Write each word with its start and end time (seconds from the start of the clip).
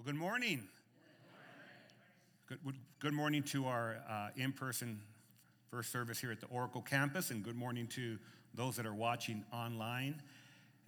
Well, 0.00 0.14
good 0.14 0.18
morning. 0.18 0.62
Good, 2.48 2.58
good 3.00 3.12
morning 3.12 3.42
to 3.42 3.66
our 3.66 3.98
uh, 4.08 4.28
in 4.34 4.50
person 4.50 4.98
first 5.70 5.92
service 5.92 6.18
here 6.18 6.32
at 6.32 6.40
the 6.40 6.46
Oracle 6.46 6.80
campus, 6.80 7.30
and 7.30 7.44
good 7.44 7.54
morning 7.54 7.86
to 7.88 8.16
those 8.54 8.76
that 8.76 8.86
are 8.86 8.94
watching 8.94 9.44
online. 9.52 10.22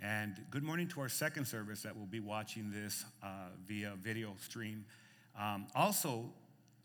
And 0.01 0.41
good 0.51 0.63
morning 0.63 0.89
to 0.89 1.03
our 1.03 1.11
second 1.11 1.45
service 1.45 1.83
that 1.83 1.95
will 1.95 2.07
be 2.07 2.21
watching 2.21 2.71
this 2.73 3.05
uh, 3.23 3.27
via 3.69 3.93
video 4.01 4.33
stream. 4.41 4.87
Um, 5.39 5.67
also, 5.75 6.25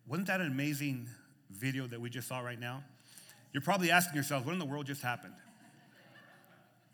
wasn't 0.05 0.27
that 0.27 0.41
an 0.41 0.47
amazing 0.47 1.07
video 1.49 1.87
that 1.87 2.01
we 2.01 2.09
just 2.09 2.27
saw 2.27 2.41
right 2.41 2.59
now? 2.59 2.83
You're 3.53 3.61
probably 3.61 3.89
asking 3.89 4.17
yourself, 4.17 4.45
what 4.45 4.51
in 4.51 4.59
the 4.59 4.65
world 4.65 4.85
just 4.85 5.01
happened? 5.01 5.35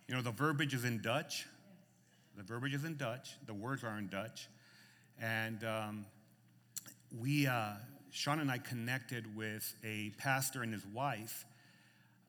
You 0.08 0.14
know, 0.14 0.22
the 0.22 0.30
verbiage 0.30 0.76
is 0.76 0.86
in 0.86 1.02
Dutch. 1.02 1.48
The 2.38 2.44
verbiage 2.44 2.76
is 2.76 2.84
in 2.84 2.98
Dutch. 2.98 3.32
The 3.48 3.54
words 3.56 3.84
are 3.84 3.98
in 3.98 4.10
Dutch. 4.10 4.48
And 5.22 5.64
um, 5.64 6.06
we, 7.20 7.48
uh, 7.48 7.74
Sean 8.12 8.40
and 8.40 8.52
I 8.52 8.58
connected 8.58 9.36
with 9.36 9.74
a 9.84 10.12
pastor 10.18 10.64
and 10.64 10.74
his 10.74 10.86
wife 10.86 11.46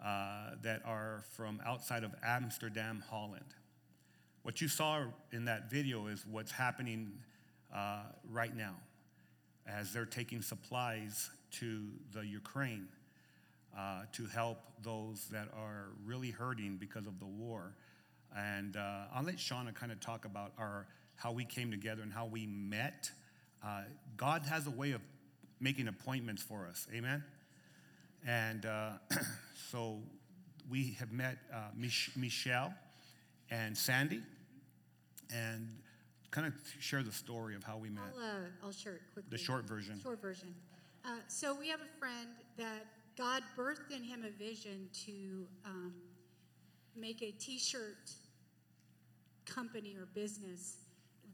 uh, 0.05 0.51
that 0.63 0.83
are 0.85 1.23
from 1.37 1.61
outside 1.65 2.05
of 2.05 2.15
Amsterdam, 2.23 3.03
Holland. 3.11 3.55
What 4.43 4.61
you 4.61 4.69
saw 4.69 5.05
in 5.33 5.47
that 5.47 5.71
video 5.71 6.07
is 6.09 6.27
what's 6.31 6.53
happening 6.53 7.13
uh, 7.75 8.03
right 8.31 8.55
now 8.55 8.75
as 9.67 9.93
they're 9.93 10.05
taking 10.05 10.43
supplies 10.43 11.31
to 11.53 11.87
the 12.13 12.27
Ukraine 12.27 12.89
uh, 13.77 14.03
to 14.13 14.27
help 14.27 14.59
those 14.83 15.27
that 15.33 15.49
are 15.57 15.89
really 16.05 16.31
hurting 16.31 16.77
because 16.77 17.07
of 17.07 17.19
the 17.19 17.27
war. 17.27 17.75
And 18.37 18.77
uh, 18.77 19.05
I'll 19.15 19.23
let 19.25 19.37
Shauna 19.37 19.75
kind 19.75 19.91
of 19.91 20.01
talk 20.01 20.25
about 20.25 20.53
our 20.59 20.87
how 21.17 21.33
we 21.33 21.45
came 21.45 21.71
together 21.71 22.03
and 22.03 22.13
how 22.13 22.27
we 22.27 22.47
met. 22.47 23.11
Uh, 23.65 23.83
God 24.17 24.43
has 24.43 24.67
a 24.67 24.71
way 24.71 24.93
of 24.93 25.01
making 25.61 25.89
appointments 25.89 26.43
for 26.43 26.67
us. 26.67 26.87
Amen. 26.95 27.25
And 28.27 28.67
uh, 28.67 28.91
so 29.71 29.99
we 30.71 30.97
have 30.99 31.13
met 31.13 31.39
uh, 31.53 31.59
Mich- 31.77 32.11
Michelle 32.17 32.75
and 33.51 33.77
Sandy, 33.77 34.21
and 35.33 35.69
kind 36.31 36.47
of 36.47 36.55
share 36.81 37.03
the 37.03 37.13
story 37.13 37.55
of 37.55 37.63
how 37.63 37.77
we 37.77 37.91
met. 37.91 38.05
I'll, 38.17 38.25
uh, 38.25 38.65
I'll 38.65 38.73
share 38.73 38.95
it 38.95 39.03
quickly. 39.13 39.31
The 39.31 39.39
short 39.39 39.67
version. 39.67 40.01
Short 40.03 40.21
version. 40.21 40.55
Uh, 41.05 41.11
so 41.29 41.55
we 41.55 41.69
have 41.69 41.81
a 41.81 41.99
friend 41.99 42.29
that 42.57 42.87
God 43.17 43.43
birthed 43.57 43.95
in 43.95 44.03
him 44.03 44.25
a 44.25 44.31
vision 44.31 44.89
to 45.07 45.47
um, 45.67 45.95
make 46.97 47.23
a 47.23 47.31
T-shirt 47.33 48.11
company 49.47 49.95
or 49.97 50.07
business 50.15 50.79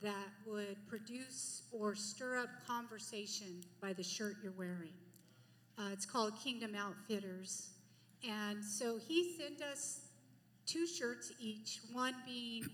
that 0.03 0.29
would 0.47 0.77
produce 0.89 1.63
or 1.73 1.95
stir 1.95 2.39
up 2.39 2.49
conversation 2.67 3.61
by 3.81 3.93
the 3.93 4.03
shirt 4.03 4.37
you're 4.43 4.53
wearing. 4.53 4.93
Uh, 5.79 5.91
it's 5.93 6.07
called 6.07 6.33
Kingdom 6.43 6.75
Outfitters. 6.75 7.71
And 8.29 8.65
so 8.65 8.99
he 8.99 9.37
sent 9.39 9.63
us 9.63 10.01
two 10.67 10.87
shirts 10.87 11.33
each, 11.41 11.81
one 11.93 12.15
being 12.27 12.65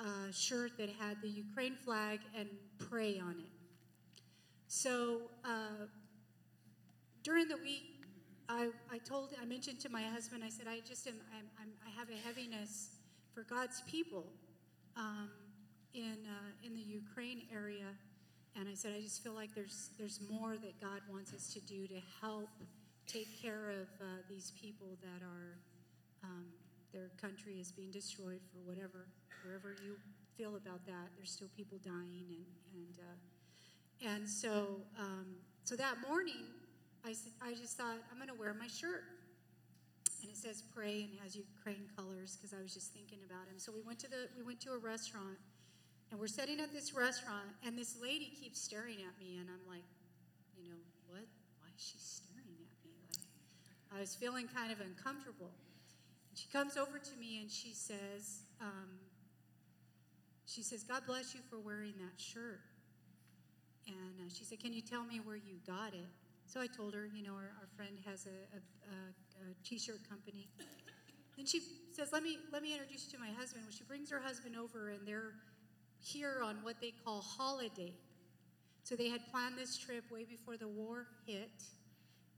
a 0.00 0.32
shirt 0.32 0.72
that 0.78 0.90
had 1.00 1.20
the 1.22 1.28
Ukraine 1.28 1.74
flag 1.74 2.20
and 2.36 2.48
pray 2.90 3.18
on 3.18 3.32
it. 3.32 3.52
So 4.68 5.22
uh, 5.44 5.86
during 7.22 7.48
the 7.48 7.56
week, 7.56 7.94
I, 8.48 8.68
I 8.92 8.98
told, 8.98 9.30
I 9.40 9.44
mentioned 9.46 9.80
to 9.80 9.88
my 9.88 10.02
husband, 10.02 10.42
I 10.44 10.50
said, 10.50 10.66
I 10.68 10.80
just 10.86 11.06
am, 11.06 11.14
I'm, 11.34 11.46
I'm, 11.60 11.68
i 11.86 11.98
have 11.98 12.10
a 12.10 12.26
heaviness 12.26 12.90
for 13.32 13.42
God's 13.42 13.82
people. 13.88 14.26
Um, 14.96 15.30
in, 15.94 16.18
uh, 16.26 16.66
in 16.66 16.74
the 16.74 16.82
Ukraine 16.82 17.42
area, 17.52 17.86
and 18.56 18.68
I 18.68 18.74
said, 18.74 18.92
I 18.96 19.00
just 19.00 19.22
feel 19.22 19.34
like 19.34 19.54
there's, 19.54 19.90
there's 19.98 20.20
more 20.30 20.56
that 20.56 20.80
God 20.80 21.00
wants 21.10 21.32
us 21.32 21.52
to 21.54 21.60
do 21.60 21.86
to 21.86 22.00
help 22.20 22.48
take 23.06 23.28
care 23.40 23.70
of 23.70 23.88
uh, 24.00 24.04
these 24.28 24.52
people 24.60 24.98
that 25.02 25.24
are, 25.24 25.58
um, 26.22 26.46
their 26.92 27.10
country 27.20 27.54
is 27.60 27.72
being 27.72 27.90
destroyed 27.90 28.40
for 28.52 28.58
whatever, 28.68 29.06
wherever 29.44 29.74
you 29.84 29.96
feel 30.36 30.56
about 30.56 30.84
that. 30.86 31.10
There's 31.16 31.30
still 31.30 31.48
people 31.56 31.78
dying, 31.84 32.26
and 32.30 32.46
and 32.74 32.96
uh, 32.98 34.10
and 34.14 34.28
so 34.28 34.80
um, 34.98 35.26
so 35.64 35.76
that 35.76 35.96
morning, 36.08 36.46
I 37.04 37.14
I 37.42 37.54
just 37.54 37.76
thought 37.76 37.96
I'm 38.10 38.18
going 38.18 38.28
to 38.28 38.34
wear 38.34 38.54
my 38.54 38.66
shirt, 38.66 39.04
and 40.22 40.30
it 40.30 40.36
says 40.36 40.62
pray 40.74 41.08
and 41.10 41.20
has 41.22 41.36
Ukraine 41.36 41.86
colors 41.96 42.36
because 42.36 42.52
I 42.52 42.62
was 42.62 42.74
just 42.74 42.92
thinking 42.92 43.18
about 43.26 43.46
him. 43.46 43.58
So 43.58 43.72
we 43.72 43.82
went 43.82 43.98
to 44.00 44.10
the 44.10 44.28
we 44.36 44.44
went 44.44 44.60
to 44.60 44.72
a 44.72 44.78
restaurant 44.78 45.38
and 46.10 46.20
we're 46.20 46.26
sitting 46.26 46.60
at 46.60 46.72
this 46.72 46.94
restaurant, 46.94 47.48
and 47.66 47.78
this 47.78 47.96
lady 48.00 48.32
keeps 48.40 48.60
staring 48.60 48.98
at 49.02 49.18
me, 49.18 49.36
and 49.38 49.48
I'm 49.48 49.66
like, 49.68 49.84
you 50.56 50.68
know, 50.68 50.76
what? 51.08 51.26
Why 51.60 51.68
is 51.76 51.82
she 51.82 51.98
staring 51.98 52.56
at 52.60 52.76
me? 52.84 52.94
Like, 53.10 53.26
I 53.96 54.00
was 54.00 54.14
feeling 54.14 54.48
kind 54.48 54.70
of 54.70 54.80
uncomfortable. 54.80 55.50
And 56.30 56.38
she 56.38 56.48
comes 56.48 56.76
over 56.76 56.98
to 56.98 57.16
me 57.18 57.40
and 57.40 57.50
she 57.50 57.72
says, 57.72 58.46
um, 58.60 58.98
she 60.46 60.62
says, 60.62 60.82
God 60.82 61.02
bless 61.06 61.34
you 61.34 61.40
for 61.50 61.58
wearing 61.58 61.94
that 61.98 62.20
shirt. 62.20 62.60
And 63.86 64.20
uh, 64.20 64.30
she 64.32 64.44
said, 64.44 64.60
Can 64.60 64.72
you 64.72 64.82
tell 64.82 65.04
me 65.04 65.20
where 65.24 65.36
you 65.36 65.58
got 65.66 65.94
it? 65.94 66.08
So 66.46 66.60
I 66.60 66.66
told 66.66 66.94
her, 66.94 67.08
you 67.12 67.22
know, 67.22 67.34
our, 67.34 67.50
our 67.60 67.68
friend 67.76 67.98
has 68.06 68.26
a, 68.26 68.38
a, 68.54 68.60
a, 68.60 69.50
a 69.50 69.54
t-shirt 69.64 70.08
company. 70.08 70.48
Then 71.36 71.46
she 71.46 71.60
says, 71.90 72.10
let 72.12 72.22
me, 72.22 72.38
let 72.52 72.62
me 72.62 72.72
introduce 72.72 73.06
you 73.06 73.18
to 73.18 73.18
my 73.18 73.30
husband. 73.34 73.64
Well, 73.64 73.74
she 73.74 73.82
brings 73.84 74.10
her 74.10 74.20
husband 74.20 74.54
over, 74.56 74.90
and 74.90 75.00
they're 75.06 75.34
here 76.04 76.42
on 76.44 76.56
what 76.62 76.76
they 76.80 76.92
call 77.04 77.22
holiday. 77.22 77.92
So 78.82 78.94
they 78.94 79.08
had 79.08 79.20
planned 79.30 79.56
this 79.56 79.78
trip 79.78 80.04
way 80.10 80.24
before 80.24 80.56
the 80.56 80.68
war 80.68 81.06
hit, 81.26 81.62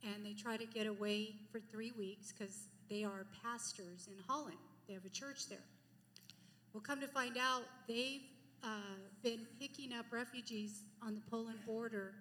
and 0.05 0.25
they 0.25 0.33
try 0.33 0.57
to 0.57 0.65
get 0.67 0.87
away 0.87 1.35
for 1.51 1.59
three 1.59 1.93
weeks 1.99 2.33
because 2.33 2.69
they 2.89 3.03
are 3.03 3.27
pastors 3.43 4.09
in 4.09 4.23
Holland. 4.29 4.57
They 4.87 4.95
have 4.95 5.05
a 5.05 5.11
church 5.11 5.49
there. 5.49 5.65
Well, 6.73 6.83
come 6.83 7.01
to 7.01 7.09
find 7.09 7.37
out, 7.37 7.63
they've 7.89 8.23
uh, 8.63 8.69
been 9.23 9.41
picking 9.59 9.93
up 9.93 10.07
refugees 10.13 10.83
on 11.03 11.15
the 11.15 11.23
Poland 11.29 11.59
border, 11.67 12.15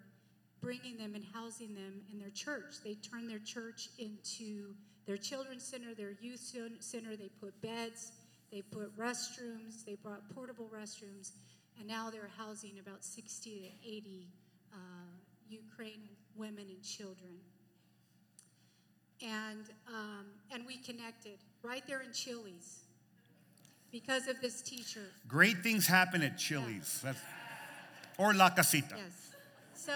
bringing 0.60 0.96
them 0.96 1.14
and 1.14 1.24
housing 1.32 1.74
them 1.74 2.00
in 2.12 2.18
their 2.18 2.30
church. 2.30 2.76
They 2.82 2.94
turn 2.94 3.28
their 3.28 3.38
church 3.38 3.90
into 3.98 4.74
their 5.06 5.16
children's 5.16 5.64
center, 5.64 5.94
their 5.94 6.16
youth 6.20 6.40
center. 6.80 7.16
They 7.16 7.30
put 7.40 7.60
beds, 7.62 8.10
they 8.50 8.62
put 8.62 8.96
restrooms, 8.96 9.84
they 9.84 9.96
brought 9.96 10.22
portable 10.34 10.70
restrooms, 10.72 11.32
and 11.78 11.86
now 11.86 12.10
they're 12.10 12.30
housing 12.36 12.78
about 12.80 13.04
60 13.04 13.50
to 13.82 13.88
80 13.88 14.28
uh, 14.72 14.76
Ukraine 15.48 16.08
women 16.36 16.66
and 16.68 16.82
children. 16.82 17.38
And, 19.22 19.64
um, 19.88 20.26
and 20.52 20.66
we 20.66 20.76
connected 20.76 21.38
right 21.62 21.82
there 21.86 22.02
in 22.02 22.12
Chili's 22.12 22.84
because 23.90 24.28
of 24.28 24.40
this 24.40 24.60
teacher. 24.60 25.00
Great 25.26 25.62
things 25.62 25.86
happen 25.86 26.22
at 26.22 26.36
Chili's. 26.38 27.02
Yeah. 27.04 27.14
or 28.18 28.34
La 28.34 28.50
Casita. 28.50 28.94
Yes. 28.96 29.32
So, 29.74 29.92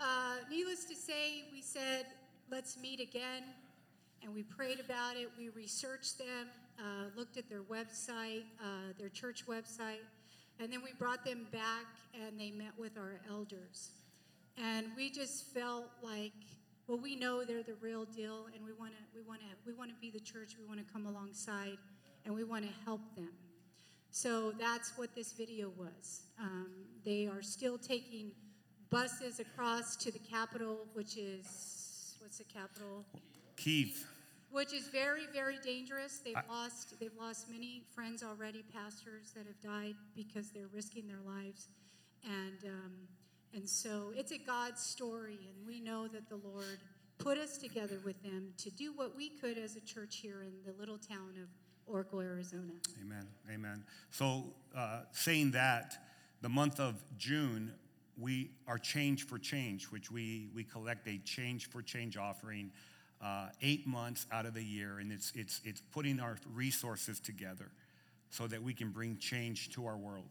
uh, 0.00 0.36
needless 0.50 0.84
to 0.84 0.94
say, 0.94 1.44
we 1.52 1.60
said, 1.60 2.06
let's 2.50 2.78
meet 2.78 3.00
again. 3.00 3.42
And 4.22 4.32
we 4.32 4.42
prayed 4.42 4.78
about 4.78 5.16
it. 5.16 5.28
We 5.36 5.48
researched 5.48 6.18
them 6.18 6.48
uh, 6.78 7.06
looked 7.16 7.36
at 7.36 7.48
their 7.48 7.62
website, 7.62 8.44
uh, 8.60 8.92
their 8.98 9.08
church 9.08 9.46
website, 9.46 10.00
and 10.60 10.72
then 10.72 10.82
we 10.82 10.90
brought 10.98 11.24
them 11.24 11.46
back 11.52 11.86
and 12.14 12.38
they 12.38 12.50
met 12.50 12.72
with 12.78 12.96
our 12.96 13.20
elders. 13.28 13.90
And 14.56 14.86
we 14.96 15.10
just 15.10 15.46
felt 15.46 15.86
like, 16.02 16.32
well, 16.86 16.98
we 16.98 17.16
know 17.16 17.44
they're 17.44 17.62
the 17.62 17.74
real 17.80 18.04
deal, 18.04 18.46
and 18.54 18.64
we 18.64 18.72
want 18.72 18.92
to, 18.92 18.98
we 19.14 19.22
want 19.26 19.40
to, 19.40 19.46
we 19.66 19.72
want 19.72 19.90
to 19.90 19.96
be 20.00 20.10
the 20.10 20.20
church. 20.20 20.56
We 20.58 20.66
want 20.66 20.86
to 20.86 20.92
come 20.92 21.06
alongside, 21.06 21.78
and 22.24 22.34
we 22.34 22.44
want 22.44 22.64
to 22.64 22.72
help 22.84 23.00
them. 23.16 23.30
So 24.10 24.52
that's 24.58 24.92
what 24.96 25.14
this 25.14 25.32
video 25.32 25.72
was. 25.78 26.24
Um, 26.38 26.70
they 27.04 27.26
are 27.26 27.40
still 27.40 27.78
taking 27.78 28.32
buses 28.90 29.40
across 29.40 29.96
to 29.96 30.12
the 30.12 30.18
capital, 30.18 30.80
which 30.92 31.16
is 31.16 32.16
what's 32.20 32.38
the 32.38 32.44
capital? 32.44 33.06
Kiev 33.56 34.06
which 34.52 34.72
is 34.72 34.88
very, 34.88 35.26
very 35.32 35.56
dangerous. 35.64 36.20
They've 36.24 36.36
I, 36.36 36.42
lost 36.48 36.94
they've 37.00 37.16
lost 37.18 37.50
many 37.50 37.82
friends 37.94 38.22
already, 38.22 38.62
pastors 38.72 39.32
that 39.34 39.46
have 39.46 39.60
died 39.60 39.94
because 40.14 40.50
they're 40.50 40.70
risking 40.72 41.06
their 41.08 41.20
lives, 41.26 41.68
and 42.24 42.64
um, 42.66 42.92
and 43.54 43.68
so 43.68 44.12
it's 44.14 44.32
a 44.32 44.38
God 44.38 44.78
story, 44.78 45.38
and 45.48 45.66
we 45.66 45.80
know 45.80 46.06
that 46.08 46.28
the 46.28 46.36
Lord 46.36 46.78
put 47.18 47.38
us 47.38 47.56
together 47.56 47.98
with 48.04 48.20
them 48.22 48.52
to 48.58 48.70
do 48.70 48.92
what 48.92 49.16
we 49.16 49.30
could 49.30 49.58
as 49.58 49.76
a 49.76 49.80
church 49.80 50.16
here 50.16 50.42
in 50.42 50.52
the 50.66 50.78
little 50.78 50.98
town 50.98 51.34
of 51.40 51.48
Oracle, 51.86 52.20
Arizona. 52.20 52.72
Amen. 53.00 53.26
Amen. 53.52 53.84
So, 54.10 54.54
uh, 54.76 55.02
saying 55.12 55.52
that, 55.52 55.94
the 56.40 56.48
month 56.48 56.80
of 56.80 57.02
June, 57.18 57.72
we 58.18 58.50
are 58.66 58.78
Change 58.78 59.26
for 59.26 59.38
Change, 59.38 59.86
which 59.86 60.10
we, 60.10 60.48
we 60.54 60.64
collect 60.64 61.06
a 61.08 61.18
Change 61.18 61.70
for 61.70 61.82
Change 61.82 62.16
offering 62.16 62.70
uh, 63.22 63.48
eight 63.60 63.86
months 63.86 64.26
out 64.32 64.46
of 64.46 64.54
the 64.54 64.62
year, 64.62 64.98
and 64.98 65.12
it's, 65.12 65.32
it's, 65.34 65.60
it's 65.64 65.80
putting 65.92 66.20
our 66.20 66.36
resources 66.54 67.20
together 67.20 67.70
so 68.30 68.46
that 68.46 68.62
we 68.62 68.74
can 68.74 68.90
bring 68.90 69.16
change 69.18 69.70
to 69.70 69.86
our 69.86 69.96
world. 69.96 70.28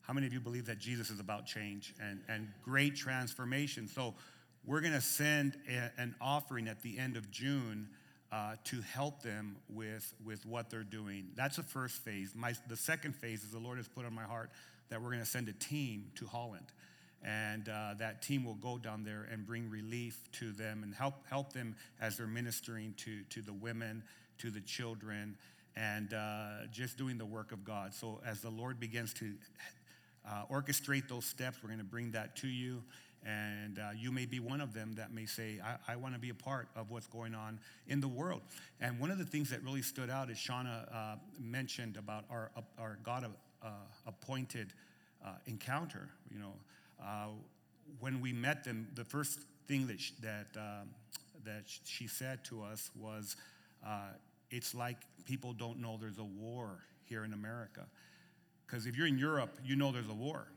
How 0.00 0.12
many 0.12 0.26
of 0.26 0.32
you 0.32 0.40
believe 0.40 0.66
that 0.66 0.78
Jesus 0.78 1.10
is 1.10 1.18
about 1.18 1.46
change 1.46 1.92
and, 2.00 2.20
and 2.28 2.48
great 2.62 2.94
transformation? 2.94 3.88
So 3.88 4.14
we're 4.64 4.80
going 4.80 4.92
to 4.92 5.00
send 5.00 5.56
a, 5.68 6.00
an 6.00 6.14
offering 6.20 6.68
at 6.68 6.80
the 6.82 6.96
end 6.98 7.16
of 7.16 7.30
June 7.30 7.88
uh, 8.32 8.54
to 8.64 8.80
help 8.80 9.22
them 9.22 9.56
with, 9.68 10.14
with 10.24 10.46
what 10.46 10.70
they're 10.70 10.82
doing. 10.82 11.28
That's 11.34 11.56
the 11.56 11.62
first 11.62 11.96
phase. 12.04 12.32
My, 12.34 12.54
the 12.68 12.76
second 12.76 13.16
phase 13.16 13.42
is 13.42 13.50
the 13.50 13.58
Lord 13.58 13.78
has 13.78 13.88
put 13.88 14.04
on 14.04 14.14
my 14.14 14.22
heart 14.22 14.50
that 14.88 15.02
we're 15.02 15.10
going 15.10 15.20
to 15.20 15.26
send 15.26 15.48
a 15.48 15.52
team 15.52 16.06
to 16.16 16.26
Holland. 16.26 16.66
And 17.24 17.68
uh, 17.68 17.94
that 17.98 18.22
team 18.22 18.44
will 18.44 18.54
go 18.54 18.78
down 18.78 19.02
there 19.02 19.26
and 19.32 19.44
bring 19.46 19.68
relief 19.68 20.28
to 20.32 20.52
them 20.52 20.82
and 20.82 20.94
help, 20.94 21.14
help 21.28 21.52
them 21.52 21.74
as 22.00 22.16
they're 22.16 22.26
ministering 22.26 22.94
to, 22.98 23.22
to 23.30 23.42
the 23.42 23.52
women, 23.52 24.02
to 24.38 24.50
the 24.50 24.60
children, 24.60 25.36
and 25.76 26.14
uh, 26.14 26.66
just 26.70 26.96
doing 26.96 27.18
the 27.18 27.26
work 27.26 27.52
of 27.52 27.64
God. 27.64 27.94
So 27.94 28.20
as 28.24 28.40
the 28.40 28.50
Lord 28.50 28.78
begins 28.78 29.12
to 29.14 29.32
uh, 30.28 30.42
orchestrate 30.50 31.08
those 31.08 31.24
steps. 31.24 31.58
We're 31.62 31.68
going 31.68 31.78
to 31.78 31.84
bring 31.84 32.10
that 32.12 32.36
to 32.36 32.48
you. 32.48 32.82
And 33.24 33.78
uh, 33.78 33.90
you 33.96 34.12
may 34.12 34.26
be 34.26 34.38
one 34.38 34.60
of 34.60 34.72
them 34.72 34.94
that 34.96 35.12
may 35.12 35.26
say, 35.26 35.60
I, 35.64 35.92
I 35.92 35.96
want 35.96 36.14
to 36.14 36.20
be 36.20 36.30
a 36.30 36.34
part 36.34 36.68
of 36.76 36.90
what's 36.90 37.06
going 37.08 37.34
on 37.34 37.58
in 37.88 38.00
the 38.00 38.08
world. 38.08 38.42
And 38.80 39.00
one 39.00 39.10
of 39.10 39.18
the 39.18 39.24
things 39.24 39.50
that 39.50 39.62
really 39.64 39.82
stood 39.82 40.10
out 40.10 40.30
is 40.30 40.36
Shauna 40.36 40.92
uh, 40.92 41.16
mentioned 41.40 41.96
about 41.96 42.24
our, 42.30 42.50
our 42.78 42.98
God 43.02 43.26
uh, 43.62 43.68
appointed 44.06 44.72
encounter. 45.46 46.08
You 46.30 46.38
know, 46.38 46.52
uh, 47.02 47.28
when 48.00 48.20
we 48.20 48.32
met 48.32 48.64
them, 48.64 48.88
the 48.94 49.04
first 49.04 49.40
thing 49.66 49.86
that, 49.86 50.00
she, 50.00 50.14
that, 50.22 50.46
um, 50.56 50.88
that 51.44 51.64
she 51.84 52.06
said 52.06 52.44
to 52.44 52.62
us 52.62 52.90
was, 52.96 53.36
It's 54.50 54.74
like 54.74 54.98
people 55.24 55.52
don't 55.52 55.80
know 55.80 55.98
there's 56.00 56.18
a 56.18 56.24
war 56.24 56.84
here 57.04 57.24
in 57.24 57.32
America. 57.32 57.86
Because 58.66 58.86
if 58.86 58.96
you're 58.96 59.06
in 59.06 59.18
Europe, 59.18 59.58
you 59.64 59.76
know 59.76 59.92
there's 59.92 60.08
a 60.08 60.14
war. 60.14 60.48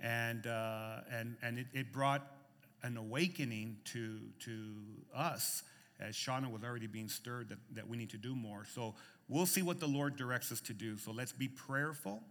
And, 0.00 0.46
uh, 0.46 1.00
and, 1.12 1.36
and 1.42 1.58
it, 1.58 1.66
it, 1.72 1.92
brought 1.92 2.24
an 2.82 2.96
awakening 2.96 3.78
to, 3.86 4.20
to 4.40 4.74
us 5.14 5.64
as 5.98 6.14
Shauna 6.14 6.50
was 6.50 6.62
already 6.62 6.86
being 6.86 7.08
stirred 7.08 7.48
that, 7.48 7.58
that 7.74 7.88
we 7.88 7.96
need 7.96 8.10
to 8.10 8.16
do 8.16 8.36
more. 8.36 8.64
So 8.64 8.94
we'll 9.28 9.46
see 9.46 9.62
what 9.62 9.80
the 9.80 9.88
Lord 9.88 10.16
directs 10.16 10.52
us 10.52 10.60
to 10.62 10.72
do. 10.72 10.96
So 10.96 11.10
let's 11.10 11.32
be 11.32 11.48
prayerful, 11.48 12.22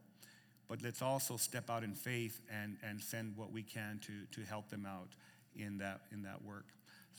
but 0.68 0.82
let's 0.82 1.02
also 1.02 1.38
step 1.38 1.70
out 1.70 1.84
in 1.84 1.94
faith 1.94 2.42
and, 2.52 2.78
and 2.84 3.02
send 3.02 3.36
what 3.38 3.52
we 3.52 3.64
can 3.64 4.00
to, 4.06 4.40
to 4.40 4.46
help 4.48 4.70
them 4.70 4.86
out 4.86 5.10
in 5.58 5.78
that, 5.78 6.02
in 6.12 6.24
that 6.24 6.44
work. 6.44 6.66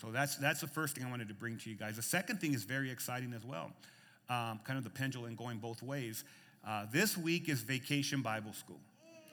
So 0.01 0.11
that's, 0.11 0.37
that's 0.37 0.61
the 0.61 0.67
first 0.69 0.95
thing 0.95 1.05
I 1.05 1.11
wanted 1.11 1.29
to 1.29 1.35
bring 1.35 1.57
to 1.59 1.71
you 1.71 1.77
guys. 1.77 1.97
The 1.97 2.03
second 2.03 2.41
thing 2.41 2.55
is 2.55 2.63
very 2.63 2.91
exciting 2.91 3.33
as 3.33 3.45
well, 3.45 3.73
um, 4.29 4.61
kind 4.65 4.79
of 4.79 4.85
the 4.85 4.91
pendulum 4.91 5.35
going 5.35 5.59
both 5.59 5.83
ways. 5.83 6.25
Uh, 6.67 6.87
this 6.93 7.17
week 7.17 7.49
is 7.49 7.63
Vacation 7.63 8.23
Bible 8.23 8.53
School. 8.53 8.81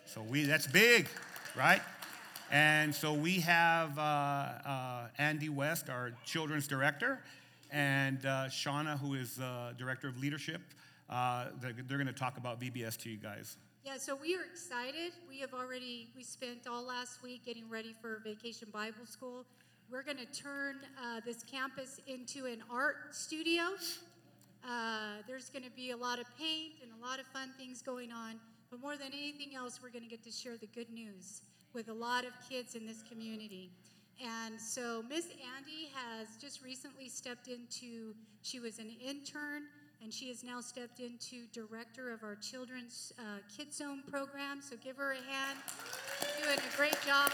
So 0.06 0.22
we 0.22 0.44
that's 0.44 0.68
big, 0.68 1.08
right? 1.56 1.82
And 2.52 2.94
so 2.94 3.14
we 3.14 3.40
have 3.40 3.98
uh, 3.98 4.02
uh, 4.02 5.08
Andy 5.18 5.50
West, 5.50 5.90
our 5.90 6.12
children's 6.26 6.68
director, 6.68 7.20
and 7.72 8.24
uh, 8.26 8.46
Shauna, 8.46 9.00
who 9.00 9.16
is 9.16 9.40
uh, 9.40 9.74
director 9.78 10.08
of 10.08 10.20
leadership. 10.20 10.62
Uh, 11.10 11.46
they're, 11.60 11.74
they're 11.88 11.98
going 11.98 12.08
to 12.08 12.14
talk 12.14 12.38
about 12.38 12.62
VBS 12.62 12.98
to 12.98 13.10
you 13.10 13.18
guys. 13.18 13.58
Yeah, 13.86 13.98
so 14.00 14.18
we 14.20 14.34
are 14.34 14.42
excited. 14.52 15.12
We 15.30 15.40
have 15.42 15.54
already 15.54 16.08
we 16.16 16.24
spent 16.24 16.66
all 16.68 16.84
last 16.84 17.22
week 17.22 17.46
getting 17.46 17.70
ready 17.70 17.94
for 18.02 18.20
Vacation 18.26 18.68
Bible 18.74 19.06
School. 19.06 19.46
We're 19.92 20.02
going 20.02 20.18
to 20.18 20.26
turn 20.26 20.78
uh, 21.00 21.22
this 21.24 21.44
campus 21.44 22.02
into 22.08 22.48
an 22.48 22.64
art 22.72 22.96
studio. 23.12 23.62
Uh, 24.68 25.18
there's 25.28 25.50
going 25.52 25.62
to 25.66 25.70
be 25.70 25.92
a 25.92 25.98
lot 25.98 26.18
of 26.18 26.26
paint 26.36 26.74
and 26.82 26.90
a 27.00 27.06
lot 27.06 27.20
of 27.20 27.28
fun 27.28 27.52
things 27.60 27.84
going 27.84 28.12
on. 28.12 28.40
But 28.72 28.82
more 28.82 28.98
than 28.98 29.10
anything 29.14 29.56
else, 29.56 29.80
we're 29.84 29.92
going 29.92 30.04
to 30.04 30.10
get 30.10 30.24
to 30.24 30.32
share 30.32 30.58
the 30.58 30.66
good 30.74 30.90
news 30.90 31.44
with 31.76 31.90
a 31.90 31.94
lot 31.94 32.26
of 32.26 32.32
kids 32.50 32.74
in 32.74 32.88
this 32.88 33.04
community. 33.08 33.70
And 34.20 34.60
so 34.60 35.04
Miss 35.08 35.26
Andy 35.56 35.92
has 35.94 36.30
just 36.42 36.64
recently 36.64 37.08
stepped 37.08 37.50
into, 37.50 38.16
she 38.42 38.60
was 38.60 38.80
an 38.80 38.90
intern, 39.00 39.66
and 40.02 40.14
she 40.14 40.30
has 40.30 40.44
now 40.44 40.62
stepped 40.62 41.00
into 41.00 41.48
director 41.52 42.12
of 42.12 42.24
our 42.24 42.36
children's 42.36 43.14
uh, 43.20 43.40
Kids 43.56 43.78
Zone 43.78 44.04
program. 44.10 44.62
So 44.62 44.76
give 44.78 44.98
her 44.98 45.14
a 45.14 45.16
hand. 45.16 45.60
Doing 46.44 46.60
a 46.60 46.78
great 46.78 46.98
job. 47.06 47.32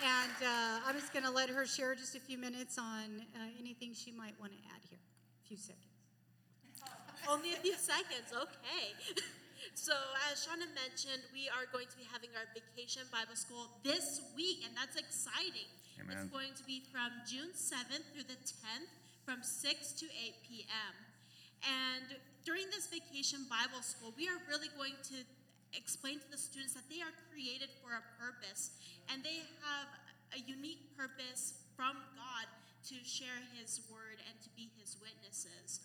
And 0.00 0.32
uh, 0.40 0.80
I'm 0.88 0.96
just 0.96 1.12
going 1.12 1.24
to 1.24 1.30
let 1.30 1.50
her 1.50 1.66
share 1.66 1.94
just 1.94 2.16
a 2.16 2.20
few 2.20 2.38
minutes 2.38 2.78
on 2.78 3.20
uh, 3.36 3.60
anything 3.60 3.92
she 3.92 4.12
might 4.12 4.32
want 4.40 4.52
to 4.52 4.58
add 4.72 4.80
here 4.88 4.98
A 5.44 5.48
few 5.48 5.58
seconds. 5.58 5.84
Only 7.28 7.52
a 7.52 7.60
few 7.60 7.76
seconds, 7.76 8.32
okay. 8.32 8.96
so, 9.74 9.92
as 10.32 10.40
Shauna 10.40 10.72
mentioned, 10.72 11.20
we 11.36 11.52
are 11.52 11.68
going 11.68 11.84
to 11.92 11.96
be 12.00 12.08
having 12.08 12.30
our 12.32 12.48
vacation 12.56 13.02
Bible 13.12 13.36
school 13.36 13.68
this 13.84 14.24
week, 14.34 14.64
and 14.64 14.72
that's 14.72 14.96
exciting. 14.96 15.68
Amen. 16.00 16.16
It's 16.16 16.32
going 16.32 16.56
to 16.56 16.64
be 16.64 16.80
from 16.88 17.12
June 17.28 17.52
7th 17.52 18.08
through 18.16 18.24
the 18.24 18.40
10th 18.40 18.88
from 19.30 19.46
6 19.46 19.94
to 20.02 20.06
8 20.10 20.42
p.m. 20.42 20.94
And 21.62 22.18
during 22.42 22.66
this 22.74 22.90
vacation 22.90 23.46
Bible 23.46 23.78
school, 23.78 24.10
we 24.18 24.26
are 24.26 24.42
really 24.50 24.66
going 24.74 24.98
to 25.14 25.22
explain 25.70 26.18
to 26.18 26.26
the 26.34 26.40
students 26.40 26.74
that 26.74 26.82
they 26.90 26.98
are 26.98 27.14
created 27.30 27.70
for 27.78 27.94
a 27.94 28.02
purpose 28.18 28.74
and 29.06 29.22
they 29.22 29.46
have 29.62 29.86
a 30.34 30.42
unique 30.50 30.82
purpose 30.98 31.62
from 31.78 31.94
God 32.18 32.46
to 32.90 32.98
share 33.06 33.38
his 33.54 33.86
word 33.86 34.18
and 34.18 34.34
to 34.42 34.50
be 34.58 34.66
his 34.82 34.98
witnesses. 34.98 35.78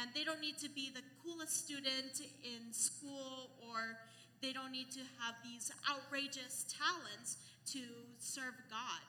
And 0.00 0.08
they 0.16 0.24
don't 0.24 0.40
need 0.40 0.56
to 0.64 0.72
be 0.72 0.88
the 0.88 1.04
coolest 1.20 1.68
student 1.68 2.24
in 2.40 2.72
school 2.72 3.52
or 3.68 4.00
they 4.40 4.56
don't 4.56 4.72
need 4.72 4.88
to 4.96 5.04
have 5.20 5.36
these 5.44 5.68
outrageous 5.84 6.64
talents 6.72 7.36
to 7.76 7.84
serve 8.16 8.56
God. 8.72 9.04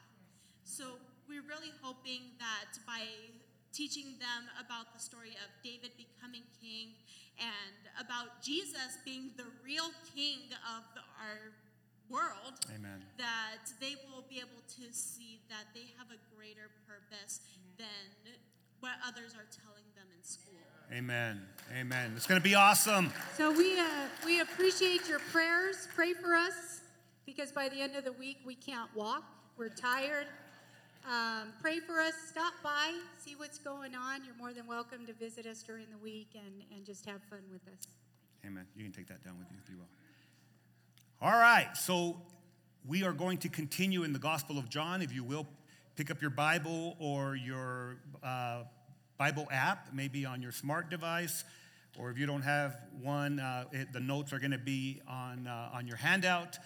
So 0.67 0.99
we're 1.29 1.47
really 1.47 1.71
hoping 1.79 2.35
that 2.43 2.75
by 2.83 3.07
teaching 3.73 4.17
them 4.19 4.49
about 4.59 4.93
the 4.93 4.99
story 4.99 5.35
of 5.43 5.49
David 5.63 5.91
becoming 5.97 6.43
king 6.61 6.95
and 7.39 7.79
about 7.99 8.41
Jesus 8.41 8.99
being 9.05 9.31
the 9.37 9.47
real 9.63 9.91
king 10.15 10.51
of 10.75 10.83
our 11.21 11.53
world, 12.09 12.57
Amen. 12.73 13.03
that 13.17 13.69
they 13.79 13.95
will 14.09 14.25
be 14.29 14.37
able 14.37 14.63
to 14.81 14.91
see 14.91 15.39
that 15.49 15.69
they 15.73 15.93
have 15.97 16.09
a 16.09 16.19
greater 16.35 16.73
purpose 16.87 17.41
than 17.77 18.33
what 18.79 18.93
others 19.05 19.33
are 19.33 19.47
telling 19.53 19.85
them 19.95 20.07
in 20.15 20.23
school. 20.23 20.59
Amen. 20.91 21.41
Amen. 21.77 22.13
It's 22.15 22.25
going 22.25 22.41
to 22.41 22.43
be 22.43 22.55
awesome. 22.55 23.13
So 23.37 23.51
we 23.51 23.79
uh, 23.79 23.85
we 24.25 24.41
appreciate 24.41 25.07
your 25.07 25.19
prayers. 25.31 25.87
Pray 25.95 26.13
for 26.13 26.33
us 26.33 26.81
because 27.25 27.51
by 27.51 27.69
the 27.69 27.79
end 27.79 27.95
of 27.95 28.03
the 28.03 28.13
week 28.13 28.37
we 28.45 28.55
can't 28.55 28.89
walk. 28.95 29.23
We're 29.55 29.69
tired. 29.69 30.25
Um, 31.05 31.53
pray 31.61 31.79
for 31.79 31.99
us. 31.99 32.13
Stop 32.29 32.53
by, 32.63 32.93
see 33.17 33.35
what's 33.35 33.57
going 33.57 33.95
on. 33.95 34.23
You're 34.25 34.35
more 34.35 34.53
than 34.53 34.67
welcome 34.67 35.05
to 35.07 35.13
visit 35.13 35.45
us 35.45 35.63
during 35.63 35.85
the 35.91 35.97
week 35.97 36.29
and, 36.35 36.63
and 36.75 36.85
just 36.85 37.05
have 37.05 37.21
fun 37.29 37.39
with 37.51 37.61
us. 37.67 37.87
Amen. 38.45 38.65
You 38.75 38.83
can 38.83 38.91
take 38.91 39.07
that 39.07 39.23
down 39.23 39.37
with 39.39 39.47
you 39.51 39.57
if 39.63 39.69
you 39.69 39.77
will. 39.77 39.87
All 41.21 41.39
right, 41.39 41.75
so 41.75 42.21
we 42.87 43.03
are 43.03 43.13
going 43.13 43.37
to 43.39 43.49
continue 43.49 44.03
in 44.03 44.13
the 44.13 44.19
Gospel 44.19 44.57
of 44.57 44.69
John. 44.69 45.01
If 45.01 45.13
you 45.13 45.23
will, 45.23 45.47
pick 45.95 46.11
up 46.11 46.21
your 46.21 46.31
Bible 46.31 46.95
or 46.99 47.35
your 47.35 47.97
uh, 48.23 48.63
Bible 49.17 49.47
app, 49.51 49.89
maybe 49.93 50.25
on 50.25 50.41
your 50.41 50.51
smart 50.51 50.89
device, 50.89 51.43
or 51.97 52.09
if 52.09 52.17
you 52.17 52.25
don't 52.25 52.43
have 52.43 52.77
one, 53.01 53.39
uh, 53.39 53.65
it, 53.71 53.91
the 53.91 53.99
notes 53.99 54.31
are 54.31 54.39
going 54.39 54.51
to 54.51 54.57
be 54.57 55.01
on, 55.09 55.47
uh, 55.47 55.71
on 55.73 55.87
your 55.87 55.97
handout. 55.97 56.57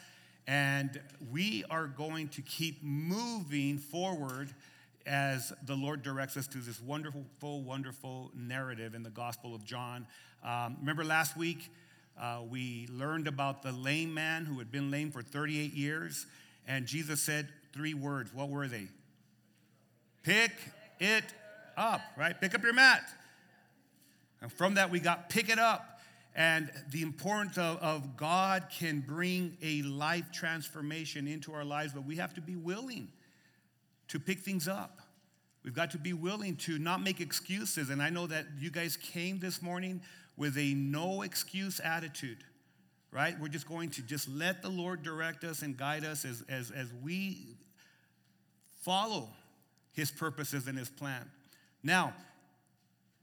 And 0.48 1.00
we 1.32 1.64
are 1.70 1.88
going 1.88 2.28
to 2.30 2.42
keep 2.42 2.84
moving 2.84 3.78
forward 3.78 4.50
as 5.06 5.54
the 5.66 5.76
Lord 5.76 6.02
directs 6.02 6.38
us 6.38 6.48
to 6.48 6.58
this 6.60 6.82
wonderful, 6.82 7.62
wonderful 7.62 8.32
narrative 8.36 8.96
in 8.96 9.04
the 9.04 9.10
Gospel 9.10 9.56
of 9.56 9.64
John. 9.64 10.08
Um, 10.44 10.78
remember 10.80 11.04
last 11.04 11.38
week? 11.38 11.70
Uh, 12.20 12.42
we 12.50 12.88
learned 12.92 13.28
about 13.28 13.64
the 13.64 13.72
lame 13.72 14.14
man 14.14 14.46
who 14.46 14.60
had 14.60 14.72
been 14.72 14.92
lame 14.92 15.12
for 15.12 15.22
38 15.22 15.74
years, 15.74 16.26
and 16.68 16.86
Jesus 16.86 17.22
said 17.22 17.48
three 17.74 17.94
words. 17.94 18.34
What 18.34 18.50
were 18.50 18.68
they? 18.68 18.88
Pick 20.22 20.52
it 21.00 21.24
up, 21.76 22.02
right? 22.18 22.40
Pick 22.40 22.54
up 22.54 22.64
your 22.64 22.74
mat. 22.74 23.02
And 24.42 24.52
from 24.52 24.76
that, 24.76 24.92
we 24.92 25.00
got 25.00 25.30
pick 25.30 25.50
it 25.50 25.60
up. 25.60 25.93
And 26.36 26.72
the 26.90 27.04
importance 27.04 27.58
of, 27.58 27.78
of 27.78 28.18
God 28.18 28.66
can 28.72 29.02
bring 29.02 29.58
a 29.62 29.84
life 29.84 30.32
transformation 30.32 31.28
into 31.28 31.54
our 31.54 31.64
lives, 31.64 31.94
but 31.94 32.06
we 32.06 32.16
have 32.16 32.34
to 32.36 32.42
be 32.42 32.56
willing 32.56 33.10
to 34.08 34.20
pick 34.20 34.40
things 34.40 34.68
up. 34.68 35.00
We've 35.64 35.76
got 35.76 35.92
to 35.92 35.98
be 35.98 36.14
willing 36.14 36.56
to 36.58 36.78
not 36.78 37.02
make 37.02 37.22
excuses. 37.22 37.90
And 37.90 38.02
I 38.02 38.10
know 38.10 38.28
that 38.28 38.46
you 38.60 38.70
guys 38.70 38.98
came 38.98 39.40
this 39.40 39.62
morning 39.62 40.02
with 40.36 40.58
a 40.58 40.74
no 40.74 41.22
excuse 41.22 41.80
attitude, 41.80 42.44
right? 43.12 43.40
We're 43.40 43.48
just 43.48 43.68
going 43.68 43.92
to 43.92 44.02
just 44.02 44.28
let 44.28 44.62
the 44.62 44.70
Lord 44.70 45.04
direct 45.04 45.44
us 45.44 45.62
and 45.62 45.78
guide 45.78 46.04
us 46.04 46.26
as, 46.26 46.44
as, 46.50 46.72
as 46.72 46.92
we 47.04 47.56
follow 48.82 49.30
his 49.94 50.12
purposes 50.12 50.68
and 50.68 50.78
his 50.78 50.90
plan. 50.90 51.30
Now, 51.84 52.14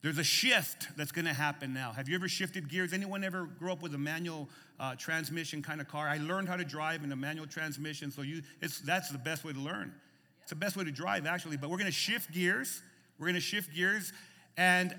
There's 0.03 0.19
a 0.19 0.25
shift 0.25 0.89
that's 0.97 1.13
going 1.13 1.27
to 1.27 1.35
happen 1.35 1.75
now. 1.75 1.93
Have 1.93 2.09
you 2.09 2.15
ever 2.15 2.27
shifted 2.27 2.71
gears? 2.71 2.95
Anyone 2.95 3.23
ever 3.23 3.45
grew 3.45 3.71
up 3.71 3.83
with 3.83 3.95
a 3.95 3.99
manual 3.99 4.49
uh, 4.79 4.95
transmission 4.95 5.63
kind 5.63 5.79
of 5.79 5.89
car? 5.89 6.09
I 6.09 6.17
learned 6.17 6.49
how 6.49 6.57
to 6.57 6.65
drive 6.65 7.05
in 7.05 7.13
a 7.13 7.17
manual 7.17 7.47
transmission, 7.47 8.11
so 8.11 8.23
you, 8.23 8.41
it's, 8.63 8.81
that's 8.81 9.11
the 9.11 9.19
best 9.19 9.45
way 9.45 9.53
to 9.53 9.61
learn. 9.61 9.93
It's 10.41 10.51
the 10.51 10.57
best 10.57 10.75
way 10.75 10.85
to 10.85 10.91
drive, 10.91 11.27
actually. 11.27 11.59
But 11.59 11.69
we're 11.69 11.77
going 11.77 11.87
to 11.87 11.93
shift 11.93 12.33
gears. 12.33 12.83
We're 13.19 13.27
going 13.27 13.35
to 13.35 13.41
shift 13.41 13.75
gears. 13.75 14.15
And, 14.57 14.95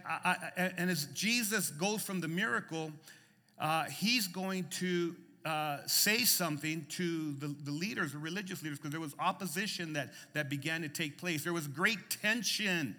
and 0.56 0.92
as 0.92 1.06
Jesus 1.14 1.72
goes 1.72 2.04
from 2.04 2.22
the 2.22 2.28
miracle, 2.28 2.92
uh, 3.60 3.86
he's 3.86 4.28
going 4.28 4.66
to 4.80 5.16
uh, 5.46 5.80
say 5.88 6.20
something 6.20 6.86
to 6.90 7.34
the, 7.34 7.56
the 7.64 7.72
leaders, 7.72 8.14
the 8.14 8.20
religious 8.20 8.62
leaders, 8.62 8.78
because 8.78 8.92
there 8.92 9.02
was 9.02 9.16
opposition 9.20 9.94
that, 9.94 10.10
that 10.34 10.48
began 10.48 10.84
to 10.84 10.90
take 10.90 11.18
place. 11.18 11.44
There 11.44 11.54
was 11.54 11.68
great 11.68 11.98
tension 12.22 12.96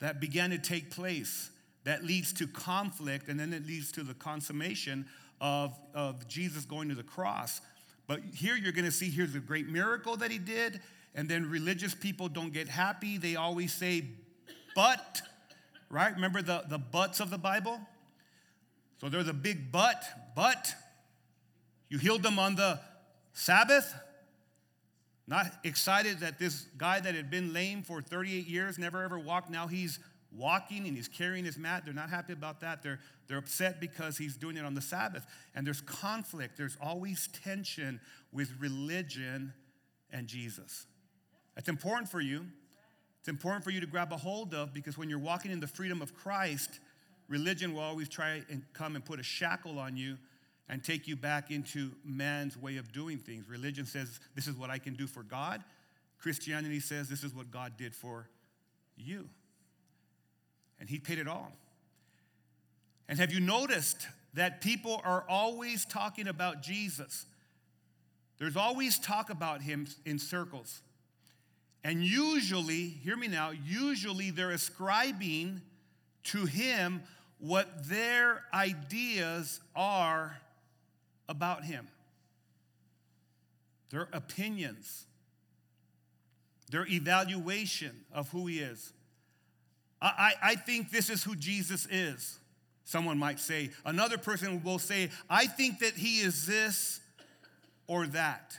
that 0.00 0.20
began 0.20 0.50
to 0.50 0.58
take 0.58 0.90
place 0.90 1.50
that 1.84 2.04
leads 2.04 2.32
to 2.34 2.46
conflict, 2.46 3.28
and 3.28 3.40
then 3.40 3.52
it 3.52 3.66
leads 3.66 3.90
to 3.92 4.02
the 4.02 4.14
consummation 4.14 5.06
of, 5.40 5.78
of 5.94 6.28
Jesus 6.28 6.64
going 6.64 6.88
to 6.90 6.94
the 6.94 7.02
cross. 7.02 7.60
But 8.06 8.20
here 8.34 8.56
you're 8.56 8.72
going 8.72 8.84
to 8.84 8.92
see 8.92 9.10
here's 9.10 9.34
a 9.34 9.40
great 9.40 9.68
miracle 9.68 10.16
that 10.18 10.30
he 10.30 10.38
did, 10.38 10.80
and 11.14 11.28
then 11.28 11.48
religious 11.48 11.94
people 11.94 12.28
don't 12.28 12.52
get 12.52 12.68
happy. 12.68 13.16
They 13.16 13.36
always 13.36 13.72
say, 13.72 14.04
but, 14.74 15.22
right? 15.88 16.14
Remember 16.14 16.42
the, 16.42 16.64
the 16.68 16.78
buts 16.78 17.20
of 17.20 17.30
the 17.30 17.38
Bible? 17.38 17.80
So 19.00 19.08
there's 19.08 19.28
a 19.28 19.32
big 19.32 19.72
but, 19.72 20.04
but 20.36 20.74
you 21.88 21.98
healed 21.98 22.22
them 22.22 22.38
on 22.38 22.56
the 22.56 22.80
Sabbath? 23.32 23.94
Not 25.28 25.52
excited 25.62 26.20
that 26.20 26.38
this 26.38 26.66
guy 26.78 27.00
that 27.00 27.14
had 27.14 27.30
been 27.30 27.52
lame 27.52 27.82
for 27.82 28.00
38 28.00 28.46
years, 28.46 28.78
never 28.78 29.02
ever 29.02 29.18
walked, 29.18 29.50
now 29.50 29.66
he's 29.66 29.98
walking 30.32 30.86
and 30.88 30.96
he's 30.96 31.06
carrying 31.06 31.44
his 31.44 31.58
mat. 31.58 31.82
They're 31.84 31.92
not 31.92 32.08
happy 32.08 32.32
about 32.32 32.60
that. 32.60 32.82
They're, 32.82 32.98
they're 33.28 33.36
upset 33.36 33.78
because 33.78 34.16
he's 34.16 34.38
doing 34.38 34.56
it 34.56 34.64
on 34.64 34.72
the 34.72 34.80
Sabbath. 34.80 35.26
And 35.54 35.66
there's 35.66 35.82
conflict, 35.82 36.56
there's 36.56 36.78
always 36.80 37.28
tension 37.44 38.00
with 38.32 38.50
religion 38.58 39.52
and 40.10 40.26
Jesus. 40.26 40.86
That's 41.54 41.68
important 41.68 42.10
for 42.10 42.22
you. 42.22 42.46
It's 43.20 43.28
important 43.28 43.64
for 43.64 43.70
you 43.70 43.80
to 43.80 43.86
grab 43.86 44.14
a 44.14 44.16
hold 44.16 44.54
of 44.54 44.72
because 44.72 44.96
when 44.96 45.10
you're 45.10 45.18
walking 45.18 45.50
in 45.50 45.60
the 45.60 45.66
freedom 45.66 46.00
of 46.00 46.14
Christ, 46.14 46.80
religion 47.28 47.74
will 47.74 47.82
always 47.82 48.08
try 48.08 48.42
and 48.48 48.62
come 48.72 48.96
and 48.96 49.04
put 49.04 49.20
a 49.20 49.22
shackle 49.22 49.78
on 49.78 49.94
you 49.94 50.16
and 50.68 50.84
take 50.84 51.08
you 51.08 51.16
back 51.16 51.50
into 51.50 51.92
man's 52.04 52.56
way 52.56 52.76
of 52.76 52.92
doing 52.92 53.18
things. 53.18 53.48
Religion 53.48 53.86
says, 53.86 54.20
This 54.34 54.46
is 54.46 54.54
what 54.54 54.70
I 54.70 54.78
can 54.78 54.94
do 54.94 55.06
for 55.06 55.22
God. 55.22 55.62
Christianity 56.20 56.80
says, 56.80 57.08
This 57.08 57.24
is 57.24 57.34
what 57.34 57.50
God 57.50 57.72
did 57.76 57.94
for 57.94 58.28
you. 58.96 59.28
And 60.78 60.88
He 60.88 60.98
paid 60.98 61.18
it 61.18 61.26
all. 61.26 61.52
And 63.08 63.18
have 63.18 63.32
you 63.32 63.40
noticed 63.40 64.06
that 64.34 64.60
people 64.60 65.00
are 65.04 65.24
always 65.28 65.86
talking 65.86 66.28
about 66.28 66.62
Jesus? 66.62 67.24
There's 68.38 68.56
always 68.56 68.98
talk 68.98 69.30
about 69.30 69.62
Him 69.62 69.86
in 70.04 70.18
circles. 70.18 70.82
And 71.82 72.04
usually, 72.04 72.88
hear 72.88 73.16
me 73.16 73.28
now, 73.28 73.52
usually 73.64 74.30
they're 74.30 74.50
ascribing 74.50 75.62
to 76.24 76.44
Him 76.44 77.02
what 77.38 77.88
their 77.88 78.42
ideas 78.52 79.60
are 79.74 80.36
about 81.28 81.64
him, 81.64 81.88
their 83.90 84.08
opinions, 84.12 85.06
their 86.70 86.86
evaluation 86.86 88.04
of 88.12 88.28
who 88.30 88.46
he 88.46 88.60
is. 88.60 88.92
I, 90.00 90.34
I, 90.40 90.54
think 90.54 90.90
this 90.90 91.10
is 91.10 91.24
who 91.24 91.34
Jesus 91.34 91.86
is, 91.90 92.38
someone 92.84 93.18
might 93.18 93.40
say. 93.40 93.70
Another 93.84 94.16
person 94.16 94.62
will 94.62 94.78
say, 94.78 95.10
I 95.28 95.46
think 95.46 95.80
that 95.80 95.94
he 95.94 96.20
is 96.20 96.46
this 96.46 97.00
or 97.88 98.06
that. 98.08 98.56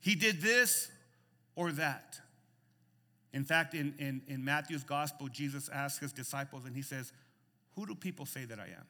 He 0.00 0.14
did 0.14 0.42
this 0.42 0.90
or 1.54 1.72
that. 1.72 2.20
In 3.32 3.44
fact, 3.44 3.74
in, 3.74 3.94
in, 3.98 4.22
in 4.28 4.44
Matthew's 4.44 4.84
gospel, 4.84 5.28
Jesus 5.28 5.68
asks 5.68 5.98
his 5.98 6.12
disciples 6.12 6.64
and 6.66 6.76
he 6.76 6.82
says, 6.82 7.12
Who 7.74 7.86
do 7.86 7.94
people 7.94 8.26
say 8.26 8.44
that 8.44 8.58
I 8.58 8.64
am? 8.64 8.86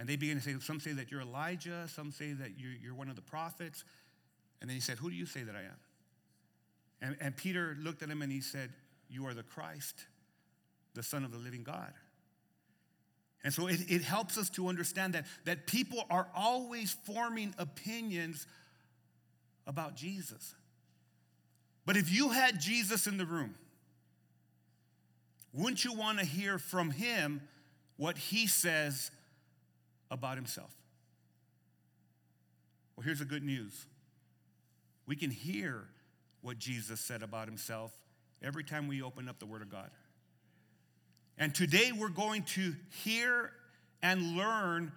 And 0.00 0.08
they 0.08 0.16
began 0.16 0.36
to 0.36 0.42
say, 0.42 0.54
some 0.60 0.80
say 0.80 0.92
that 0.92 1.10
you're 1.10 1.20
Elijah, 1.20 1.86
some 1.86 2.10
say 2.10 2.32
that 2.32 2.58
you're, 2.58 2.72
you're 2.82 2.94
one 2.94 3.10
of 3.10 3.16
the 3.16 3.22
prophets. 3.22 3.84
And 4.62 4.70
then 4.70 4.74
he 4.74 4.80
said, 4.80 4.96
Who 4.96 5.10
do 5.10 5.14
you 5.14 5.26
say 5.26 5.42
that 5.42 5.54
I 5.54 5.60
am? 5.60 5.76
And, 7.02 7.16
and 7.20 7.36
Peter 7.36 7.76
looked 7.78 8.02
at 8.02 8.08
him 8.08 8.22
and 8.22 8.32
he 8.32 8.40
said, 8.40 8.72
You 9.10 9.26
are 9.26 9.34
the 9.34 9.42
Christ, 9.42 10.06
the 10.94 11.02
Son 11.02 11.22
of 11.22 11.32
the 11.32 11.36
living 11.36 11.64
God. 11.64 11.92
And 13.44 13.52
so 13.52 13.66
it, 13.66 13.80
it 13.90 14.00
helps 14.00 14.38
us 14.38 14.48
to 14.50 14.68
understand 14.68 15.12
that, 15.12 15.26
that 15.44 15.66
people 15.66 16.06
are 16.08 16.28
always 16.34 16.96
forming 17.04 17.54
opinions 17.58 18.46
about 19.66 19.96
Jesus. 19.96 20.54
But 21.84 21.98
if 21.98 22.10
you 22.10 22.30
had 22.30 22.58
Jesus 22.58 23.06
in 23.06 23.18
the 23.18 23.26
room, 23.26 23.54
wouldn't 25.52 25.84
you 25.84 25.92
want 25.92 26.20
to 26.20 26.24
hear 26.24 26.58
from 26.58 26.90
him 26.90 27.42
what 27.98 28.16
he 28.16 28.46
says 28.46 29.10
about 30.10 30.36
himself. 30.36 30.74
Well, 32.96 33.04
here's 33.04 33.20
the 33.20 33.24
good 33.24 33.42
news 33.42 33.86
we 35.06 35.16
can 35.16 35.30
hear 35.30 35.88
what 36.42 36.58
Jesus 36.58 37.00
said 37.00 37.22
about 37.22 37.48
himself 37.48 37.92
every 38.42 38.64
time 38.64 38.88
we 38.88 39.02
open 39.02 39.28
up 39.28 39.38
the 39.38 39.46
Word 39.46 39.62
of 39.62 39.70
God. 39.70 39.90
And 41.38 41.54
today 41.54 41.92
we're 41.92 42.08
going 42.08 42.42
to 42.42 42.74
hear 43.02 43.50
and 44.02 44.36
learn 44.36 44.92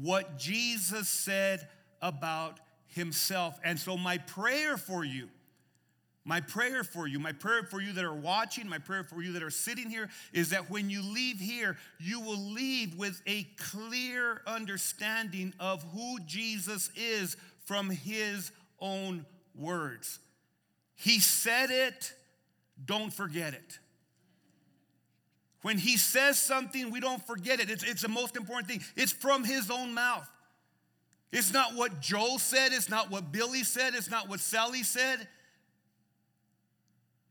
what 0.00 0.38
Jesus 0.38 1.08
said 1.08 1.66
about 2.00 2.60
himself. 2.86 3.58
And 3.64 3.78
so, 3.78 3.96
my 3.96 4.18
prayer 4.18 4.76
for 4.76 5.04
you 5.04 5.28
my 6.28 6.42
prayer 6.42 6.84
for 6.84 7.06
you, 7.06 7.18
my 7.18 7.32
prayer 7.32 7.62
for 7.62 7.80
you 7.80 7.94
that 7.94 8.04
are 8.04 8.14
watching, 8.14 8.68
my 8.68 8.76
prayer 8.76 9.02
for 9.02 9.22
you 9.22 9.32
that 9.32 9.42
are 9.42 9.48
sitting 9.48 9.88
here 9.88 10.10
is 10.34 10.50
that 10.50 10.68
when 10.68 10.90
you 10.90 11.02
leave 11.02 11.40
here, 11.40 11.78
you 11.98 12.20
will 12.20 12.52
leave 12.52 12.94
with 12.98 13.22
a 13.26 13.44
clear 13.56 14.42
understanding 14.46 15.54
of 15.58 15.82
who 15.94 16.18
Jesus 16.26 16.90
is 16.94 17.38
from 17.64 17.88
his 17.88 18.52
own 18.78 19.24
words. 19.54 20.18
He 20.96 21.18
said 21.18 21.70
it, 21.70 22.12
don't 22.84 23.10
forget 23.10 23.54
it. 23.54 23.78
When 25.62 25.78
he 25.78 25.96
says 25.96 26.38
something, 26.38 26.90
we 26.90 27.00
don't 27.00 27.26
forget 27.26 27.58
it. 27.58 27.70
It's, 27.70 27.84
it's 27.84 28.02
the 28.02 28.08
most 28.08 28.36
important 28.36 28.68
thing. 28.68 28.82
It's 28.96 29.12
from 29.12 29.44
his 29.44 29.70
own 29.70 29.94
mouth. 29.94 30.28
It's 31.32 31.54
not 31.54 31.74
what 31.74 32.02
Joel 32.02 32.38
said, 32.38 32.72
it's 32.74 32.90
not 32.90 33.10
what 33.10 33.32
Billy 33.32 33.64
said, 33.64 33.94
it's 33.94 34.10
not 34.10 34.28
what 34.28 34.40
Sally 34.40 34.82
said. 34.82 35.26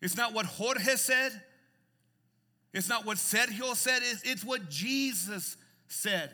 It's 0.01 0.15
not 0.15 0.33
what 0.33 0.45
Jorge 0.45 0.95
said. 0.95 1.31
It's 2.73 2.89
not 2.89 3.05
what 3.05 3.17
Sergio 3.17 3.75
said. 3.75 4.01
It's, 4.03 4.21
it's 4.23 4.43
what 4.43 4.69
Jesus 4.69 5.57
said. 5.87 6.31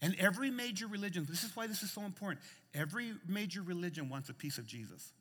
And 0.00 0.14
every 0.18 0.50
major 0.50 0.86
religion, 0.86 1.26
this 1.28 1.42
is 1.42 1.56
why 1.56 1.66
this 1.66 1.82
is 1.82 1.90
so 1.90 2.02
important. 2.02 2.40
Every 2.74 3.12
major 3.26 3.62
religion 3.62 4.08
wants 4.08 4.28
a 4.28 4.34
piece 4.34 4.58
of 4.58 4.66
Jesus. 4.66 5.12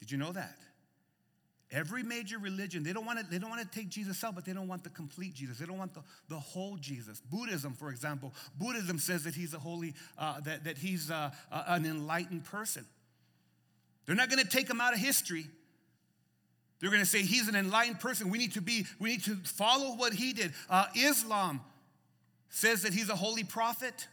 Did 0.00 0.10
you 0.10 0.18
know 0.18 0.32
that? 0.32 0.56
Every 1.72 2.02
major 2.02 2.38
religion, 2.38 2.82
they 2.82 2.92
don't 2.92 3.06
want 3.06 3.18
to, 3.18 3.24
they 3.24 3.38
don't 3.38 3.48
want 3.48 3.62
to 3.62 3.78
take 3.78 3.88
Jesus 3.88 4.22
out, 4.22 4.34
but 4.34 4.44
they 4.44 4.52
don't 4.52 4.68
want 4.68 4.84
the 4.84 4.90
complete 4.90 5.32
Jesus. 5.32 5.58
They 5.58 5.64
don't 5.64 5.78
want 5.78 5.94
the, 5.94 6.02
the 6.28 6.38
whole 6.38 6.76
Jesus. 6.76 7.20
Buddhism, 7.20 7.72
for 7.72 7.88
example, 7.88 8.34
Buddhism 8.58 8.98
says 8.98 9.24
that 9.24 9.34
he's 9.34 9.54
a 9.54 9.58
holy, 9.58 9.94
uh, 10.18 10.40
that, 10.40 10.64
that 10.64 10.76
he's 10.76 11.10
uh, 11.10 11.30
uh, 11.50 11.64
an 11.68 11.86
enlightened 11.86 12.44
person. 12.44 12.84
They're 14.06 14.16
not 14.16 14.28
going 14.28 14.42
to 14.42 14.48
take 14.48 14.68
him 14.68 14.80
out 14.80 14.94
of 14.94 14.98
history. 14.98 15.46
They're 16.80 16.90
going 16.90 17.02
to 17.02 17.08
say 17.08 17.22
he's 17.22 17.46
an 17.46 17.54
enlightened 17.54 18.00
person. 18.00 18.28
We 18.28 18.38
need 18.38 18.54
to 18.54 18.60
be, 18.60 18.86
we 18.98 19.10
need 19.10 19.24
to 19.24 19.36
follow 19.44 19.94
what 19.94 20.12
he 20.12 20.32
did. 20.32 20.52
Uh, 20.68 20.86
Islam 20.96 21.60
says 22.48 22.82
that 22.82 22.92
he's 22.92 23.08
a 23.08 23.14
holy 23.14 23.44
prophet. 23.44 24.08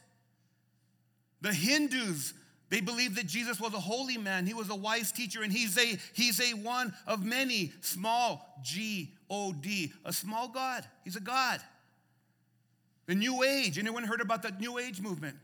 The 1.40 1.52
Hindus, 1.52 2.32
they 2.68 2.80
believe 2.80 3.16
that 3.16 3.26
Jesus 3.26 3.58
was 3.58 3.74
a 3.74 3.80
holy 3.80 4.18
man. 4.18 4.46
He 4.46 4.54
was 4.54 4.70
a 4.70 4.74
wise 4.74 5.10
teacher, 5.10 5.42
and 5.42 5.52
he's 5.52 5.76
a 5.76 5.98
he's 6.12 6.40
a 6.40 6.54
one 6.54 6.94
of 7.06 7.24
many 7.24 7.72
small 7.80 8.60
G 8.62 9.14
O 9.28 9.52
D, 9.52 9.92
a 10.04 10.12
small 10.12 10.48
God. 10.48 10.84
He's 11.02 11.16
a 11.16 11.20
God. 11.20 11.60
The 13.06 13.16
New 13.16 13.42
Age. 13.42 13.78
Anyone 13.78 14.04
heard 14.04 14.20
about 14.20 14.42
the 14.42 14.52
New 14.52 14.78
Age 14.78 15.00
movement? 15.00 15.36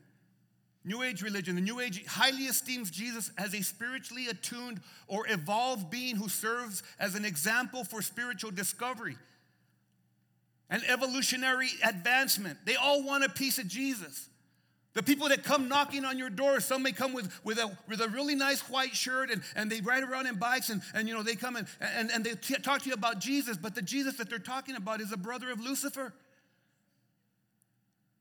New 0.87 1.03
Age 1.03 1.21
religion, 1.21 1.57
the 1.57 1.61
New 1.61 1.81
Age 1.81 2.07
highly 2.07 2.45
esteems 2.45 2.93
Jesus 2.93 3.33
as 3.37 3.55
a 3.55 3.63
spiritually 3.63 4.29
attuned 4.29 4.81
or 5.09 5.27
evolved 5.29 5.91
being 5.91 6.15
who 6.15 6.29
serves 6.29 6.85
as 7.01 7.17
an 7.17 7.25
example 7.25 7.83
for 7.83 8.01
spiritual 8.01 8.53
discovery 8.53 9.17
and 10.71 10.83
evolutionary 10.89 11.71
advancement. 11.85 12.59
They 12.65 12.77
all 12.77 13.03
want 13.03 13.25
a 13.25 13.29
piece 13.29 13.59
of 13.59 13.67
Jesus. 13.67 14.29
The 14.95 15.03
people 15.03 15.29
that 15.29 15.45
come 15.45 15.69
knocking 15.69 16.05
on 16.05 16.19
your 16.19 16.31
door, 16.31 16.61
some 16.61 16.85
may 16.85 16.93
come 16.93 17.13
with, 17.13 17.31
with, 17.45 17.59
a, 17.59 17.77
with 17.89 18.01
a 18.01 18.09
really 18.09 18.35
nice 18.35 18.61
white 18.71 18.95
shirt 18.95 19.31
and, 19.31 19.43
and 19.55 19.71
they 19.71 19.81
ride 19.81 20.05
around 20.05 20.27
in 20.27 20.37
bikes 20.37 20.71
and, 20.71 20.81
and 20.95 21.09
you 21.09 21.15
know, 21.15 21.23
they 21.23 21.35
come 21.35 21.57
and, 21.57 21.67
and, 21.81 22.11
and 22.13 22.25
they 22.25 22.33
talk 22.33 22.81
to 22.83 22.89
you 22.89 22.95
about 22.95 23.19
Jesus, 23.19 23.57
but 23.57 23.75
the 23.75 23.83
Jesus 23.83 24.17
that 24.19 24.31
they're 24.31 24.39
talking 24.39 24.77
about 24.77 25.01
is 25.01 25.13
a 25.13 25.17
brother 25.17 25.51
of 25.51 25.61
Lucifer. 25.61 26.15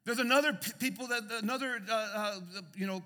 There's 0.06 0.20
another 0.20 0.54
p- 0.54 0.72
people 0.78 1.08
that 1.08 1.24
another 1.42 1.82
uh, 1.90 1.94
uh, 1.94 2.40
you 2.76 2.88
know 2.88 3.04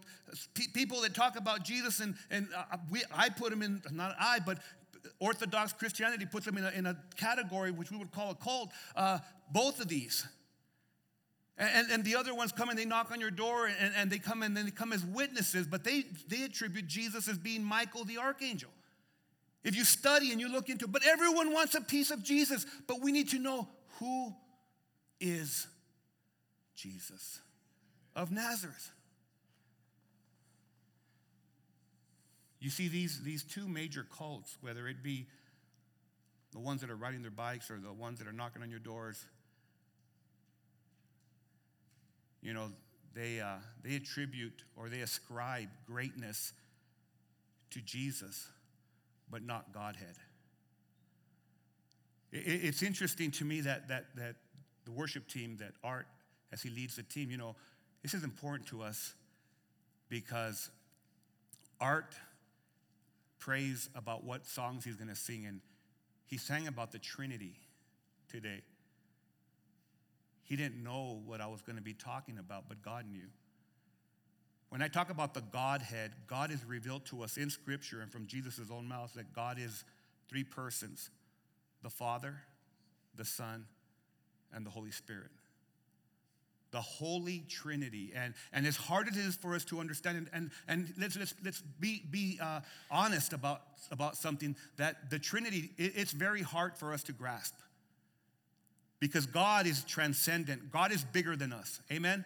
p- 0.54 0.68
people 0.74 1.02
that 1.02 1.14
talk 1.16 1.38
about 1.38 1.64
Jesus 1.64 2.02
and 2.02 2.16
and 2.30 2.48
uh, 2.56 2.78
we 2.92 3.04
I 3.16 3.30
put 3.30 3.52
them 3.52 3.62
in 3.62 3.82
not 3.92 4.16
I 4.20 4.40
but 4.40 4.60
Orthodox 5.20 5.74
Christianity 5.74 6.26
puts 6.26 6.46
them 6.46 6.58
in 6.58 6.66
a, 6.66 6.70
in 6.72 6.86
a 6.86 6.98
category 7.16 7.72
which 7.72 7.90
we 7.90 7.98
would 7.98 8.12
call 8.12 8.32
a 8.32 8.36
cult. 8.36 8.72
Uh, 8.96 9.20
both 9.52 9.80
of 9.80 9.88
these. 9.88 10.28
And, 11.58 11.92
and 11.92 12.06
the 12.06 12.16
other 12.16 12.34
ones 12.34 12.54
come 12.54 12.70
and 12.70 12.80
they 12.80 12.86
knock 12.86 13.12
on 13.12 13.20
your 13.20 13.32
door 13.32 13.68
and, 13.68 13.94
and 13.98 14.10
they 14.10 14.18
come 14.18 14.44
and 14.44 14.56
then 14.56 14.64
they 14.64 14.72
come 14.72 14.94
as 14.94 15.04
witnesses, 15.04 15.68
but 15.68 15.84
they, 15.84 16.06
they 16.30 16.44
attribute 16.44 16.88
Jesus 16.88 17.28
as 17.28 17.38
being 17.38 17.64
Michael 17.64 18.06
the 18.06 18.18
archangel. 18.18 18.70
If 19.62 19.76
you 19.76 19.84
study 19.84 20.32
and 20.32 20.40
you 20.40 20.48
look 20.48 20.70
into 20.70 20.86
it, 20.86 20.92
but 20.94 21.06
everyone 21.06 21.52
wants 21.52 21.76
a 21.76 21.82
piece 21.82 22.12
of 22.12 22.24
Jesus, 22.24 22.66
but 22.88 23.02
we 23.02 23.12
need 23.12 23.30
to 23.32 23.40
know 23.40 23.68
who 24.00 24.34
is 25.20 25.68
Jesus 26.80 27.42
of 28.16 28.32
Nazareth. 28.32 28.92
You 32.60 32.70
see 32.70 32.88
these, 32.88 33.22
these 33.24 33.44
two 33.44 33.68
major 33.68 34.06
cults, 34.18 34.58
whether 34.62 34.88
it 34.88 35.02
be 35.02 35.28
the 36.52 36.60
ones 36.60 36.82
that 36.82 36.90
are 36.90 36.96
riding 36.96 37.22
their 37.22 37.32
bikes 37.32 37.72
or 37.72 37.78
the 37.78 37.94
ones 37.94 38.20
that 38.20 38.28
are 38.28 38.34
knocking 38.34 38.62
on 38.62 38.70
your 38.70 38.80
doors, 38.80 39.24
you 42.42 42.54
know, 42.54 42.70
they, 43.14 43.40
uh, 43.40 43.56
they 43.84 43.96
attribute 43.96 44.64
or 44.76 44.90
they 44.90 45.02
ascribe 45.02 45.70
greatness 45.86 46.54
to 47.72 47.82
Jesus, 47.82 48.48
but 49.30 49.44
not 49.44 49.74
Godhead. 49.74 50.16
It, 52.32 52.66
it's 52.66 52.84
interesting 52.84 53.32
to 53.32 53.46
me 53.46 53.62
that, 53.62 53.88
that, 53.88 54.06
that 54.16 54.36
the 54.86 54.92
worship 54.92 55.28
team, 55.28 55.58
that 55.60 55.74
Art, 55.84 56.08
as 56.52 56.62
he 56.62 56.70
leads 56.70 56.96
the 56.96 57.04
team, 57.04 57.32
you 57.32 57.38
know, 57.38 57.56
this 58.02 58.14
is 58.14 58.24
important 58.24 58.68
to 58.70 58.82
us 58.82 59.14
because 60.10 60.70
Art 61.80 62.16
prays 63.40 63.90
about 63.96 64.24
what 64.24 64.46
songs 64.46 64.84
he's 64.84 64.96
going 64.96 65.10
to 65.10 65.16
sing, 65.16 65.46
and 65.46 65.62
he 66.26 66.38
sang 66.38 66.68
about 66.68 66.92
the 66.92 67.00
Trinity 67.00 67.56
today. 68.30 68.62
He 70.44 70.56
didn't 70.56 70.84
know 70.84 71.22
what 71.26 71.42
I 71.42 71.48
was 71.48 71.62
going 71.62 71.76
to 71.76 71.82
be 71.82 71.94
talking 71.94 72.38
about, 72.38 72.66
but 72.68 72.82
God 72.82 73.06
knew. 73.10 73.28
When 74.70 74.82
I 74.82 74.88
talk 74.88 75.10
about 75.10 75.34
the 75.34 75.42
Godhead, 75.42 76.12
God 76.28 76.52
is 76.52 76.64
revealed 76.64 77.06
to 77.06 77.24
us 77.24 77.38
in 77.38 77.50
Scripture 77.50 78.02
and 78.02 78.12
from 78.12 78.28
Jesus' 78.28 78.70
own 78.72 78.88
mouth 78.88 79.14
that 79.16 79.34
God 79.34 79.58
is 79.60 79.84
three 80.28 80.44
persons 80.44 81.10
the 81.82 81.90
Father, 81.90 82.36
the 83.16 83.24
Son, 83.24 83.66
and 84.54 84.66
the 84.66 84.70
Holy 84.70 84.92
Spirit. 84.92 85.32
The 86.72 86.82
Holy 86.82 87.44
Trinity. 87.50 88.12
And, 88.16 88.34
and 88.54 88.68
as 88.68 88.78
hard 88.78 89.08
as 89.08 89.18
it 89.18 89.26
is 89.26 89.36
for 89.36 89.56
us 89.56 89.66
to 89.66 89.80
understand, 89.80 90.18
and, 90.18 90.30
and, 90.34 90.52
and 90.68 90.94
let's, 91.00 91.18
let's, 91.18 91.34
let's 91.44 91.62
be, 91.80 92.04
be 92.10 92.40
uh, 92.42 92.62
honest 92.92 93.34
about, 93.34 93.62
about 93.92 94.16
something 94.16 94.56
that 94.78 95.10
the 95.10 95.20
Trinity, 95.20 95.72
it, 95.78 95.94
it's 95.96 96.12
very 96.12 96.42
hard 96.42 96.76
for 96.76 96.94
us 96.94 97.04
to 97.04 97.12
grasp 97.12 97.56
because 99.00 99.26
God 99.26 99.66
is 99.66 99.84
transcendent. 99.84 100.72
God 100.72 100.92
is 100.92 101.04
bigger 101.04 101.36
than 101.36 101.54
us. 101.54 101.80
Amen? 101.92 102.26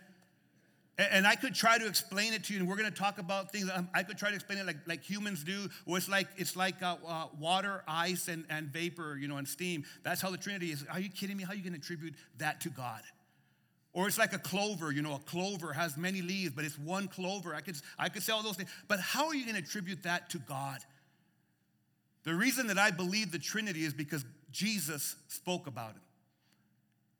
And 0.97 1.25
I 1.25 1.35
could 1.35 1.55
try 1.55 1.79
to 1.79 1.87
explain 1.87 2.33
it 2.33 2.43
to 2.45 2.53
you, 2.53 2.59
and 2.59 2.69
we're 2.69 2.75
going 2.75 2.91
to 2.91 2.95
talk 2.95 3.17
about 3.17 3.51
things. 3.51 3.67
Um, 3.73 3.89
I 3.95 4.03
could 4.03 4.15
try 4.15 4.29
to 4.29 4.35
explain 4.35 4.59
it 4.59 4.67
like, 4.67 4.77
like 4.85 5.01
humans 5.01 5.43
do, 5.43 5.67
where 5.85 5.97
it's 5.97 6.07
like 6.07 6.27
it's 6.37 6.55
like 6.55 6.83
uh, 6.83 6.97
uh, 7.07 7.25
water, 7.39 7.83
ice, 7.87 8.27
and, 8.27 8.45
and 8.47 8.67
vapor, 8.67 9.17
you 9.19 9.27
know, 9.27 9.37
and 9.37 9.47
steam. 9.47 9.85
That's 10.03 10.21
how 10.21 10.29
the 10.29 10.37
Trinity 10.37 10.71
is. 10.71 10.85
Are 10.91 10.99
you 10.99 11.09
kidding 11.09 11.35
me? 11.35 11.45
How 11.45 11.53
are 11.53 11.55
you 11.55 11.63
going 11.63 11.73
to 11.73 11.79
attribute 11.79 12.13
that 12.37 12.61
to 12.61 12.69
God? 12.69 13.01
Or 13.93 14.07
it's 14.07 14.17
like 14.17 14.33
a 14.33 14.39
clover, 14.39 14.91
you 14.91 15.03
know, 15.03 15.13
a 15.13 15.19
clover 15.19 15.71
has 15.71 15.97
many 15.97 16.21
leaves, 16.23 16.53
but 16.55 16.65
it's 16.65 16.79
one 16.79 17.07
clover. 17.07 17.53
I 17.53 17.61
could, 17.61 17.75
I 17.97 18.09
could 18.09 18.23
say 18.23 18.33
all 18.33 18.41
those 18.41 18.57
things. 18.57 18.69
But 18.87 18.99
how 18.99 19.27
are 19.27 19.35
you 19.35 19.45
going 19.45 19.55
to 19.55 19.61
attribute 19.61 20.03
that 20.03 20.31
to 20.31 20.39
God? 20.39 20.79
The 22.23 22.33
reason 22.33 22.67
that 22.67 22.79
I 22.79 22.89
believe 22.89 23.31
the 23.31 23.39
Trinity 23.39 23.83
is 23.83 23.93
because 23.93 24.25
Jesus 24.51 25.15
spoke 25.27 25.67
about 25.67 25.91
it. 25.91 26.01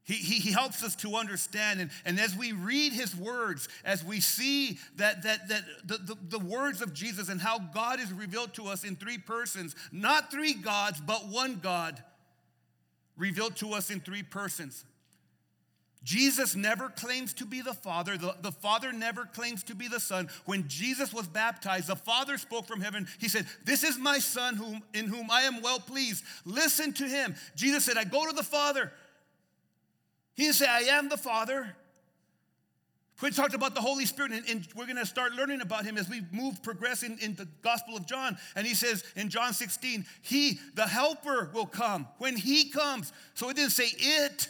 He, 0.06 0.16
he, 0.16 0.40
he, 0.40 0.52
helps 0.52 0.84
us 0.84 0.96
to 0.98 1.16
understand. 1.16 1.80
And, 1.80 1.90
and 2.04 2.20
as 2.20 2.36
we 2.36 2.52
read 2.52 2.92
his 2.92 3.16
words, 3.16 3.70
as 3.86 4.04
we 4.04 4.20
see 4.20 4.78
that, 4.98 5.24
that, 5.24 5.48
that 5.48 5.64
the, 5.86 5.98
the, 5.98 6.18
the, 6.38 6.40
words 6.40 6.82
of 6.82 6.94
Jesus 6.94 7.30
and 7.30 7.40
how 7.40 7.58
God 7.58 8.02
is 8.02 8.12
revealed 8.12 8.54
to 8.56 8.68
us 8.68 8.84
in 8.84 8.98
three 8.98 9.18
persons, 9.18 9.78
not 9.94 10.30
three 10.30 10.56
gods, 10.56 11.00
but 11.00 11.30
one 11.30 11.60
God 11.64 12.04
revealed 13.16 13.56
to 13.58 13.74
us 13.74 13.90
in 13.90 14.02
three 14.02 14.24
persons. 14.24 14.84
Jesus 16.04 16.56
never 16.56 16.90
claims 16.90 17.34
to 17.36 17.46
be 17.46 17.62
the 17.62 17.74
Father. 17.74 18.18
The, 18.18 18.36
the 18.42 18.52
Father 18.52 18.92
never 18.92 19.26
claims 19.26 19.64
to 19.64 19.76
be 19.76 19.88
the 19.88 20.00
Son. 20.00 20.28
When 20.46 20.68
Jesus 20.68 21.14
was 21.14 21.28
baptized, 21.28 21.88
the 21.88 21.96
Father 21.96 22.38
spoke 22.38 22.68
from 22.68 22.82
heaven. 22.82 23.08
He 23.20 23.30
said, 23.30 23.46
This 23.64 23.84
is 23.84 23.98
my 23.98 24.20
Son 24.20 24.56
whom, 24.56 24.84
in 24.94 25.06
whom 25.06 25.32
I 25.32 25.42
am 25.42 25.62
well 25.62 25.80
pleased. 25.80 26.26
Listen 26.46 26.92
to 26.94 27.06
him. 27.06 27.36
Jesus 27.56 27.86
said, 27.86 27.98
I 27.98 28.04
go 28.04 28.28
to 28.28 28.34
the 28.34 28.44
Father. 28.44 28.92
He 30.36 30.44
didn't 30.44 30.56
say, 30.56 30.68
I 30.68 30.98
am 30.98 31.08
the 31.08 31.18
Father. 31.18 31.74
We 33.22 33.32
talked 33.32 33.54
about 33.54 33.74
the 33.74 33.80
Holy 33.80 34.06
Spirit, 34.06 34.34
and, 34.34 34.44
and 34.50 34.68
we're 34.76 34.86
going 34.86 34.98
to 34.98 35.06
start 35.06 35.32
learning 35.34 35.62
about 35.62 35.86
him 35.86 35.98
as 35.98 36.10
we 36.10 36.24
move, 36.34 36.62
progress 36.62 37.04
in, 37.04 37.18
in 37.20 37.36
the 37.36 37.48
Gospel 37.62 37.96
of 37.96 38.06
John. 38.06 38.38
And 38.58 38.68
he 38.68 38.74
says 38.74 39.06
in 39.16 39.30
John 39.30 39.54
16, 39.54 40.06
He, 40.22 40.60
the 40.74 40.86
Helper, 40.86 41.50
will 41.54 41.66
come 41.66 42.08
when 42.18 42.36
He 42.36 42.70
comes. 42.70 43.14
So 43.36 43.50
it 43.50 43.56
didn't 43.56 43.72
say 43.72 43.88
it. 43.98 44.50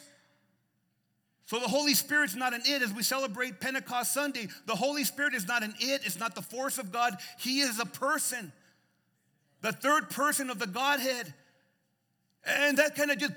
So 1.45 1.59
the 1.59 1.67
Holy 1.67 1.93
Spirit's 1.93 2.35
not 2.35 2.53
an 2.53 2.61
it 2.65 2.81
as 2.81 2.93
we 2.93 3.03
celebrate 3.03 3.59
Pentecost 3.59 4.13
Sunday. 4.13 4.47
The 4.65 4.75
Holy 4.75 5.03
Spirit 5.03 5.33
is 5.33 5.47
not 5.47 5.63
an 5.63 5.73
it, 5.79 6.01
it's 6.05 6.19
not 6.19 6.35
the 6.35 6.41
force 6.41 6.77
of 6.77 6.91
God. 6.91 7.17
He 7.39 7.59
is 7.59 7.79
a 7.79 7.85
person, 7.85 8.51
the 9.61 9.73
third 9.73 10.09
person 10.09 10.49
of 10.49 10.59
the 10.59 10.67
Godhead. 10.67 11.33
And 12.45 12.77
that 12.77 12.95
kind 12.95 13.09
of 13.11 13.17
just 13.17 13.33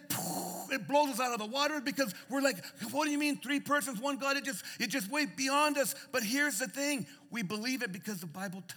it 0.72 0.88
blows 0.88 1.10
us 1.10 1.20
out 1.20 1.32
of 1.32 1.38
the 1.38 1.46
water 1.46 1.80
because 1.80 2.12
we're 2.28 2.40
like, 2.40 2.56
what 2.90 3.04
do 3.04 3.10
you 3.10 3.18
mean 3.18 3.38
three 3.38 3.60
persons, 3.60 4.00
one 4.00 4.16
God? 4.16 4.36
It 4.36 4.44
just 4.44 4.64
it 4.80 4.88
just 4.88 5.10
way 5.10 5.26
beyond 5.26 5.78
us. 5.78 5.94
But 6.12 6.22
here's 6.22 6.58
the 6.58 6.66
thing: 6.66 7.06
we 7.30 7.42
believe 7.42 7.82
it 7.82 7.92
because 7.92 8.20
the 8.20 8.26
Bible 8.26 8.62
t- 8.66 8.74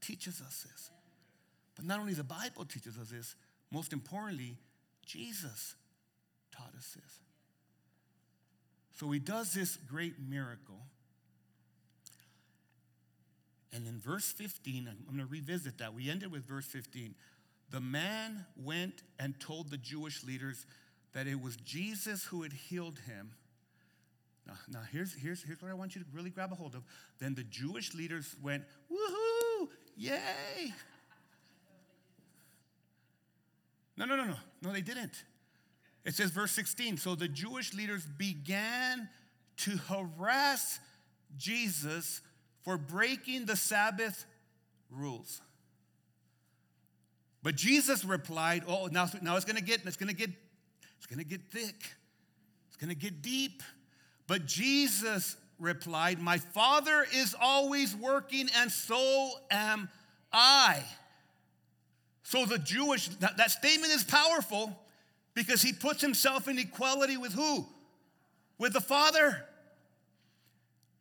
teaches 0.00 0.40
us 0.40 0.66
this. 0.70 0.90
But 1.76 1.86
not 1.86 2.00
only 2.00 2.14
the 2.14 2.24
Bible 2.24 2.64
teaches 2.66 2.98
us 2.98 3.08
this, 3.08 3.36
most 3.70 3.92
importantly, 3.92 4.58
Jesus 5.06 5.76
taught 6.52 6.74
us 6.76 6.94
this. 6.94 7.20
So 9.00 9.10
he 9.10 9.18
does 9.18 9.54
this 9.54 9.78
great 9.88 10.16
miracle. 10.28 10.78
And 13.72 13.86
in 13.86 13.98
verse 13.98 14.30
15, 14.30 14.86
I'm 14.90 15.16
going 15.16 15.26
to 15.26 15.32
revisit 15.32 15.78
that. 15.78 15.94
We 15.94 16.10
ended 16.10 16.30
with 16.30 16.44
verse 16.46 16.66
15. 16.66 17.14
The 17.70 17.80
man 17.80 18.44
went 18.62 19.02
and 19.18 19.40
told 19.40 19.70
the 19.70 19.78
Jewish 19.78 20.22
leaders 20.22 20.66
that 21.14 21.26
it 21.26 21.40
was 21.40 21.56
Jesus 21.56 22.24
who 22.24 22.42
had 22.42 22.52
healed 22.52 22.98
him. 23.06 23.30
Now, 24.46 24.54
now 24.68 24.80
here's, 24.92 25.14
here's, 25.14 25.42
here's 25.42 25.62
what 25.62 25.70
I 25.70 25.74
want 25.74 25.96
you 25.96 26.02
to 26.02 26.06
really 26.12 26.28
grab 26.28 26.52
a 26.52 26.54
hold 26.54 26.74
of. 26.74 26.82
Then 27.20 27.34
the 27.34 27.44
Jewish 27.44 27.94
leaders 27.94 28.36
went, 28.42 28.64
woohoo, 28.92 29.68
yay. 29.96 30.74
No, 33.96 34.06
no, 34.06 34.16
no, 34.16 34.24
no. 34.24 34.36
No, 34.62 34.72
they 34.72 34.80
didn't. 34.80 35.24
It 36.04 36.14
says, 36.14 36.30
verse 36.30 36.52
16 36.52 36.96
So 36.96 37.14
the 37.14 37.28
Jewish 37.28 37.74
leaders 37.74 38.06
began 38.06 39.08
to 39.58 39.70
harass 39.88 40.80
Jesus 41.36 42.20
for 42.62 42.78
breaking 42.78 43.46
the 43.46 43.56
Sabbath 43.56 44.24
rules. 44.90 45.40
But 47.42 47.54
Jesus 47.56 48.04
replied, 48.04 48.64
Oh, 48.66 48.88
now, 48.90 49.08
now 49.22 49.36
it's 49.36 49.44
gonna 49.44 49.60
get, 49.60 49.84
it's 49.86 49.96
gonna 49.96 50.12
get, 50.12 50.30
it's 50.98 51.06
gonna 51.06 51.24
get 51.24 51.50
thick. 51.50 51.94
It's 52.68 52.76
gonna 52.76 52.94
get 52.94 53.22
deep. 53.22 53.62
But 54.26 54.46
Jesus 54.46 55.36
replied, 55.58 56.18
My 56.18 56.38
Father 56.38 57.06
is 57.14 57.34
always 57.40 57.94
working, 57.96 58.48
and 58.56 58.70
so 58.70 59.30
am 59.50 59.88
I. 60.32 60.82
So 62.22 62.44
the 62.44 62.58
Jewish, 62.58 63.08
that, 63.16 63.38
that 63.38 63.50
statement 63.50 63.92
is 63.92 64.04
powerful 64.04 64.78
because 65.34 65.62
he 65.62 65.72
puts 65.72 66.00
himself 66.00 66.48
in 66.48 66.58
equality 66.58 67.16
with 67.16 67.32
who? 67.32 67.66
With 68.58 68.72
the 68.72 68.80
Father. 68.80 69.44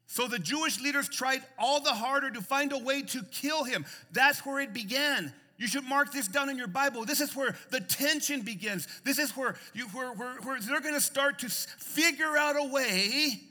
So 0.08 0.28
the 0.28 0.40
Jewish 0.40 0.82
leaders 0.82 1.08
tried 1.08 1.42
all 1.58 1.82
the 1.82 1.94
harder 1.94 2.32
to 2.32 2.42
find 2.42 2.72
a 2.72 2.78
way 2.78 3.04
to 3.04 3.22
kill 3.32 3.64
him. 3.64 3.86
That's 4.12 4.46
where 4.46 4.60
it 4.60 4.74
began. 4.74 5.34
You 5.58 5.68
should 5.68 5.84
mark 5.84 6.14
this 6.14 6.28
down 6.28 6.50
in 6.50 6.58
your 6.58 6.68
Bible. 6.68 7.06
This 7.06 7.20
is 7.20 7.36
where 7.36 7.54
the 7.70 7.82
tension 7.82 8.42
begins. 8.42 8.88
This 9.04 9.20
is 9.20 9.36
where, 9.36 9.56
you, 9.74 9.88
where, 9.90 10.14
where, 10.14 10.36
where 10.42 10.60
they're 10.62 10.80
going 10.80 10.96
to 10.96 11.02
start 11.02 11.40
to 11.40 11.50
figure 11.50 12.38
out 12.38 12.56
a 12.58 12.64
way 12.70 13.42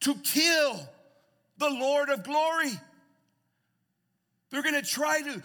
to 0.00 0.14
kill 0.14 0.80
the 1.58 1.68
Lord 1.68 2.08
of 2.08 2.24
glory. 2.24 2.72
They're 4.50 4.62
going 4.62 4.74
to 4.74 4.82
try 4.82 5.22
to, 5.22 5.42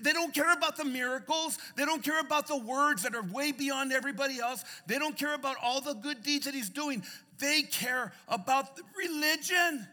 they 0.00 0.12
don't 0.12 0.32
care 0.32 0.52
about 0.52 0.76
the 0.76 0.84
miracles. 0.84 1.58
They 1.76 1.84
don't 1.84 2.02
care 2.02 2.20
about 2.20 2.46
the 2.46 2.56
words 2.56 3.02
that 3.02 3.14
are 3.14 3.24
way 3.24 3.50
beyond 3.50 3.92
everybody 3.92 4.38
else. 4.38 4.64
They 4.86 4.98
don't 4.98 5.16
care 5.16 5.34
about 5.34 5.56
all 5.60 5.80
the 5.80 5.94
good 5.94 6.22
deeds 6.22 6.46
that 6.46 6.54
he's 6.54 6.70
doing. 6.70 7.02
They 7.38 7.62
care 7.62 8.12
about 8.28 8.66
religion. 8.96 9.88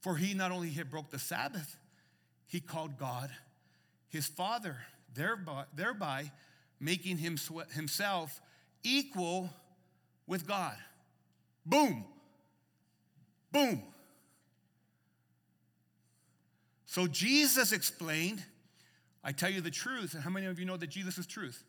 For 0.00 0.16
he 0.16 0.32
not 0.32 0.52
only 0.52 0.70
had 0.70 0.90
broke 0.90 1.10
the 1.10 1.18
Sabbath, 1.18 1.76
he 2.46 2.60
called 2.60 2.96
God 2.98 3.30
his 4.08 4.26
father, 4.26 4.78
thereby, 5.14 5.64
thereby 5.74 6.30
making 6.80 7.18
him, 7.18 7.36
himself 7.74 8.40
equal 8.82 9.50
with 10.26 10.46
God. 10.46 10.76
Boom. 11.66 12.04
Boom. 13.52 13.82
So 16.86 17.06
Jesus 17.06 17.72
explained, 17.72 18.42
I 19.22 19.32
tell 19.32 19.50
you 19.50 19.60
the 19.60 19.70
truth. 19.70 20.14
And 20.14 20.22
how 20.22 20.30
many 20.30 20.46
of 20.46 20.58
you 20.58 20.64
know 20.64 20.76
that 20.76 20.86
Jesus 20.86 21.18
is 21.18 21.26
truth? 21.26 21.64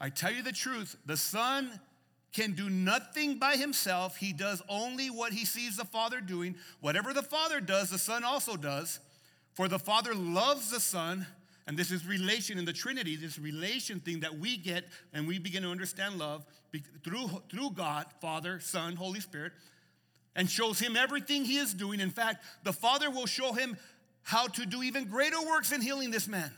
I 0.00 0.10
tell 0.10 0.32
you 0.32 0.42
the 0.42 0.52
truth. 0.52 0.96
The 1.06 1.16
Son 1.16 1.80
can 2.32 2.52
do 2.52 2.68
nothing 2.70 3.38
by 3.38 3.56
himself. 3.56 4.16
He 4.16 4.32
does 4.32 4.62
only 4.68 5.08
what 5.08 5.32
he 5.32 5.44
sees 5.44 5.76
the 5.76 5.84
Father 5.84 6.20
doing. 6.20 6.56
Whatever 6.80 7.12
the 7.12 7.22
Father 7.22 7.60
does, 7.60 7.90
the 7.90 7.98
Son 7.98 8.24
also 8.24 8.56
does. 8.56 9.00
For 9.54 9.68
the 9.68 9.78
Father 9.78 10.14
loves 10.14 10.70
the 10.70 10.80
Son, 10.80 11.26
and 11.66 11.76
this 11.76 11.90
is 11.90 12.06
relation 12.06 12.58
in 12.58 12.64
the 12.64 12.72
Trinity, 12.72 13.16
this 13.16 13.38
relation 13.38 14.00
thing 14.00 14.20
that 14.20 14.38
we 14.38 14.56
get 14.56 14.84
and 15.12 15.28
we 15.28 15.38
begin 15.38 15.62
to 15.62 15.70
understand 15.70 16.18
love 16.18 16.44
through, 17.04 17.42
through 17.50 17.70
God, 17.70 18.06
Father, 18.20 18.60
Son, 18.60 18.96
Holy 18.96 19.20
Spirit, 19.20 19.52
and 20.34 20.50
shows 20.50 20.78
him 20.78 20.96
everything 20.96 21.44
he 21.44 21.58
is 21.58 21.74
doing. 21.74 22.00
In 22.00 22.10
fact, 22.10 22.44
the 22.64 22.72
Father 22.72 23.10
will 23.10 23.26
show 23.26 23.52
him 23.52 23.76
how 24.22 24.46
to 24.46 24.66
do 24.66 24.82
even 24.82 25.04
greater 25.04 25.40
works 25.42 25.72
in 25.72 25.80
healing 25.80 26.10
this 26.10 26.26
man 26.26 26.50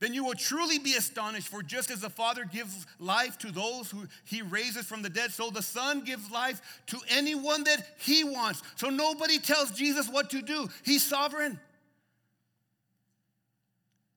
then 0.00 0.14
you 0.14 0.24
will 0.24 0.34
truly 0.34 0.78
be 0.78 0.94
astonished. 0.94 1.48
For 1.48 1.62
just 1.62 1.90
as 1.90 2.00
the 2.00 2.10
Father 2.10 2.44
gives 2.44 2.86
life 2.98 3.38
to 3.38 3.50
those 3.50 3.90
who 3.90 4.06
he 4.24 4.42
raises 4.42 4.86
from 4.86 5.02
the 5.02 5.10
dead, 5.10 5.32
so 5.32 5.50
the 5.50 5.62
Son 5.62 6.02
gives 6.02 6.30
life 6.30 6.60
to 6.86 6.98
anyone 7.10 7.64
that 7.64 7.94
he 7.98 8.24
wants. 8.24 8.62
So 8.76 8.90
nobody 8.90 9.38
tells 9.38 9.72
Jesus 9.72 10.08
what 10.08 10.30
to 10.30 10.42
do, 10.42 10.68
he's 10.84 11.04
sovereign. 11.04 11.58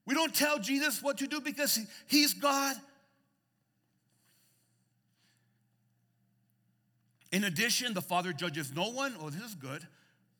We 0.06 0.14
don't 0.14 0.34
tell 0.34 0.58
Jesus 0.58 1.02
what 1.02 1.18
to 1.18 1.26
do 1.26 1.40
because 1.40 1.78
he's 2.06 2.34
God. 2.34 2.76
In 7.30 7.44
addition, 7.44 7.94
the 7.94 8.02
Father 8.02 8.32
judges 8.32 8.72
no 8.74 8.90
one. 8.90 9.14
Oh, 9.20 9.30
this 9.30 9.42
is 9.42 9.54
good. 9.54 9.86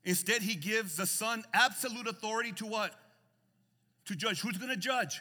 Instead, 0.04 0.42
he 0.42 0.54
gives 0.54 0.96
the 0.96 1.06
Son 1.06 1.42
absolute 1.54 2.06
authority 2.06 2.52
to 2.52 2.66
what? 2.66 2.92
To 4.06 4.16
judge. 4.16 4.40
Who's 4.40 4.58
going 4.58 4.70
to 4.70 4.76
judge? 4.76 5.20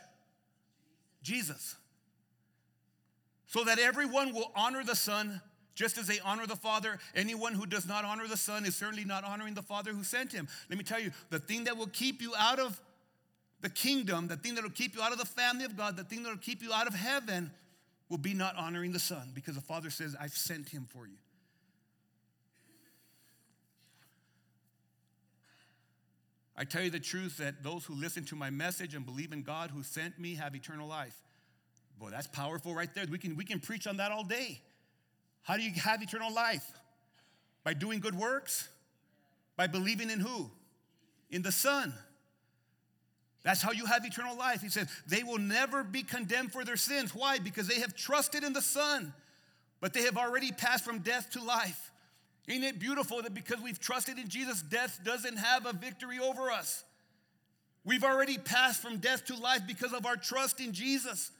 Jesus. 1.22 1.76
So 3.46 3.64
that 3.64 3.80
everyone 3.80 4.34
will 4.34 4.52
honor 4.56 4.84
the 4.84 4.96
Son 4.96 5.40
just 5.76 5.98
as 5.98 6.08
they 6.08 6.20
honor 6.20 6.48
the 6.48 6.56
Father. 6.56 7.00
Anyone 7.16 7.54
who 7.54 7.66
does 7.66 7.88
not 7.88 8.04
honor 8.04 8.28
the 8.28 8.38
Son 8.38 8.66
is 8.66 8.76
certainly 8.76 9.06
not 9.06 9.24
honoring 9.24 9.54
the 9.54 9.62
Father 9.62 9.92
who 9.92 10.04
sent 10.04 10.32
him. 10.32 10.48
Let 10.70 10.78
me 10.78 10.84
tell 10.84 11.00
you, 11.00 11.12
the 11.30 11.40
thing 11.40 11.66
that 11.66 11.78
will 11.78 11.88
keep 11.88 12.22
you 12.22 12.34
out 12.38 12.60
of 12.60 12.82
the 13.62 13.70
kingdom, 13.70 14.28
the 14.28 14.38
thing 14.38 14.56
that 14.56 14.64
will 14.64 14.72
keep 14.72 14.96
you 14.96 15.02
out 15.02 15.12
of 15.12 15.20
the 15.20 15.26
family 15.26 15.66
of 15.66 15.78
God, 15.78 15.96
the 15.96 16.04
thing 16.04 16.24
that 16.24 16.30
will 16.30 16.38
keep 16.38 16.62
you 16.62 16.74
out 16.74 16.88
of 16.88 16.94
heaven 16.94 17.52
will 18.10 18.18
be 18.18 18.34
not 18.34 18.56
honoring 18.56 18.92
the 18.92 19.00
Son 19.00 19.32
because 19.34 19.56
the 19.56 19.62
Father 19.62 19.90
says, 19.90 20.16
I've 20.20 20.34
sent 20.34 20.70
him 20.70 20.88
for 20.90 21.08
you. 21.08 21.16
I 26.58 26.64
tell 26.64 26.84
you 26.84 26.90
the 26.90 27.00
truth 27.00 27.38
that 27.38 27.64
those 27.64 27.86
who 27.86 27.96
listen 27.96 28.26
to 28.26 28.36
my 28.36 28.50
message 28.50 28.94
and 28.94 29.06
believe 29.06 29.32
in 29.32 29.42
God 29.42 29.72
who 29.72 29.82
sent 29.84 30.20
me 30.20 30.36
have 30.36 30.54
eternal 30.56 30.88
life. 30.88 31.16
Boy, 31.98 32.10
that's 32.10 32.28
powerful 32.28 32.76
right 32.76 32.94
there. 32.94 33.06
We 33.10 33.18
can, 33.18 33.36
we 33.36 33.46
can 33.46 33.60
preach 33.60 33.88
on 33.88 33.98
that 33.98 34.12
all 34.12 34.24
day. 34.24 34.62
How 35.44 35.56
do 35.56 35.64
you 35.64 35.72
have 35.82 36.02
eternal 36.04 36.34
life? 36.34 36.66
By 37.64 37.74
doing 37.74 38.00
good 38.00 38.16
works? 38.16 38.68
By 39.56 39.68
believing 39.68 40.10
in 40.10 40.20
who? 40.20 40.52
In 41.30 41.42
the 41.42 41.52
Son. 41.52 41.94
That's 43.44 43.62
how 43.62 43.72
you 43.72 43.86
have 43.86 44.06
eternal 44.06 44.38
life. 44.38 44.62
He 44.62 44.70
says, 44.70 44.88
they 45.08 45.24
will 45.24 45.40
never 45.40 45.84
be 45.84 46.04
condemned 46.04 46.52
for 46.52 46.64
their 46.64 46.78
sins. 46.78 47.16
Why? 47.16 47.40
Because 47.40 47.68
they 47.68 47.80
have 47.80 47.96
trusted 47.96 48.44
in 48.44 48.54
the 48.54 48.62
Son, 48.62 49.14
but 49.80 49.94
they 49.94 50.04
have 50.04 50.18
already 50.18 50.52
passed 50.52 50.86
from 50.86 51.00
death 51.00 51.32
to 51.32 51.44
life. 51.44 51.92
Ain't 52.48 52.64
it 52.64 52.80
beautiful 52.80 53.22
that 53.22 53.34
because 53.34 53.62
we've 53.62 53.80
trusted 53.80 54.20
in 54.20 54.28
Jesus, 54.28 54.62
death 54.62 55.00
doesn't 55.04 55.38
have 55.38 55.66
a 55.66 55.74
victory 55.74 56.20
over 56.20 56.52
us? 56.52 56.84
We've 57.84 58.04
already 58.04 58.38
passed 58.38 58.82
from 58.82 58.98
death 58.98 59.26
to 59.26 59.36
life 59.36 59.62
because 59.66 59.94
of 59.94 60.06
our 60.06 60.16
trust 60.16 60.60
in 60.60 60.72
Jesus, 60.72 61.32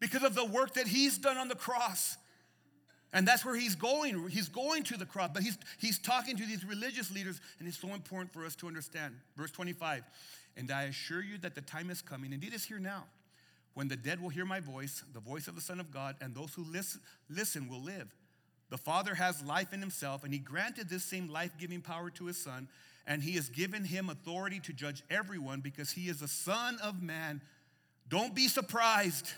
because 0.00 0.22
of 0.22 0.34
the 0.34 0.44
work 0.44 0.74
that 0.74 0.86
He's 0.86 1.18
done 1.18 1.36
on 1.36 1.48
the 1.48 1.54
cross. 1.54 2.16
And 3.12 3.28
that's 3.28 3.44
where 3.44 3.54
He's 3.54 3.74
going. 3.74 4.28
He's 4.28 4.48
going 4.48 4.82
to 4.84 4.96
the 4.96 5.04
cross, 5.06 5.30
but 5.32 5.42
He's, 5.42 5.58
he's 5.78 5.98
talking 5.98 6.36
to 6.36 6.46
these 6.46 6.64
religious 6.64 7.10
leaders, 7.10 7.40
and 7.58 7.68
it's 7.68 7.78
so 7.78 7.92
important 7.92 8.32
for 8.32 8.46
us 8.46 8.56
to 8.56 8.66
understand. 8.66 9.14
Verse 9.36 9.50
25 9.50 10.04
And 10.56 10.70
I 10.70 10.84
assure 10.84 11.22
you 11.22 11.38
that 11.38 11.54
the 11.54 11.60
time 11.60 11.90
is 11.90 12.00
coming, 12.00 12.32
indeed, 12.32 12.54
is 12.54 12.64
here 12.64 12.78
now, 12.78 13.04
when 13.74 13.88
the 13.88 13.96
dead 13.96 14.22
will 14.22 14.28
hear 14.28 14.44
my 14.44 14.60
voice, 14.60 15.02
the 15.12 15.20
voice 15.20 15.48
of 15.48 15.54
the 15.54 15.60
Son 15.60 15.80
of 15.80 15.90
God, 15.90 16.16
and 16.20 16.34
those 16.34 16.54
who 16.54 16.64
listen, 16.64 17.00
listen 17.28 17.68
will 17.68 17.82
live. 17.82 18.14
The 18.70 18.78
Father 18.78 19.14
has 19.14 19.42
life 19.42 19.72
in 19.72 19.80
himself, 19.80 20.24
and 20.24 20.32
he 20.32 20.38
granted 20.38 20.88
this 20.88 21.04
same 21.04 21.28
life 21.28 21.52
giving 21.58 21.80
power 21.80 22.10
to 22.10 22.26
his 22.26 22.36
Son, 22.36 22.68
and 23.06 23.22
he 23.22 23.32
has 23.32 23.48
given 23.48 23.84
him 23.84 24.08
authority 24.08 24.60
to 24.60 24.72
judge 24.72 25.02
everyone 25.10 25.60
because 25.60 25.90
he 25.90 26.08
is 26.08 26.20
the 26.20 26.28
Son 26.28 26.78
of 26.82 27.02
Man. 27.02 27.42
Don't 28.08 28.34
be 28.34 28.48
surprised. 28.48 29.32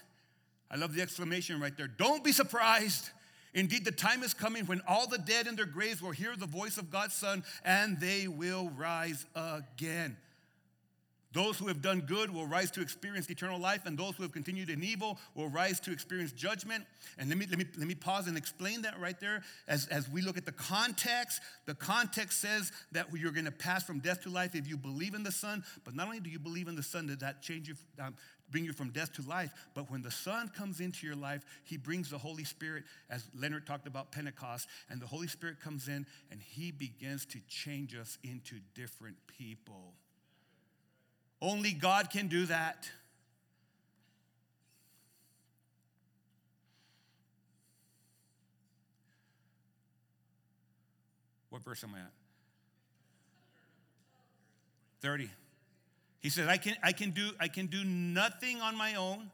I 0.70 0.76
love 0.76 0.94
the 0.94 1.02
exclamation 1.02 1.60
right 1.60 1.76
there. 1.76 1.88
Don't 1.88 2.22
be 2.22 2.32
surprised. 2.32 3.10
Indeed, 3.54 3.84
the 3.86 3.92
time 3.92 4.22
is 4.22 4.34
coming 4.34 4.66
when 4.66 4.82
all 4.86 5.06
the 5.06 5.18
dead 5.18 5.46
in 5.46 5.56
their 5.56 5.66
graves 5.66 6.02
will 6.02 6.10
hear 6.10 6.36
the 6.36 6.46
voice 6.46 6.76
of 6.76 6.90
God's 6.90 7.14
Son, 7.14 7.42
and 7.64 7.98
they 7.98 8.28
will 8.28 8.70
rise 8.76 9.24
again. 9.34 10.16
Those 11.36 11.58
who 11.58 11.66
have 11.68 11.82
done 11.82 12.00
good 12.00 12.34
will 12.34 12.46
rise 12.46 12.70
to 12.70 12.80
experience 12.80 13.28
eternal 13.28 13.60
life, 13.60 13.84
and 13.84 13.98
those 13.98 14.14
who 14.14 14.22
have 14.22 14.32
continued 14.32 14.70
in 14.70 14.82
evil 14.82 15.18
will 15.34 15.50
rise 15.50 15.78
to 15.80 15.92
experience 15.92 16.32
judgment. 16.32 16.86
And 17.18 17.28
let 17.28 17.36
me, 17.36 17.46
let 17.50 17.58
me, 17.58 17.66
let 17.76 17.86
me 17.86 17.94
pause 17.94 18.26
and 18.26 18.38
explain 18.38 18.80
that 18.82 18.98
right 18.98 19.20
there 19.20 19.42
as, 19.68 19.86
as 19.88 20.08
we 20.08 20.22
look 20.22 20.38
at 20.38 20.46
the 20.46 20.52
context. 20.52 21.42
The 21.66 21.74
context 21.74 22.40
says 22.40 22.72
that 22.92 23.08
you're 23.12 23.32
going 23.32 23.44
to 23.44 23.50
pass 23.50 23.84
from 23.84 23.98
death 23.98 24.22
to 24.22 24.30
life 24.30 24.54
if 24.54 24.66
you 24.66 24.78
believe 24.78 25.12
in 25.12 25.24
the 25.24 25.30
Son, 25.30 25.62
but 25.84 25.94
not 25.94 26.06
only 26.06 26.20
do 26.20 26.30
you 26.30 26.38
believe 26.38 26.68
in 26.68 26.74
the 26.74 26.82
Son, 26.82 27.06
did 27.06 27.20
that 27.20 27.42
change 27.42 27.68
you, 27.68 27.74
um, 28.02 28.14
bring 28.50 28.64
you 28.64 28.72
from 28.72 28.88
death 28.88 29.12
to 29.16 29.22
life, 29.28 29.52
but 29.74 29.90
when 29.90 30.00
the 30.00 30.10
Son 30.10 30.48
comes 30.48 30.80
into 30.80 31.06
your 31.06 31.16
life, 31.16 31.44
He 31.64 31.76
brings 31.76 32.08
the 32.08 32.16
Holy 32.16 32.44
Spirit, 32.44 32.84
as 33.10 33.28
Leonard 33.38 33.66
talked 33.66 33.86
about 33.86 34.10
Pentecost, 34.10 34.68
and 34.88 35.02
the 35.02 35.06
Holy 35.06 35.28
Spirit 35.28 35.60
comes 35.60 35.86
in 35.86 36.06
and 36.30 36.40
He 36.40 36.70
begins 36.70 37.26
to 37.26 37.40
change 37.46 37.94
us 37.94 38.16
into 38.24 38.56
different 38.74 39.18
people. 39.26 39.92
Only 41.40 41.72
God 41.72 42.10
can 42.10 42.28
do 42.28 42.46
that. 42.46 42.88
What 51.50 51.62
verse 51.62 51.82
am 51.84 51.94
I 51.94 52.00
at? 52.00 52.12
30. 55.00 55.30
He 56.20 56.30
says, 56.30 56.48
I 56.48 56.56
can, 56.56 56.74
I 56.82 56.92
can, 56.92 57.10
do, 57.10 57.30
I 57.38 57.48
can 57.48 57.66
do 57.66 57.84
nothing 57.84 58.60
on 58.60 58.76
my 58.76 58.94
own. 58.94 59.30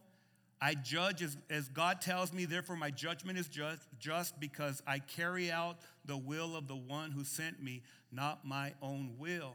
I 0.60 0.74
judge 0.74 1.22
as, 1.22 1.36
as 1.50 1.66
God 1.68 2.00
tells 2.00 2.32
me, 2.32 2.44
therefore 2.44 2.76
my 2.76 2.90
judgment 2.90 3.38
is 3.38 3.48
just, 3.48 3.80
just 3.98 4.38
because 4.38 4.82
I 4.86 5.00
carry 5.00 5.50
out 5.50 5.78
the 6.04 6.16
will 6.16 6.54
of 6.54 6.68
the 6.68 6.76
one 6.76 7.10
who 7.10 7.24
sent 7.24 7.62
me, 7.62 7.82
not 8.12 8.44
my 8.44 8.74
own 8.80 9.14
will. 9.18 9.54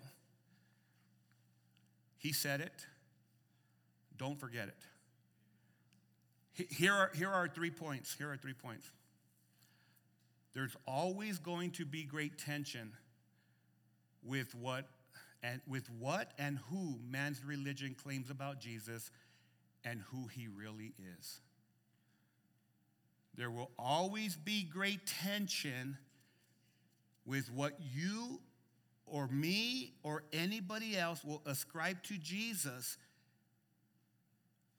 He 2.17 2.34
said 2.34 2.62
it. 2.62 2.86
Don't 4.17 4.39
forget 4.39 4.67
it. 4.67 4.77
Here 6.69 6.93
are, 6.93 7.12
here 7.15 7.30
are 7.30 7.47
three 7.47 7.69
points. 7.69 8.15
Here 8.17 8.32
are 8.32 8.38
three 8.38 8.53
points. 8.53 8.89
There's 10.53 10.75
always 10.88 11.38
going 11.38 11.71
to 11.71 11.86
be 11.86 12.03
great 12.03 12.39
tension 12.39 12.93
with 14.23 14.56
what 14.56 14.88
and 15.43 15.62
with 15.67 15.88
what 15.99 16.32
and 16.39 16.58
who 16.71 16.97
man's 17.08 17.43
religion 17.45 17.95
claims 18.01 18.32
about 18.32 18.60
Jesus 18.60 19.12
and 19.86 20.01
who 20.12 20.27
he 20.27 20.47
really 20.47 20.93
is. 21.19 21.41
There 23.36 23.51
will 23.51 23.69
always 23.77 24.36
be 24.36 24.63
great 24.63 25.06
tension 25.06 25.97
with 27.23 27.51
what 27.51 27.73
you 27.93 28.39
or 29.07 29.27
me 29.27 29.93
or 30.03 30.23
anybody 30.33 30.97
else 30.97 31.23
will 31.23 31.41
ascribe 31.45 32.03
to 32.03 32.17
Jesus 32.17 32.97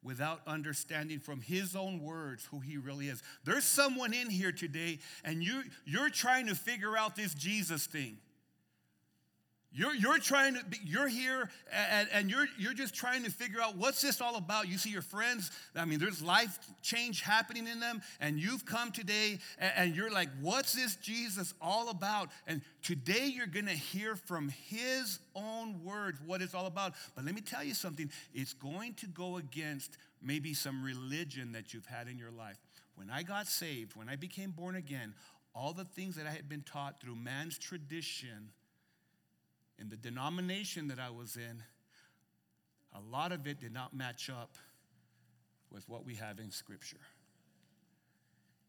without 0.03 0.41
understanding 0.47 1.19
from 1.19 1.41
his 1.41 1.75
own 1.75 2.01
words 2.03 2.47
who 2.51 2.61
he 2.61 2.77
really 2.77 3.09
is. 3.09 3.23
There's 3.45 3.65
someone 3.65 4.15
in 4.15 4.31
here 4.31 4.53
today, 4.53 5.01
and 5.25 5.43
you, 5.43 5.65
you're 5.85 6.11
trying 6.11 6.47
to 6.47 6.55
figure 6.55 6.97
out 6.97 7.17
this 7.17 7.35
Jesus 7.35 7.87
thing. 7.87 8.19
You're, 9.71 9.95
you're 9.95 10.19
trying 10.19 10.55
to, 10.55 10.65
be, 10.65 10.79
you're 10.83 11.09
here 11.09 11.51
and, 11.71 12.09
and 12.13 12.31
you're, 12.31 12.47
you're 12.59 12.73
just 12.73 12.95
trying 12.95 13.23
to 13.25 13.31
figure 13.31 13.61
out 13.61 13.77
what's 13.77 14.01
this 14.01 14.21
all 14.21 14.37
about. 14.37 14.67
You 14.67 14.79
see 14.79 14.89
your 14.91 15.03
friends, 15.03 15.51
I 15.77 15.85
mean, 15.85 15.99
there's 15.99 16.23
life 16.23 16.59
change 16.81 17.21
happening 17.21 17.69
in 17.69 17.79
them, 17.79 18.01
and 18.19 18.39
you've 18.39 18.65
come 18.65 18.93
today 18.93 19.39
and, 19.59 19.73
and 19.77 19.97
you're 19.97 20.11
like, 20.11 20.31
what's 20.41 20.73
this 20.73 20.97
Jesus 20.97 21.53
all 21.61 21.91
about? 21.91 22.31
And 22.47 22.63
today 22.83 23.27
you're 23.27 23.47
gonna 23.47 23.73
hear 23.73 24.17
from 24.17 24.49
his 24.49 25.19
own 25.35 25.85
words 25.85 26.19
what 26.25 26.41
it's 26.41 26.55
all 26.55 26.67
about. 26.67 26.95
But 27.15 27.27
let 27.27 27.35
me 27.35 27.43
tell 27.43 27.63
you 27.63 27.75
something, 27.75 28.11
it's 28.33 28.55
going 28.55 28.95
to 28.95 29.07
go 29.07 29.37
against 29.37 29.99
maybe 30.23 30.55
some 30.55 30.83
religion 30.83 31.53
that 31.53 31.75
you've 31.75 31.87
had 31.87 32.09
in 32.09 32.19
your 32.19 32.31
life. 32.31 32.57
When 32.97 33.11
I 33.11 33.23
got 33.23 33.47
saved, 33.47 33.95
when 33.97 34.09
I 34.09 34.17
became 34.17 34.51
born 34.51 34.77
again, 34.77 35.15
all 35.55 35.73
the 35.73 35.85
things 35.85 36.17
that 36.17 36.27
I 36.27 36.31
had 36.31 36.49
been 36.49 36.63
taught 36.63 37.01
through 37.01 37.17
man's 37.17 37.59
tradition 37.59 38.51
in 39.81 39.89
the 39.89 39.97
denomination 39.97 40.89
that 40.89 40.99
I 40.99 41.11
was 41.11 41.37
in, 41.37 41.63
a 42.95 43.01
lot 43.01 43.33
of 43.33 43.47
it 43.47 43.61
did 43.61 43.73
not 43.73 43.95
match 43.95 44.29
up 44.29 44.57
with 45.71 45.89
what 45.89 46.05
we 46.05 46.15
have 46.17 46.39
in 46.39 46.51
Scripture. 46.51 47.01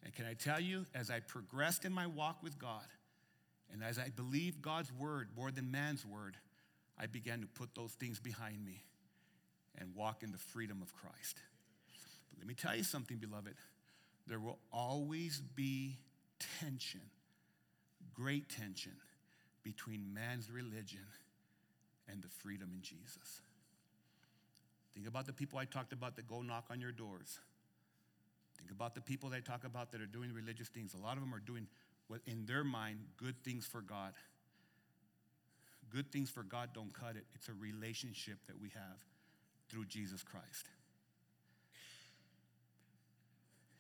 And 0.04 0.14
can 0.14 0.26
I 0.26 0.34
tell 0.34 0.60
you, 0.60 0.86
as 0.94 1.10
I 1.10 1.20
progressed 1.20 1.86
in 1.86 1.92
my 1.92 2.08
walk 2.08 2.44
with 2.44 2.60
God, 2.60 2.86
and 3.72 3.84
as 3.84 4.00
I 4.00 4.10
believed 4.10 4.62
God's 4.62 4.92
word 4.94 5.30
more 5.36 5.52
than 5.52 5.72
man's 5.72 6.06
word, 6.06 6.38
I 6.98 7.08
began 7.08 7.42
to 7.42 7.48
put 7.48 7.76
those 7.76 7.94
things 7.94 8.20
behind 8.20 8.64
me 8.64 8.84
and 9.78 9.96
walk 9.96 10.24
in 10.24 10.32
the 10.32 10.38
freedom 10.38 10.82
of 10.82 10.94
Christ. 10.94 11.42
But 12.30 12.40
let 12.40 12.48
me 12.48 12.54
tell 12.54 12.76
you 12.76 12.84
something, 12.84 13.18
beloved. 13.18 13.56
There 14.28 14.40
will 14.40 14.60
always 14.72 15.42
be 15.56 15.98
tension, 16.60 17.02
great 18.14 18.50
tension 18.50 18.94
between 19.70 20.12
man's 20.12 20.50
religion 20.50 21.06
and 22.12 22.24
the 22.24 22.28
freedom 22.28 22.72
in 22.74 22.82
Jesus. 22.82 23.42
Think 24.96 25.08
about 25.08 25.28
the 25.28 25.34
people 25.34 25.60
I 25.60 25.66
talked 25.66 25.94
about 25.94 26.16
that 26.16 26.28
go 26.28 26.42
knock 26.42 26.66
on 26.72 26.82
your 26.82 26.92
doors. 26.92 27.38
Think 28.58 28.72
about 28.72 28.96
the 28.96 29.02
people 29.02 29.30
I 29.32 29.42
talk 29.42 29.64
about 29.66 29.92
that 29.92 30.02
are 30.02 30.08
doing 30.08 30.34
religious 30.34 30.68
things. 30.70 30.96
A 30.96 30.98
lot 30.98 31.18
of 31.18 31.20
them 31.22 31.36
are 31.36 31.40
doing, 31.40 31.68
what 32.08 32.22
in 32.26 32.48
their 32.48 32.64
mind, 32.64 32.98
good 33.18 33.36
things 33.44 33.66
for 33.68 33.82
God. 33.82 34.14
Good 35.92 36.12
things 36.12 36.32
for 36.32 36.42
God 36.42 36.70
don't 36.74 36.94
cut 36.94 37.16
it. 37.16 37.26
It's 37.36 37.48
a 37.48 37.54
relationship 37.54 38.38
that 38.48 38.60
we 38.60 38.70
have 38.70 39.00
through 39.70 39.86
Jesus 39.86 40.24
Christ. 40.24 40.66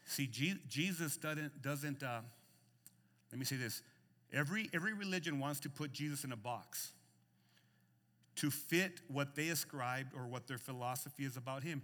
See, 0.05 0.27
Jesus 0.27 1.17
doesn't, 1.17 1.61
doesn't 1.61 2.03
uh, 2.03 2.21
let 3.31 3.39
me 3.39 3.45
say 3.45 3.55
this 3.55 3.81
Every, 4.31 4.69
every 4.73 4.93
religion 4.93 5.39
wants 5.39 5.59
to 5.61 5.69
put 5.69 5.91
Jesus 5.91 6.23
in 6.23 6.31
a 6.31 6.37
box 6.37 6.91
to 8.35 8.49
fit 8.49 9.01
what 9.07 9.35
they 9.35 9.49
ascribed 9.49 10.13
or 10.15 10.27
what 10.27 10.47
their 10.47 10.57
philosophy 10.57 11.25
is 11.25 11.35
about 11.35 11.63
him. 11.63 11.81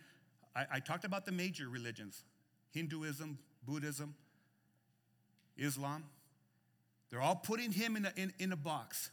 I, 0.55 0.65
I 0.73 0.79
talked 0.79 1.03
about 1.03 1.25
the 1.25 1.31
major 1.31 1.67
religions 1.67 2.23
Hinduism, 2.71 3.39
Buddhism, 3.65 4.15
Islam. 5.57 6.03
They're 7.09 7.21
all 7.21 7.35
putting 7.35 7.71
him 7.71 7.95
in 7.95 8.05
a, 8.05 8.13
in, 8.15 8.33
in 8.39 8.51
a 8.51 8.57
box. 8.57 9.11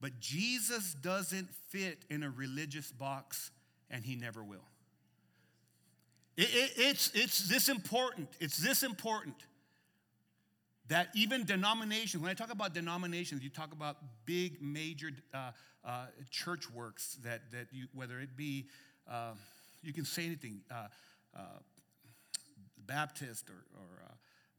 But 0.00 0.20
Jesus 0.20 0.94
doesn't 0.94 1.52
fit 1.68 2.04
in 2.08 2.22
a 2.22 2.30
religious 2.30 2.92
box, 2.92 3.50
and 3.90 4.04
he 4.04 4.14
never 4.14 4.42
will. 4.42 4.64
It, 6.36 6.48
it, 6.52 6.70
it's, 6.76 7.10
it's 7.14 7.48
this 7.48 7.68
important. 7.68 8.28
It's 8.40 8.58
this 8.58 8.82
important 8.82 9.34
that 10.88 11.08
even 11.14 11.44
denominations, 11.44 12.22
when 12.22 12.30
I 12.30 12.34
talk 12.34 12.52
about 12.52 12.74
denominations, 12.74 13.42
you 13.42 13.50
talk 13.50 13.72
about 13.72 13.96
big, 14.24 14.62
major 14.62 15.10
uh, 15.34 15.50
uh, 15.84 16.06
church 16.30 16.70
works 16.70 17.18
that, 17.24 17.40
that 17.52 17.66
you, 17.72 17.86
whether 17.94 18.18
it 18.20 18.36
be, 18.36 18.66
uh, 19.10 19.32
you 19.82 19.92
can 19.92 20.04
say 20.04 20.24
anything, 20.24 20.60
uh, 20.70 20.86
uh, 21.36 21.40
Baptist 22.86 23.50
or, 23.50 23.64
or 23.76 24.02
uh, 24.04 24.12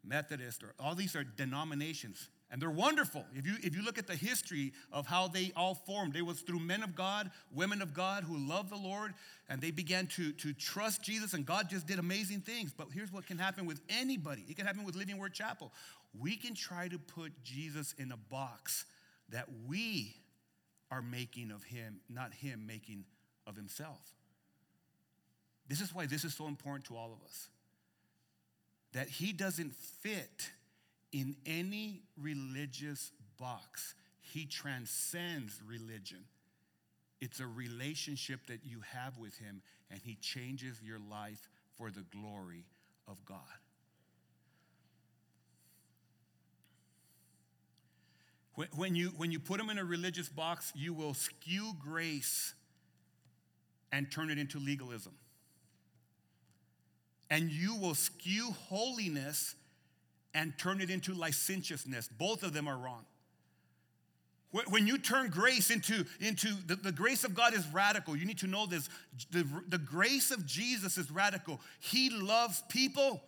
Methodist, 0.03 0.63
or 0.63 0.73
all 0.79 0.93
these 0.95 1.15
are 1.15 1.23
denominations. 1.23 2.29
And 2.51 2.59
they're 2.59 2.71
wonderful. 2.71 3.25
If 3.35 3.45
you, 3.45 3.55
if 3.61 3.75
you 3.75 3.83
look 3.83 3.99
at 3.99 4.07
the 4.07 4.15
history 4.15 4.73
of 4.91 5.05
how 5.05 5.27
they 5.27 5.51
all 5.55 5.75
formed, 5.75 6.15
it 6.15 6.23
was 6.23 6.41
through 6.41 6.59
men 6.59 6.81
of 6.81 6.95
God, 6.95 7.29
women 7.53 7.81
of 7.81 7.93
God 7.93 8.23
who 8.23 8.37
loved 8.37 8.71
the 8.71 8.77
Lord, 8.77 9.13
and 9.49 9.61
they 9.61 9.69
began 9.69 10.07
to, 10.07 10.31
to 10.31 10.53
trust 10.53 11.03
Jesus, 11.03 11.33
and 11.33 11.45
God 11.45 11.69
just 11.69 11.85
did 11.85 11.99
amazing 11.99 12.41
things. 12.41 12.73
But 12.75 12.87
here's 12.91 13.13
what 13.13 13.27
can 13.27 13.37
happen 13.37 13.67
with 13.67 13.81
anybody 13.87 14.45
it 14.47 14.55
can 14.55 14.65
happen 14.65 14.83
with 14.83 14.95
Living 14.95 15.17
Word 15.17 15.33
Chapel 15.33 15.71
we 16.17 16.35
can 16.35 16.55
try 16.55 16.87
to 16.87 16.97
put 16.97 17.43
Jesus 17.43 17.93
in 17.97 18.11
a 18.11 18.17
box 18.17 18.85
that 19.29 19.45
we 19.67 20.15
are 20.91 21.01
making 21.01 21.51
of 21.51 21.63
him, 21.63 21.99
not 22.09 22.33
him 22.33 22.65
making 22.65 23.05
of 23.45 23.55
himself. 23.55 23.99
This 25.67 25.81
is 25.81 25.93
why 25.93 26.07
this 26.07 26.23
is 26.23 26.33
so 26.33 26.47
important 26.47 26.85
to 26.85 26.95
all 26.95 27.13
of 27.13 27.23
us. 27.27 27.49
That 28.93 29.07
he 29.07 29.33
doesn't 29.33 29.75
fit 29.75 30.49
in 31.11 31.35
any 31.45 32.01
religious 32.17 33.11
box, 33.39 33.95
he 34.21 34.45
transcends 34.45 35.61
religion. 35.65 36.25
It's 37.21 37.39
a 37.39 37.47
relationship 37.47 38.47
that 38.47 38.59
you 38.63 38.81
have 38.93 39.17
with 39.17 39.37
him, 39.37 39.61
and 39.91 39.99
he 40.03 40.15
changes 40.21 40.81
your 40.83 40.99
life 40.99 41.49
for 41.77 41.89
the 41.89 42.05
glory 42.11 42.65
of 43.07 43.23
God. 43.25 43.37
When 48.75 48.93
you, 48.93 49.13
when 49.15 49.31
you 49.31 49.39
put 49.39 49.59
Him 49.59 49.69
in 49.69 49.77
a 49.77 49.85
religious 49.85 50.27
box, 50.27 50.73
you 50.75 50.93
will 50.93 51.13
skew 51.13 51.73
grace 51.81 52.53
and 53.91 54.11
turn 54.11 54.29
it 54.29 54.37
into 54.37 54.59
legalism. 54.59 55.13
And 57.29 57.49
you 57.49 57.77
will 57.77 57.95
skew 57.95 58.51
holiness 58.67 59.55
and 60.33 60.57
turn 60.57 60.81
it 60.81 60.89
into 60.89 61.13
licentiousness. 61.13 62.07
Both 62.07 62.43
of 62.43 62.53
them 62.53 62.67
are 62.67 62.77
wrong. 62.77 63.05
When 64.69 64.87
you 64.87 64.97
turn 64.97 65.29
grace 65.29 65.69
into, 65.69 66.05
into 66.19 66.47
the, 66.65 66.75
the 66.75 66.91
grace 66.91 67.23
of 67.23 67.35
God 67.35 67.53
is 67.53 67.67
radical. 67.67 68.15
You 68.15 68.25
need 68.25 68.39
to 68.39 68.47
know 68.47 68.65
this. 68.65 68.89
The, 69.31 69.45
the 69.67 69.77
grace 69.77 70.31
of 70.31 70.45
Jesus 70.47 70.97
is 70.97 71.11
radical. 71.11 71.61
He 71.79 72.09
loves 72.09 72.63
people 72.67 73.21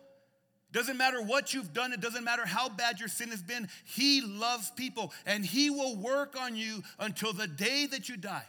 doesn't 0.72 0.98
matter 0.98 1.22
what 1.22 1.54
you've 1.54 1.74
done, 1.74 1.92
it 1.92 2.00
doesn't 2.00 2.24
matter 2.24 2.46
how 2.46 2.70
bad 2.70 3.00
your 3.00 3.10
sin 3.10 3.30
has 3.30 3.42
been. 3.42 3.68
He 3.84 4.22
loves 4.22 4.72
people 4.72 5.14
and 5.26 5.46
He 5.46 5.70
will 5.70 5.98
work 5.98 6.40
on 6.40 6.56
you 6.56 6.82
until 7.00 7.34
the 7.34 7.48
day 7.48 7.88
that 7.88 8.08
you 8.08 8.16
die. 8.16 8.46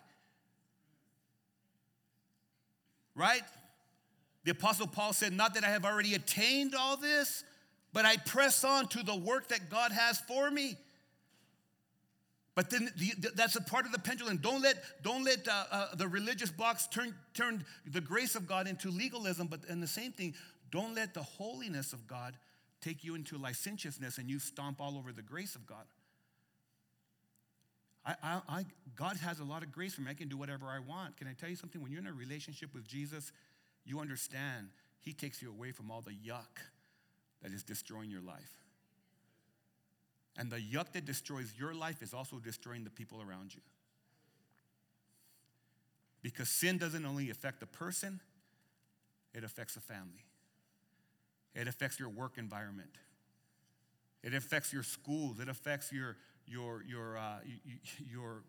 Right? 3.15 3.43
The 4.45 4.53
Apostle 4.53 4.87
Paul 4.87 5.13
said, 5.13 5.33
Not 5.33 5.55
that 5.55 5.65
I 5.65 5.71
have 5.71 5.85
already 5.85 6.15
attained 6.15 6.75
all 6.75 6.97
this, 6.97 7.45
but 7.93 8.05
I 8.05 8.17
press 8.17 8.65
on 8.65 8.89
to 8.89 9.03
the 9.03 9.17
work 9.17 9.49
that 9.49 9.69
God 9.69 9.93
has 9.93 10.19
for 10.21 10.51
me. 10.51 10.77
But 12.55 12.69
then 12.71 12.91
the, 12.97 13.31
that's 13.35 13.57
a 13.57 13.63
part 13.63 13.87
of 13.87 13.93
the 13.93 13.99
pendulum. 13.99 14.37
Don't 14.37 14.61
let, 14.61 14.77
don't 15.03 15.25
let 15.25 15.47
uh, 15.49 15.65
uh, 15.71 15.95
the 15.95 16.07
religious 16.07 16.51
box 16.51 16.87
turn, 16.87 17.15
turn 17.35 17.65
the 17.87 18.01
grace 18.01 18.35
of 18.35 18.47
God 18.47 18.67
into 18.67 18.91
legalism. 18.91 19.47
But 19.47 19.61
in 19.69 19.81
the 19.81 19.87
same 19.87 20.13
thing, 20.13 20.35
don't 20.71 20.95
let 20.95 21.15
the 21.15 21.23
holiness 21.23 21.93
of 21.93 22.07
God 22.07 22.37
take 22.83 23.05
you 23.05 23.15
into 23.15 23.39
licentiousness 23.39 24.19
and 24.19 24.29
you 24.29 24.39
stomp 24.39 24.81
all 24.81 24.99
over 24.99 25.13
the 25.13 25.23
grace 25.23 25.55
of 25.55 25.67
God. 25.67 25.85
I, 28.05 28.15
I, 28.23 28.41
I, 28.49 28.65
God 28.97 29.17
has 29.19 29.39
a 29.39 29.45
lot 29.45 29.63
of 29.63 29.73
grace 29.73 29.95
for 29.95 30.03
me. 30.03 30.11
I 30.11 30.15
can 30.15 30.29
do 30.29 30.37
whatever 30.37 30.67
I 30.67 30.81
want. 30.81 31.17
Can 31.17 31.29
I 31.29 31.35
tell 31.35 31.49
you 31.49 31.57
something? 31.57 31.81
When 31.81 31.91
you're 31.91 32.01
in 32.01 32.07
a 32.07 32.13
relationship 32.13 32.75
with 32.75 32.87
Jesus, 32.87 33.33
you 33.85 34.01
understand 34.01 34.69
He 35.01 35.13
takes 35.13 35.41
you 35.41 35.51
away 35.51 35.73
from 35.73 35.91
all 35.91 36.01
the 36.01 36.11
yuck 36.11 36.59
that 37.43 37.53
is 37.53 37.63
destroying 37.63 38.11
your 38.11 38.23
life. 38.23 38.57
And 40.37 40.51
the 40.51 40.57
yuck 40.57 40.93
that 40.93 41.05
destroys 41.05 41.53
your 41.59 41.75
life 41.75 42.03
is 42.03 42.15
also 42.15 42.37
destroying 42.39 42.85
the 42.85 42.91
people 42.91 43.21
around 43.21 43.55
you. 43.55 43.61
Because 46.23 46.49
sin 46.49 46.79
doesn't 46.79 47.05
only 47.05 47.31
affect 47.31 47.61
the 47.61 47.67
person, 47.67 48.21
it 49.35 49.45
affects 49.45 49.75
the 49.75 49.81
family. 49.81 50.25
It 51.55 51.69
affects 51.69 51.99
your 51.99 52.09
work 52.09 52.39
environment. 52.39 52.97
It 54.23 54.35
affects 54.35 54.73
your 54.73 54.85
schools. 54.85 55.41
It 55.41 55.49
affects 55.49 55.93
your, 55.93 56.17
your, 56.47 56.83
your, 56.89 57.19
uh, 57.19 57.41
your 58.11 58.45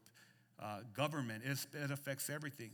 uh, 0.62 0.82
government. 0.96 1.44
It, 1.46 1.66
it 1.74 1.92
affects 1.92 2.30
everything. 2.30 2.72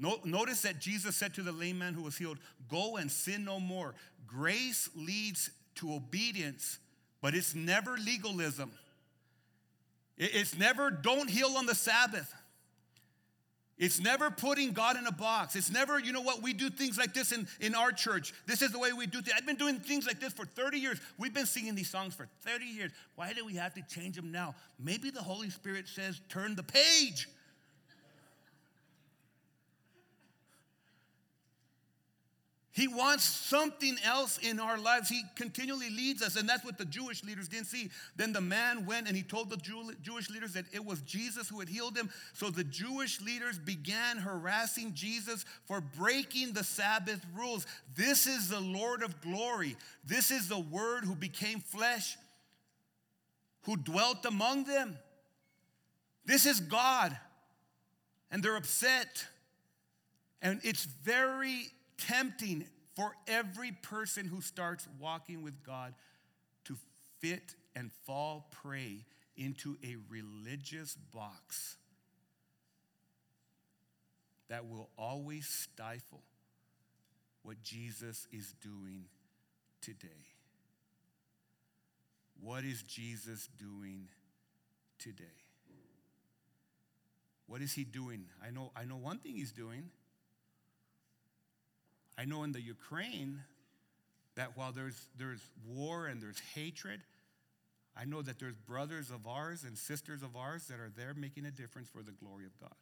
No, 0.00 0.18
notice 0.24 0.62
that 0.62 0.80
Jesus 0.80 1.14
said 1.14 1.34
to 1.34 1.42
the 1.42 1.52
lame 1.52 1.78
man 1.78 1.92
who 1.92 2.02
was 2.02 2.16
healed, 2.16 2.38
Go 2.68 2.96
and 2.96 3.10
sin 3.10 3.44
no 3.44 3.60
more. 3.60 3.94
Grace 4.26 4.88
leads 4.96 5.50
to 5.76 5.92
obedience, 5.94 6.78
but 7.20 7.34
it's 7.34 7.54
never 7.54 7.96
legalism. 7.98 8.72
It's 10.16 10.58
never 10.58 10.90
don't 10.90 11.28
heal 11.28 11.54
on 11.56 11.66
the 11.66 11.74
Sabbath. 11.74 12.34
It's 13.76 13.98
never 13.98 14.30
putting 14.30 14.72
God 14.72 14.98
in 14.98 15.06
a 15.06 15.12
box. 15.12 15.56
It's 15.56 15.70
never, 15.70 15.98
you 15.98 16.12
know 16.12 16.20
what, 16.20 16.42
we 16.42 16.52
do 16.52 16.68
things 16.68 16.98
like 16.98 17.14
this 17.14 17.32
in, 17.32 17.48
in 17.60 17.74
our 17.74 17.92
church. 17.92 18.34
This 18.46 18.60
is 18.60 18.72
the 18.72 18.78
way 18.78 18.92
we 18.92 19.06
do 19.06 19.22
things. 19.22 19.34
I've 19.34 19.46
been 19.46 19.56
doing 19.56 19.80
things 19.80 20.06
like 20.06 20.20
this 20.20 20.34
for 20.34 20.44
30 20.44 20.78
years. 20.78 21.00
We've 21.16 21.32
been 21.32 21.46
singing 21.46 21.74
these 21.74 21.88
songs 21.88 22.14
for 22.14 22.28
30 22.42 22.66
years. 22.66 22.92
Why 23.16 23.32
do 23.32 23.44
we 23.44 23.54
have 23.54 23.72
to 23.74 23.82
change 23.82 24.16
them 24.16 24.30
now? 24.30 24.54
Maybe 24.78 25.08
the 25.10 25.22
Holy 25.22 25.48
Spirit 25.48 25.88
says, 25.88 26.20
turn 26.28 26.56
the 26.56 26.62
page. 26.62 27.26
He 32.80 32.88
wants 32.88 33.24
something 33.24 33.98
else 34.06 34.38
in 34.38 34.58
our 34.58 34.78
lives. 34.78 35.10
He 35.10 35.24
continually 35.36 35.90
leads 35.90 36.22
us, 36.22 36.36
and 36.36 36.48
that's 36.48 36.64
what 36.64 36.78
the 36.78 36.86
Jewish 36.86 37.22
leaders 37.22 37.46
didn't 37.46 37.66
see. 37.66 37.90
Then 38.16 38.32
the 38.32 38.40
man 38.40 38.86
went 38.86 39.06
and 39.06 39.14
he 39.14 39.22
told 39.22 39.50
the 39.50 39.58
Jewish 40.00 40.30
leaders 40.30 40.54
that 40.54 40.64
it 40.72 40.82
was 40.82 41.02
Jesus 41.02 41.46
who 41.46 41.60
had 41.60 41.68
healed 41.68 41.94
him. 41.94 42.08
So 42.32 42.48
the 42.48 42.64
Jewish 42.64 43.20
leaders 43.20 43.58
began 43.58 44.16
harassing 44.16 44.94
Jesus 44.94 45.44
for 45.66 45.82
breaking 45.82 46.54
the 46.54 46.64
Sabbath 46.64 47.22
rules. 47.36 47.66
This 47.94 48.26
is 48.26 48.48
the 48.48 48.60
Lord 48.60 49.02
of 49.02 49.20
glory. 49.20 49.76
This 50.02 50.30
is 50.30 50.48
the 50.48 50.58
Word 50.58 51.04
who 51.04 51.14
became 51.14 51.60
flesh, 51.60 52.16
who 53.64 53.76
dwelt 53.76 54.24
among 54.24 54.64
them. 54.64 54.96
This 56.24 56.46
is 56.46 56.60
God. 56.60 57.14
And 58.30 58.42
they're 58.42 58.56
upset. 58.56 59.26
And 60.40 60.60
it's 60.62 60.86
very 60.86 61.66
tempting 62.08 62.66
for 62.96 63.14
every 63.26 63.72
person 63.72 64.26
who 64.26 64.40
starts 64.40 64.88
walking 64.98 65.42
with 65.42 65.62
God 65.62 65.94
to 66.64 66.76
fit 67.20 67.54
and 67.74 67.90
fall 68.06 68.48
prey 68.50 69.04
into 69.36 69.76
a 69.84 69.96
religious 70.08 70.96
box 71.14 71.76
that 74.48 74.68
will 74.68 74.90
always 74.98 75.46
stifle 75.48 76.22
what 77.42 77.62
Jesus 77.62 78.26
is 78.32 78.52
doing 78.60 79.04
today. 79.80 80.08
What 82.42 82.64
is 82.64 82.82
Jesus 82.82 83.48
doing 83.58 84.08
today? 84.98 85.24
What 87.46 87.62
is 87.62 87.72
he 87.72 87.84
doing? 87.84 88.26
I 88.44 88.50
know, 88.50 88.72
I 88.76 88.84
know 88.84 88.96
one 88.96 89.18
thing 89.18 89.36
he's 89.36 89.52
doing. 89.52 89.90
I 92.18 92.24
know 92.24 92.42
in 92.44 92.52
the 92.52 92.60
Ukraine 92.60 93.40
that 94.36 94.56
while 94.56 94.72
there's, 94.72 95.08
there's 95.18 95.40
war 95.66 96.06
and 96.06 96.22
there's 96.22 96.40
hatred, 96.54 97.00
I 97.96 98.04
know 98.04 98.22
that 98.22 98.38
there's 98.38 98.54
brothers 98.54 99.10
of 99.10 99.26
ours 99.26 99.64
and 99.64 99.76
sisters 99.76 100.22
of 100.22 100.36
ours 100.36 100.64
that 100.68 100.80
are 100.80 100.90
there 100.96 101.14
making 101.14 101.46
a 101.46 101.50
difference 101.50 101.88
for 101.88 102.02
the 102.02 102.12
glory 102.12 102.44
of 102.44 102.58
God. 102.60 102.74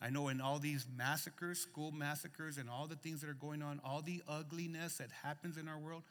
I 0.00 0.10
know 0.10 0.28
in 0.28 0.40
all 0.40 0.58
these 0.58 0.86
massacres, 0.96 1.58
school 1.58 1.90
massacres, 1.90 2.58
and 2.58 2.68
all 2.68 2.86
the 2.86 2.96
things 2.96 3.22
that 3.22 3.30
are 3.30 3.34
going 3.34 3.62
on, 3.62 3.80
all 3.84 4.02
the 4.02 4.22
ugliness 4.28 4.98
that 4.98 5.10
happens 5.22 5.56
in 5.56 5.68
our 5.68 5.78
world, 5.78 6.02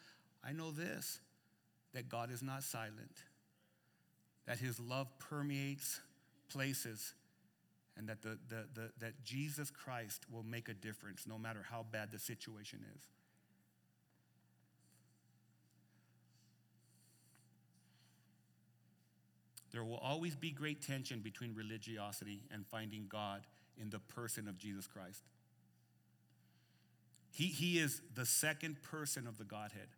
I 0.44 0.52
know 0.52 0.72
this 0.72 1.20
that 1.94 2.10
God 2.10 2.30
is 2.30 2.44
not 2.44 2.62
silent, 2.64 3.24
that 4.48 4.58
His 4.58 4.80
love 4.80 5.08
permeates 5.18 6.02
places 6.50 7.14
and 7.98 8.10
that, 8.10 8.22
the, 8.22 8.38
the, 8.50 8.66
the, 8.74 8.92
that 9.00 9.24
Jesus 9.24 9.72
Christ 9.72 10.26
will 10.32 10.44
make 10.44 10.70
a 10.70 10.74
difference 10.74 11.26
no 11.28 11.38
matter 11.38 11.66
how 11.70 11.86
bad 11.90 12.12
the 12.12 12.20
situation 12.20 12.80
is. 12.96 13.02
There 19.72 19.84
will 19.84 19.98
always 19.98 20.36
be 20.36 20.52
great 20.52 20.82
tension 20.82 21.20
between 21.20 21.54
religiosity 21.54 22.44
and 22.50 22.66
finding 22.66 23.08
God 23.10 23.42
in 23.78 23.90
the 23.90 24.00
person 24.00 24.48
of 24.48 24.58
Jesus 24.58 24.88
Christ. 24.88 25.24
He, 27.32 27.48
he 27.48 27.80
is 27.80 28.02
the 28.14 28.26
second 28.26 28.82
person 28.82 29.28
of 29.28 29.38
the 29.38 29.44
Godhead. 29.44 29.90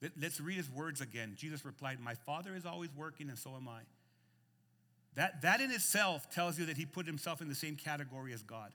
Let, 0.00 0.10
let's 0.20 0.40
read 0.40 0.56
his 0.56 0.68
words 0.68 1.00
again. 1.00 1.34
Jesus 1.36 1.64
replied, 1.64 2.00
My 2.00 2.14
Father 2.14 2.56
is 2.56 2.66
always 2.66 2.90
working, 2.96 3.28
and 3.28 3.38
so 3.38 3.54
am 3.54 3.68
I. 3.68 3.82
That, 5.14 5.42
that 5.42 5.60
in 5.60 5.70
itself 5.70 6.30
tells 6.30 6.58
you 6.58 6.66
that 6.66 6.76
he 6.76 6.86
put 6.86 7.06
himself 7.06 7.40
in 7.42 7.48
the 7.48 7.54
same 7.54 7.76
category 7.76 8.32
as 8.32 8.42
God. 8.42 8.72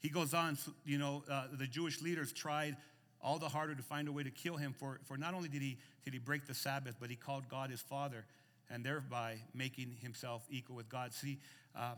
He 0.00 0.10
goes 0.10 0.34
on, 0.34 0.58
you 0.84 0.98
know, 0.98 1.24
uh, 1.30 1.44
the 1.58 1.66
Jewish 1.66 2.02
leaders 2.02 2.30
tried 2.32 2.76
all 3.22 3.38
the 3.38 3.48
harder 3.48 3.74
to 3.74 3.82
find 3.82 4.06
a 4.06 4.12
way 4.12 4.22
to 4.22 4.30
kill 4.30 4.56
him, 4.56 4.74
for, 4.78 5.00
for 5.04 5.16
not 5.16 5.32
only 5.32 5.48
did 5.48 5.62
he, 5.62 5.78
did 6.04 6.12
he 6.12 6.18
break 6.18 6.46
the 6.46 6.52
Sabbath, 6.52 6.96
but 7.00 7.08
he 7.08 7.16
called 7.16 7.48
God 7.48 7.70
his 7.70 7.80
father, 7.80 8.26
and 8.68 8.84
thereby 8.84 9.36
making 9.54 9.96
himself 10.02 10.46
equal 10.50 10.76
with 10.76 10.90
God. 10.90 11.14
See, 11.14 11.38
uh, 11.74 11.94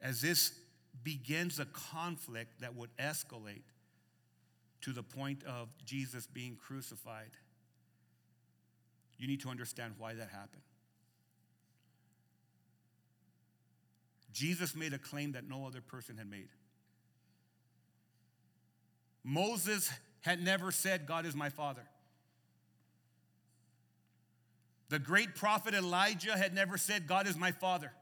as 0.00 0.20
this 0.20 0.52
begins 1.02 1.58
a 1.58 1.64
conflict 1.64 2.60
that 2.60 2.76
would 2.76 2.90
escalate 2.96 3.62
to 4.82 4.92
the 4.92 5.02
point 5.02 5.42
of 5.44 5.68
Jesus 5.84 6.28
being 6.28 6.56
crucified 6.56 7.30
you 9.20 9.28
need 9.28 9.40
to 9.42 9.50
understand 9.50 9.94
why 9.98 10.14
that 10.14 10.30
happened. 10.30 10.62
Jesus 14.32 14.74
made 14.74 14.94
a 14.94 14.98
claim 14.98 15.32
that 15.32 15.46
no 15.46 15.66
other 15.66 15.82
person 15.82 16.16
had 16.16 16.28
made. 16.28 16.48
Moses 19.22 19.90
had 20.22 20.42
never 20.42 20.72
said, 20.72 21.06
God 21.06 21.26
is 21.26 21.36
my 21.36 21.50
father. 21.50 21.82
The 24.88 24.98
great 24.98 25.34
prophet 25.34 25.74
Elijah 25.74 26.36
had 26.36 26.54
never 26.54 26.78
said, 26.78 27.06
God 27.06 27.26
is 27.26 27.36
my 27.36 27.52
father. 27.52 27.92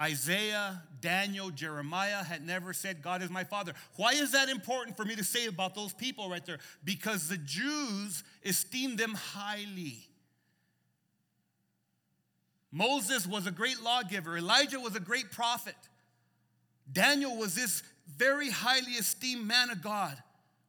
Isaiah, 0.00 0.82
Daniel, 1.00 1.50
Jeremiah 1.50 2.24
had 2.24 2.46
never 2.46 2.72
said, 2.72 3.02
God 3.02 3.22
is 3.22 3.30
my 3.30 3.44
father. 3.44 3.74
Why 3.96 4.12
is 4.12 4.32
that 4.32 4.48
important 4.48 4.96
for 4.96 5.04
me 5.04 5.14
to 5.16 5.24
say 5.24 5.46
about 5.46 5.74
those 5.74 5.92
people 5.92 6.30
right 6.30 6.44
there? 6.44 6.58
Because 6.84 7.28
the 7.28 7.36
Jews 7.36 8.24
esteemed 8.42 8.98
them 8.98 9.14
highly. 9.14 9.98
Moses 12.72 13.26
was 13.26 13.46
a 13.46 13.50
great 13.50 13.82
lawgiver, 13.82 14.38
Elijah 14.38 14.80
was 14.80 14.96
a 14.96 15.00
great 15.00 15.30
prophet. 15.32 15.74
Daniel 16.90 17.36
was 17.36 17.54
this 17.54 17.82
very 18.16 18.50
highly 18.50 18.92
esteemed 18.92 19.46
man 19.46 19.70
of 19.70 19.82
God 19.82 20.16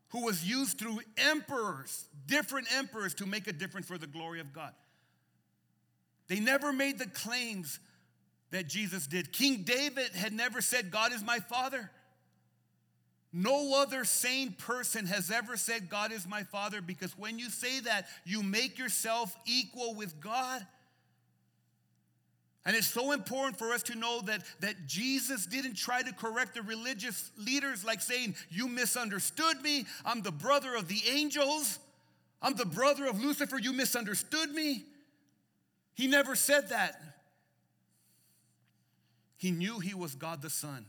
who 0.10 0.26
was 0.26 0.44
used 0.44 0.78
through 0.78 1.00
emperors, 1.18 2.06
different 2.28 2.68
emperors, 2.76 3.14
to 3.16 3.26
make 3.26 3.48
a 3.48 3.54
difference 3.54 3.88
for 3.88 3.98
the 3.98 4.08
glory 4.08 4.40
of 4.40 4.54
God. 4.54 4.74
They 6.28 6.40
never 6.40 6.72
made 6.74 7.00
the 7.00 7.08
claims 7.08 7.80
that 8.52 8.68
Jesus 8.68 9.08
did. 9.08 9.34
King 9.34 9.64
David 9.64 10.12
had 10.14 10.34
never 10.34 10.62
said, 10.62 10.92
God 10.92 11.14
is 11.14 11.24
my 11.24 11.40
father. 11.40 11.90
No 13.34 13.82
other 13.82 14.04
sane 14.04 14.52
person 14.52 15.06
has 15.06 15.32
ever 15.32 15.56
said, 15.56 15.90
God 15.90 16.12
is 16.12 16.28
my 16.28 16.44
father, 16.44 16.82
because 16.82 17.18
when 17.18 17.40
you 17.40 17.50
say 17.50 17.80
that, 17.82 18.08
you 18.26 18.44
make 18.44 18.78
yourself 18.78 19.36
equal 19.46 19.96
with 19.96 20.20
God. 20.20 20.66
And 22.66 22.76
it's 22.76 22.88
so 22.88 23.12
important 23.12 23.58
for 23.58 23.74
us 23.74 23.84
to 23.84 23.96
know 23.96 24.22
that, 24.26 24.44
that 24.60 24.86
Jesus 24.86 25.46
didn't 25.46 25.76
try 25.76 26.04
to 26.04 26.14
correct 26.14 26.54
the 26.54 26.62
religious 26.62 27.32
leaders 27.38 27.84
like 27.84 28.02
saying, 28.02 28.36
You 28.50 28.68
misunderstood 28.68 29.62
me. 29.64 29.86
I'm 30.06 30.22
the 30.22 30.32
brother 30.32 30.76
of 30.76 30.88
the 30.88 31.02
angels. 31.10 31.80
I'm 32.42 32.56
the 32.56 32.66
brother 32.66 33.08
of 33.08 33.24
Lucifer. 33.24 33.58
You 33.58 33.74
misunderstood 33.74 34.52
me. 34.52 34.84
He 35.96 36.08
never 36.08 36.36
said 36.36 36.70
that. 36.70 37.02
He 39.42 39.50
knew 39.50 39.80
he 39.80 39.96
was 39.96 40.14
God 40.14 40.44
the 40.44 40.52
Son. 40.52 40.86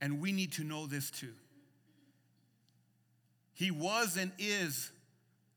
And 0.00 0.20
we 0.20 0.32
need 0.32 0.54
to 0.54 0.64
know 0.64 0.88
this 0.88 1.12
too. 1.12 1.32
He 3.54 3.70
was 3.70 4.16
and 4.16 4.32
is 4.36 4.90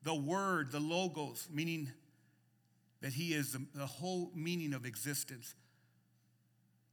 the 0.04 0.14
Word, 0.14 0.72
the 0.72 0.80
Logos, 0.80 1.48
meaning 1.52 1.92
that 3.02 3.14
He 3.14 3.34
is 3.34 3.58
the, 3.74 3.88
whole 3.88 4.30
meaning 4.36 4.76
of 4.76 4.86
existence. 4.86 5.56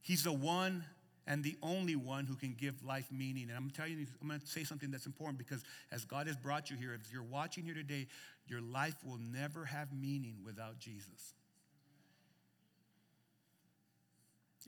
He's 0.01 0.23
the 0.23 0.33
one 0.33 0.83
and 1.27 1.43
the 1.43 1.55
only 1.61 1.95
one 1.95 2.25
who 2.25 2.35
can 2.35 2.55
give 2.59 2.83
life 2.83 3.09
meaning. 3.11 3.49
And 3.49 3.55
I'm 3.55 3.69
telling 3.69 3.99
you, 3.99 4.07
I'm 4.19 4.29
going 4.29 4.39
to 4.39 4.47
say 4.47 4.63
something 4.63 4.89
that's 4.89 5.05
important 5.05 5.37
because 5.37 5.63
as 5.91 6.05
God 6.05 6.25
has 6.25 6.37
brought 6.37 6.71
you 6.71 6.75
here, 6.75 6.95
if 6.95 7.13
you're 7.13 7.21
watching 7.21 7.65
here 7.65 7.75
today, 7.75 8.07
your 8.47 8.61
life 8.61 8.95
will 9.05 9.19
never 9.19 9.65
have 9.65 9.93
meaning 9.93 10.37
without 10.43 10.79
Jesus. 10.79 11.35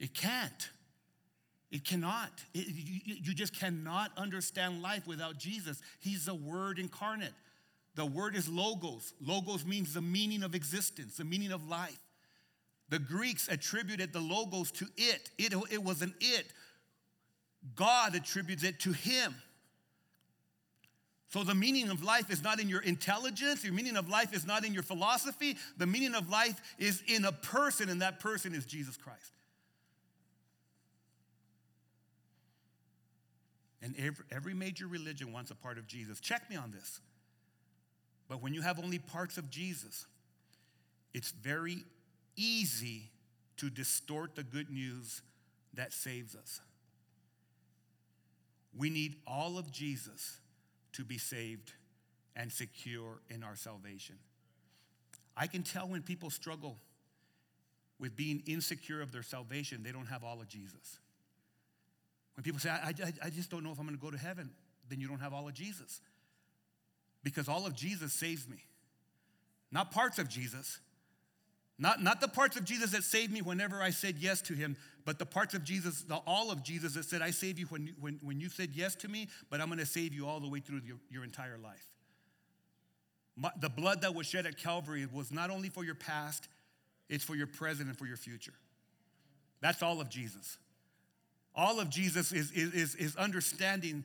It 0.00 0.14
can't. 0.14 0.70
It 1.70 1.84
cannot. 1.84 2.32
It, 2.52 2.66
you, 2.66 3.16
you 3.22 3.34
just 3.34 3.54
cannot 3.54 4.10
understand 4.16 4.82
life 4.82 5.06
without 5.06 5.38
Jesus. 5.38 5.80
He's 6.00 6.24
the 6.24 6.34
Word 6.34 6.80
incarnate. 6.80 7.34
The 7.96 8.06
word 8.06 8.36
is 8.36 8.48
logos. 8.48 9.12
Logos 9.20 9.64
means 9.66 9.94
the 9.94 10.00
meaning 10.00 10.42
of 10.42 10.54
existence, 10.54 11.16
the 11.16 11.24
meaning 11.24 11.52
of 11.52 11.68
life. 11.68 11.98
The 12.88 12.98
Greeks 12.98 13.48
attributed 13.48 14.12
the 14.12 14.20
logos 14.20 14.70
to 14.72 14.86
it. 14.96 15.30
It, 15.38 15.54
it 15.70 15.82
was 15.82 16.02
an 16.02 16.14
it. 16.20 16.46
God 17.74 18.14
attributes 18.14 18.64
it 18.64 18.80
to 18.80 18.92
him. 18.92 19.34
So 21.28 21.44
the 21.44 21.54
meaning 21.54 21.90
of 21.90 22.02
life 22.02 22.30
is 22.30 22.42
not 22.42 22.58
in 22.58 22.68
your 22.68 22.80
intelligence, 22.80 23.62
your 23.62 23.72
meaning 23.72 23.96
of 23.96 24.08
life 24.08 24.34
is 24.34 24.46
not 24.46 24.64
in 24.64 24.74
your 24.74 24.82
philosophy. 24.82 25.56
The 25.76 25.86
meaning 25.86 26.14
of 26.14 26.28
life 26.28 26.60
is 26.78 27.02
in 27.06 27.24
a 27.24 27.32
person, 27.32 27.88
and 27.88 28.02
that 28.02 28.18
person 28.18 28.52
is 28.52 28.66
Jesus 28.66 28.96
Christ. 28.96 29.32
And 33.82 33.94
every, 33.98 34.24
every 34.30 34.54
major 34.54 34.86
religion 34.86 35.32
wants 35.32 35.50
a 35.50 35.54
part 35.54 35.78
of 35.78 35.86
Jesus. 35.86 36.20
Check 36.20 36.48
me 36.50 36.56
on 36.56 36.70
this. 36.70 37.00
But 38.28 38.42
when 38.42 38.54
you 38.54 38.62
have 38.62 38.78
only 38.78 38.98
parts 38.98 39.38
of 39.38 39.50
Jesus, 39.50 40.06
it's 41.12 41.30
very 41.30 41.78
easy 42.36 43.10
to 43.56 43.70
distort 43.70 44.34
the 44.34 44.42
good 44.42 44.70
news 44.70 45.22
that 45.74 45.92
saves 45.92 46.34
us. 46.34 46.60
We 48.76 48.90
need 48.90 49.16
all 49.26 49.58
of 49.58 49.70
Jesus 49.72 50.38
to 50.92 51.04
be 51.04 51.18
saved 51.18 51.72
and 52.36 52.52
secure 52.52 53.20
in 53.28 53.42
our 53.42 53.56
salvation. 53.56 54.16
I 55.36 55.46
can 55.46 55.62
tell 55.62 55.88
when 55.88 56.02
people 56.02 56.30
struggle 56.30 56.78
with 57.98 58.16
being 58.16 58.42
insecure 58.46 59.02
of 59.02 59.12
their 59.12 59.22
salvation, 59.22 59.82
they 59.82 59.92
don't 59.92 60.06
have 60.06 60.24
all 60.24 60.40
of 60.40 60.48
Jesus. 60.48 60.98
When 62.40 62.44
people 62.44 62.58
say, 62.58 62.70
I, 62.70 62.94
I, 63.04 63.12
I 63.26 63.28
just 63.28 63.50
don't 63.50 63.62
know 63.62 63.70
if 63.70 63.78
I'm 63.78 63.84
going 63.84 63.98
to 63.98 64.02
go 64.02 64.10
to 64.10 64.16
heaven, 64.16 64.48
then 64.88 64.98
you 64.98 65.06
don't 65.06 65.20
have 65.20 65.34
all 65.34 65.46
of 65.46 65.52
Jesus. 65.52 66.00
Because 67.22 67.50
all 67.50 67.66
of 67.66 67.74
Jesus 67.74 68.14
saves 68.14 68.48
me, 68.48 68.64
not 69.70 69.90
parts 69.90 70.18
of 70.18 70.26
Jesus. 70.26 70.80
Not, 71.78 72.02
not 72.02 72.22
the 72.22 72.28
parts 72.28 72.56
of 72.56 72.64
Jesus 72.64 72.92
that 72.92 73.04
saved 73.04 73.30
me 73.30 73.42
whenever 73.42 73.82
I 73.82 73.90
said 73.90 74.16
yes 74.18 74.40
to 74.42 74.54
him, 74.54 74.78
but 75.04 75.18
the 75.18 75.26
parts 75.26 75.52
of 75.52 75.64
Jesus, 75.64 76.02
the 76.02 76.16
all 76.26 76.50
of 76.50 76.62
Jesus 76.62 76.94
that 76.94 77.04
said, 77.04 77.20
I 77.20 77.30
save 77.30 77.58
you 77.58 77.66
when, 77.66 77.94
when, 78.00 78.18
when 78.22 78.40
you 78.40 78.48
said 78.48 78.70
yes 78.72 78.94
to 78.96 79.08
me, 79.08 79.28
but 79.50 79.60
I'm 79.60 79.66
going 79.66 79.78
to 79.78 79.84
save 79.84 80.14
you 80.14 80.26
all 80.26 80.40
the 80.40 80.48
way 80.48 80.60
through 80.60 80.80
your, 80.86 80.96
your 81.10 81.24
entire 81.24 81.58
life. 81.58 81.84
My, 83.36 83.50
the 83.60 83.68
blood 83.68 84.00
that 84.00 84.14
was 84.14 84.26
shed 84.26 84.46
at 84.46 84.56
Calvary 84.56 85.06
was 85.12 85.30
not 85.30 85.50
only 85.50 85.68
for 85.68 85.84
your 85.84 85.94
past, 85.94 86.48
it's 87.10 87.24
for 87.24 87.34
your 87.34 87.48
present 87.48 87.90
and 87.90 87.98
for 87.98 88.06
your 88.06 88.16
future. 88.16 88.54
That's 89.60 89.82
all 89.82 90.00
of 90.00 90.08
Jesus. 90.08 90.56
All 91.54 91.80
of 91.80 91.90
Jesus 91.90 92.32
is, 92.32 92.50
is, 92.52 92.94
is 92.94 93.16
understanding 93.16 94.04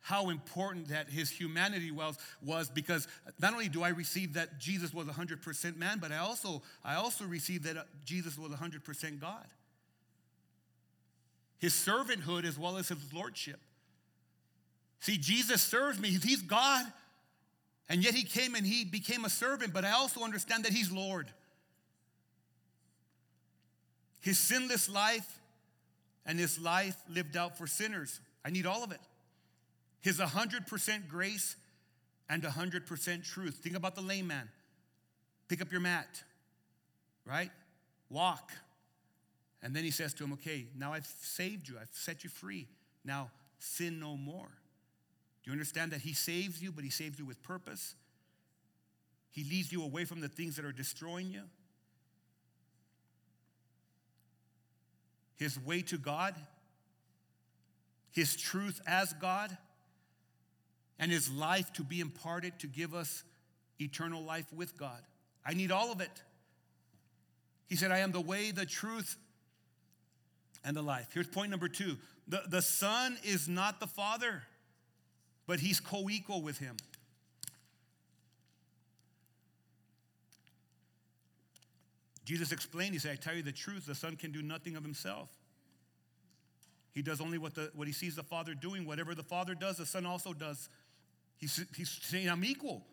how 0.00 0.30
important 0.30 0.88
that 0.88 1.08
his 1.08 1.30
humanity 1.30 1.90
was, 1.90 2.16
was 2.42 2.70
because 2.70 3.06
not 3.40 3.52
only 3.52 3.68
do 3.68 3.82
I 3.82 3.90
receive 3.90 4.34
that 4.34 4.58
Jesus 4.58 4.94
was 4.94 5.06
100% 5.06 5.76
man, 5.76 5.98
but 6.00 6.12
I 6.12 6.18
also, 6.18 6.62
I 6.84 6.94
also 6.94 7.24
receive 7.24 7.64
that 7.64 7.76
uh, 7.76 7.82
Jesus 8.04 8.38
was 8.38 8.50
100% 8.52 9.20
God. 9.20 9.44
His 11.58 11.74
servanthood 11.74 12.44
as 12.44 12.58
well 12.58 12.78
as 12.78 12.88
his 12.88 13.12
lordship. 13.12 13.60
See, 15.00 15.18
Jesus 15.18 15.60
serves 15.60 15.98
me. 15.98 16.08
He's 16.08 16.42
God, 16.42 16.86
and 17.88 18.02
yet 18.02 18.14
he 18.14 18.22
came 18.22 18.54
and 18.54 18.66
he 18.66 18.84
became 18.84 19.24
a 19.24 19.30
servant, 19.30 19.72
but 19.72 19.84
I 19.84 19.90
also 19.90 20.22
understand 20.22 20.64
that 20.64 20.72
he's 20.72 20.90
Lord. 20.90 21.28
His 24.20 24.38
sinless 24.38 24.88
life 24.88 25.38
and 26.28 26.38
his 26.38 26.60
life 26.60 26.96
lived 27.08 27.36
out 27.36 27.56
for 27.56 27.66
sinners. 27.66 28.20
I 28.44 28.50
need 28.50 28.66
all 28.66 28.84
of 28.84 28.92
it. 28.92 29.00
His 30.00 30.18
100% 30.18 31.08
grace 31.08 31.56
and 32.28 32.42
100% 32.42 33.24
truth. 33.24 33.54
Think 33.56 33.74
about 33.74 33.96
the 33.96 34.02
lame 34.02 34.28
man. 34.28 34.48
Pick 35.48 35.62
up 35.62 35.72
your 35.72 35.80
mat, 35.80 36.22
right? 37.24 37.50
Walk. 38.10 38.52
And 39.62 39.74
then 39.74 39.82
he 39.82 39.90
says 39.90 40.12
to 40.14 40.24
him, 40.24 40.34
Okay, 40.34 40.66
now 40.76 40.92
I've 40.92 41.06
saved 41.06 41.66
you, 41.66 41.76
I've 41.80 41.90
set 41.92 42.22
you 42.22 42.30
free. 42.30 42.68
Now 43.04 43.30
sin 43.58 43.98
no 43.98 44.16
more. 44.16 44.50
Do 45.42 45.50
you 45.50 45.52
understand 45.52 45.92
that 45.92 46.02
he 46.02 46.12
saves 46.12 46.62
you, 46.62 46.70
but 46.70 46.84
he 46.84 46.90
saves 46.90 47.18
you 47.18 47.24
with 47.24 47.42
purpose? 47.42 47.94
He 49.30 49.44
leads 49.44 49.72
you 49.72 49.82
away 49.82 50.04
from 50.04 50.20
the 50.20 50.28
things 50.28 50.56
that 50.56 50.64
are 50.66 50.72
destroying 50.72 51.30
you. 51.30 51.42
His 55.38 55.58
way 55.58 55.82
to 55.82 55.96
God, 55.96 56.34
his 58.10 58.36
truth 58.36 58.80
as 58.86 59.12
God, 59.14 59.56
and 60.98 61.10
his 61.10 61.30
life 61.30 61.72
to 61.74 61.84
be 61.84 62.00
imparted 62.00 62.58
to 62.58 62.66
give 62.66 62.94
us 62.94 63.22
eternal 63.80 64.22
life 64.22 64.52
with 64.52 64.76
God. 64.76 65.00
I 65.46 65.54
need 65.54 65.70
all 65.70 65.92
of 65.92 66.00
it. 66.00 66.22
He 67.68 67.76
said, 67.76 67.92
I 67.92 67.98
am 67.98 68.12
the 68.12 68.20
way, 68.20 68.50
the 68.50 68.66
truth, 68.66 69.16
and 70.64 70.76
the 70.76 70.82
life. 70.82 71.08
Here's 71.12 71.28
point 71.28 71.50
number 71.50 71.68
two 71.68 71.96
the, 72.26 72.42
the 72.48 72.62
Son 72.62 73.16
is 73.22 73.48
not 73.48 73.80
the 73.80 73.86
Father, 73.86 74.42
but 75.46 75.60
he's 75.60 75.80
co 75.80 76.10
equal 76.10 76.42
with 76.42 76.58
him. 76.58 76.76
Jesus 82.28 82.52
explained, 82.52 82.92
He 82.92 82.98
said, 82.98 83.12
I 83.12 83.16
tell 83.16 83.34
you 83.34 83.42
the 83.42 83.52
truth, 83.52 83.86
the 83.86 83.94
Son 83.94 84.14
can 84.14 84.32
do 84.32 84.42
nothing 84.42 84.76
of 84.76 84.82
himself. 84.82 85.30
He 86.92 87.00
does 87.00 87.22
only 87.22 87.38
what, 87.38 87.54
the, 87.54 87.70
what 87.74 87.86
he 87.86 87.94
sees 87.94 88.16
the 88.16 88.22
Father 88.22 88.52
doing. 88.52 88.84
Whatever 88.84 89.14
the 89.14 89.22
Father 89.22 89.54
does, 89.54 89.78
the 89.78 89.86
Son 89.86 90.04
also 90.04 90.34
does. 90.34 90.68
He's, 91.38 91.64
he's 91.74 91.88
saying, 91.88 92.28
I'm 92.28 92.44
equal. 92.44 92.84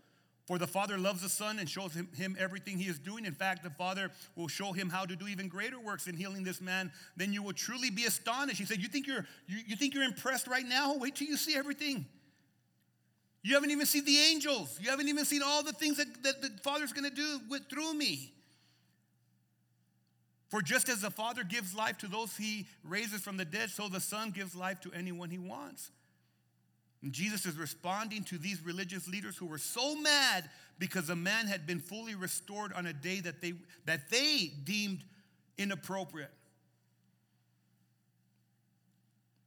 For 0.47 0.57
the 0.57 0.67
Father 0.67 0.97
loves 0.97 1.21
the 1.21 1.27
Son 1.27 1.59
and 1.59 1.69
shows 1.69 1.93
him, 1.93 2.07
him, 2.15 2.38
everything 2.39 2.77
he 2.77 2.88
is 2.88 2.97
doing. 2.97 3.25
In 3.25 3.33
fact, 3.33 3.61
the 3.61 3.69
Father 3.71 4.09
will 4.38 4.47
show 4.47 4.71
him 4.71 4.89
how 4.89 5.05
to 5.05 5.17
do 5.17 5.27
even 5.27 5.49
greater 5.49 5.81
works 5.81 6.07
in 6.07 6.15
healing 6.15 6.45
this 6.45 6.61
man. 6.61 6.89
Then 7.17 7.33
you 7.33 7.43
will 7.43 7.51
truly 7.51 7.89
be 7.89 8.05
astonished. 8.05 8.59
He 8.59 8.65
said, 8.65 8.77
You 8.77 8.88
think 8.88 9.05
you're, 9.05 9.25
you, 9.47 9.57
you 9.67 9.75
think 9.75 9.93
you're 9.93 10.03
impressed 10.03 10.47
right 10.47 10.65
now? 10.65 10.95
Wait 10.95 11.15
till 11.15 11.27
you 11.27 11.36
see 11.36 11.57
everything. 11.57 12.05
You 13.43 13.55
haven't 13.55 13.71
even 13.71 13.86
seen 13.86 14.05
the 14.05 14.17
angels. 14.17 14.79
You 14.81 14.91
haven't 14.91 15.09
even 15.09 15.25
seen 15.25 15.41
all 15.43 15.61
the 15.61 15.73
things 15.73 15.97
that, 15.97 16.23
that 16.23 16.41
the 16.41 16.51
Father's 16.63 16.93
going 16.93 17.09
to 17.09 17.13
do 17.13 17.41
with, 17.49 17.69
through 17.69 17.95
me. 17.95 18.31
For 20.55 20.61
just 20.61 20.87
as 20.87 21.01
the 21.01 21.11
Father 21.11 21.43
gives 21.43 21.75
life 21.75 21.97
to 21.97 22.07
those 22.07 22.37
he 22.37 22.65
raises 22.81 23.19
from 23.19 23.35
the 23.35 23.43
dead, 23.43 23.71
so 23.71 23.89
the 23.89 23.99
Son 23.99 24.31
gives 24.31 24.55
life 24.55 24.79
to 24.83 24.91
anyone 24.93 25.29
he 25.29 25.37
wants. 25.37 25.91
And 27.03 27.11
Jesus 27.11 27.45
is 27.45 27.57
responding 27.57 28.23
to 28.23 28.37
these 28.37 28.61
religious 28.63 29.05
leaders 29.05 29.35
who 29.35 29.47
were 29.47 29.57
so 29.57 29.97
mad 29.97 30.49
because 30.79 31.09
a 31.09 31.15
man 31.15 31.47
had 31.47 31.67
been 31.67 31.81
fully 31.81 32.15
restored 32.15 32.71
on 32.71 32.85
a 32.85 32.93
day 32.93 33.19
that 33.19 33.41
they, 33.41 33.51
that 33.83 34.09
they 34.09 34.53
deemed 34.63 35.03
inappropriate. 35.57 36.31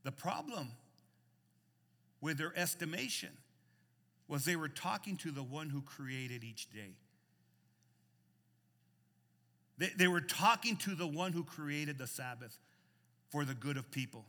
The 0.03 0.13
problem 0.13 0.73
with 2.21 2.37
their 2.37 2.53
estimation 2.55 3.31
was 4.29 4.45
they 4.45 4.57
were 4.57 4.69
talking 4.69 5.17
to 5.17 5.31
the 5.31 5.43
one 5.43 5.71
who 5.71 5.81
created 5.81 6.45
each 6.45 6.71
day. 6.71 6.97
They, 9.79 9.91
they 9.97 10.09
were 10.09 10.21
talking 10.21 10.77
to 10.79 10.95
the 10.95 11.07
one 11.07 11.33
who 11.33 11.45
created 11.45 11.99
the 11.99 12.07
Sabbath 12.07 12.59
for 13.31 13.45
the 13.45 13.55
good 13.55 13.77
of 13.77 13.91
people 13.91 14.25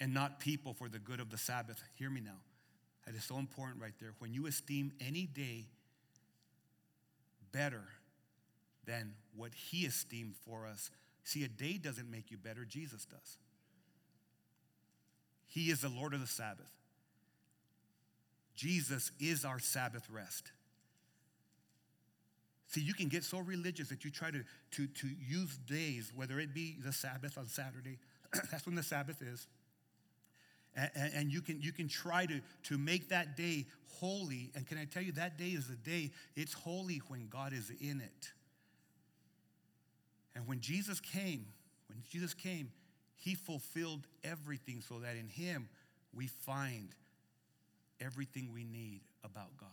and 0.00 0.14
not 0.14 0.38
people 0.38 0.74
for 0.74 0.88
the 0.88 0.98
good 0.98 1.20
of 1.20 1.30
the 1.30 1.38
Sabbath. 1.38 1.82
Hear 1.96 2.10
me 2.10 2.20
now. 2.20 2.38
That 3.06 3.14
is 3.14 3.24
so 3.24 3.38
important 3.38 3.82
right 3.82 3.94
there. 4.00 4.12
When 4.18 4.32
you 4.32 4.46
esteem 4.46 4.92
any 5.00 5.26
day 5.26 5.66
better 7.52 7.82
than 8.84 9.14
what 9.34 9.52
he 9.54 9.86
esteemed 9.86 10.34
for 10.44 10.66
us, 10.66 10.90
see, 11.24 11.42
a 11.44 11.48
day 11.48 11.78
doesn't 11.78 12.10
make 12.10 12.30
you 12.30 12.36
better, 12.36 12.64
Jesus 12.64 13.06
does. 13.06 13.38
He 15.48 15.70
is 15.70 15.80
the 15.80 15.88
Lord 15.88 16.14
of 16.14 16.20
the 16.20 16.26
Sabbath. 16.26 16.70
Jesus 18.54 19.10
is 19.18 19.44
our 19.44 19.58
Sabbath 19.58 20.08
rest. 20.10 20.52
See, 22.68 22.82
you 22.82 22.92
can 22.92 23.08
get 23.08 23.24
so 23.24 23.38
religious 23.38 23.88
that 23.88 24.04
you 24.04 24.10
try 24.10 24.30
to, 24.30 24.44
to, 24.72 24.86
to 24.86 25.08
use 25.26 25.56
days, 25.66 26.12
whether 26.14 26.38
it 26.38 26.54
be 26.54 26.76
the 26.84 26.92
Sabbath 26.92 27.38
on 27.38 27.46
Saturday, 27.46 27.98
that's 28.50 28.66
when 28.66 28.74
the 28.74 28.82
Sabbath 28.82 29.22
is, 29.22 29.46
and, 30.76 31.12
and, 31.14 31.32
you, 31.32 31.40
can, 31.40 31.60
you 31.60 31.72
can 31.72 31.88
try 31.88 32.26
to, 32.26 32.40
to 32.64 32.78
make 32.78 33.08
that 33.08 33.36
day 33.36 33.66
holy. 33.98 34.50
And 34.54 34.66
can 34.66 34.78
I 34.78 34.84
tell 34.84 35.02
you, 35.02 35.12
that 35.12 35.38
day 35.38 35.48
is 35.48 35.66
the 35.66 35.76
day 35.76 36.10
it's 36.36 36.52
holy 36.52 37.00
when 37.08 37.28
God 37.28 37.52
is 37.52 37.70
in 37.80 38.00
it. 38.00 38.32
And 40.36 40.46
when 40.46 40.60
Jesus 40.60 41.00
came, 41.00 41.46
when 41.88 42.02
Jesus 42.10 42.34
came, 42.34 42.70
he 43.16 43.34
fulfilled 43.34 44.06
everything 44.22 44.82
so 44.86 45.00
that 45.00 45.16
in 45.16 45.26
him 45.26 45.68
we 46.14 46.28
find 46.28 46.90
everything 48.00 48.50
we 48.52 48.62
need 48.62 49.00
about 49.24 49.56
God. 49.58 49.68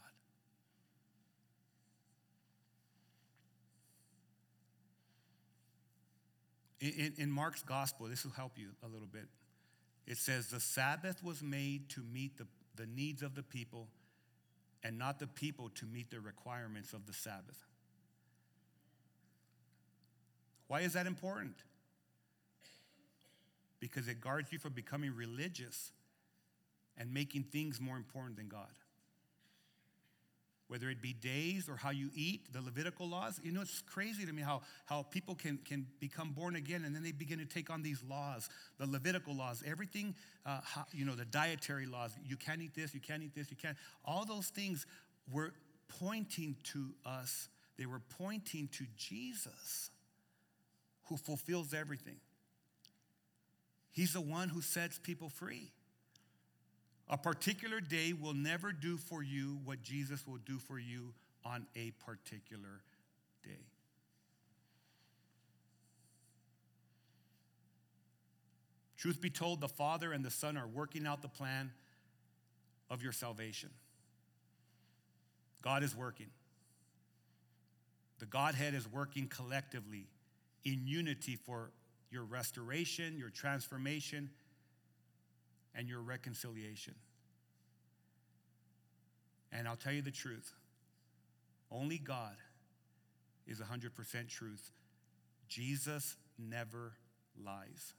In, 6.89 7.13
in, 7.17 7.31
Mark's 7.31 7.63
gospel, 7.63 8.07
this 8.07 8.23
will 8.23 8.31
help 8.33 8.57
you 8.57 8.67
a 8.83 8.87
little 8.87 9.07
bit. 9.07 9.25
It 10.05 10.17
says, 10.17 10.47
The 10.47 10.59
Sabbath 10.59 11.23
was 11.23 11.41
made 11.41 11.89
to 11.89 12.01
meet 12.01 12.37
the, 12.37 12.45
the 12.75 12.85
needs 12.85 13.23
of 13.23 13.33
the 13.33 13.43
people 13.43 13.87
and 14.83 14.99
not 14.99 15.17
the 15.17 15.27
people 15.27 15.69
to 15.75 15.85
meet 15.85 16.11
the 16.11 16.19
requirements 16.19 16.93
of 16.93 17.07
the 17.07 17.13
Sabbath. 17.13 17.57
Why 20.67 20.81
is 20.81 20.93
that 20.93 21.07
important? 21.07 21.55
Because 23.79 24.07
it 24.07 24.21
guards 24.21 24.51
you 24.51 24.59
from 24.59 24.73
becoming 24.73 25.15
religious 25.15 25.91
and 26.97 27.13
making 27.13 27.43
things 27.45 27.81
more 27.81 27.97
important 27.97 28.37
than 28.37 28.47
God. 28.47 28.69
Whether 30.67 30.89
it 30.89 30.99
be 31.01 31.13
days 31.13 31.69
or 31.69 31.75
how 31.75 31.91
you 31.91 32.09
eat, 32.15 32.51
the 32.51 32.61
Levitical 32.61 33.07
laws, 33.07 33.39
you 33.43 33.51
know, 33.51 33.61
it's 33.61 33.83
crazy 33.83 34.25
to 34.25 34.33
me 34.33 34.41
how, 34.41 34.61
how 34.85 35.03
people 35.03 35.35
can, 35.35 35.59
can 35.63 35.85
become 35.99 36.31
born 36.31 36.55
again 36.55 36.85
and 36.85 36.95
then 36.95 37.03
they 37.03 37.11
begin 37.11 37.37
to 37.37 37.45
take 37.45 37.69
on 37.69 37.83
these 37.83 38.01
laws, 38.09 38.49
the 38.79 38.87
Levitical 38.87 39.35
laws, 39.35 39.63
everything, 39.65 40.15
uh, 40.45 40.61
how, 40.63 40.85
you 40.91 41.05
know, 41.05 41.13
the 41.13 41.25
dietary 41.25 41.85
laws. 41.85 42.11
You 42.25 42.35
can't 42.35 42.61
eat 42.61 42.73
this, 42.73 42.95
you 42.95 42.99
can't 42.99 43.21
eat 43.21 43.35
this, 43.35 43.51
you 43.51 43.57
can't. 43.57 43.77
All 44.03 44.25
those 44.25 44.47
things 44.47 44.87
were 45.31 45.53
pointing 45.99 46.55
to 46.73 46.93
us, 47.05 47.49
they 47.77 47.85
were 47.85 48.01
pointing 48.17 48.67
to 48.69 48.85
Jesus 48.97 49.91
who 51.09 51.17
fulfills 51.17 51.73
everything. 51.73 52.17
He's 53.91 54.13
the 54.13 54.21
one 54.21 54.49
who 54.49 54.61
sets 54.61 54.99
people 54.99 55.29
free. 55.29 55.71
A 57.07 57.17
particular 57.17 57.79
day 57.79 58.13
will 58.13 58.33
never 58.33 58.71
do 58.71 58.97
for 58.97 59.21
you 59.21 59.59
what 59.63 59.83
Jesus 59.83 60.25
will 60.25 60.39
do 60.45 60.57
for 60.57 60.79
you 60.79 61.13
on 61.43 61.67
a 61.75 61.91
particular 62.03 62.81
day. 63.43 63.51
Truth 68.97 69.21
be 69.21 69.29
told, 69.29 69.61
the 69.61 69.67
Father 69.67 70.13
and 70.13 70.25
the 70.25 70.31
Son 70.31 70.57
are 70.57 70.67
working 70.67 71.05
out 71.05 71.21
the 71.21 71.27
plan 71.27 71.71
of 72.89 73.03
your 73.03 73.11
salvation. 73.11 73.69
God 75.61 75.83
is 75.83 75.95
working. 75.95 76.31
The 78.17 78.25
Godhead 78.25 78.73
is 78.73 78.91
working 78.91 79.27
collectively 79.27 80.07
in 80.63 80.87
unity 80.87 81.35
for 81.35 81.69
your 82.09 82.23
restoration, 82.23 83.15
your 83.17 83.29
transformation, 83.29 84.29
and 85.75 85.87
your 85.87 86.01
reconciliation. 86.01 86.95
And 89.51 89.67
I'll 89.67 89.75
tell 89.75 89.93
you 89.93 90.01
the 90.01 90.11
truth 90.11 90.53
only 91.71 91.97
God 91.97 92.35
is 93.47 93.59
100% 93.59 94.29
truth. 94.29 94.71
Jesus 95.47 96.15
never 96.37 96.93
lies. 97.43 97.93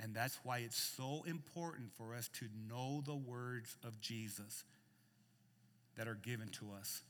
And 0.00 0.14
that's 0.14 0.38
why 0.44 0.58
it's 0.58 0.78
so 0.78 1.24
important 1.26 1.92
for 1.96 2.14
us 2.14 2.28
to 2.34 2.46
know 2.68 3.02
the 3.04 3.16
words 3.16 3.76
of 3.84 4.00
Jesus 4.00 4.64
that 5.96 6.06
are 6.06 6.14
given 6.14 6.48
to 6.48 6.66
us 6.78 7.02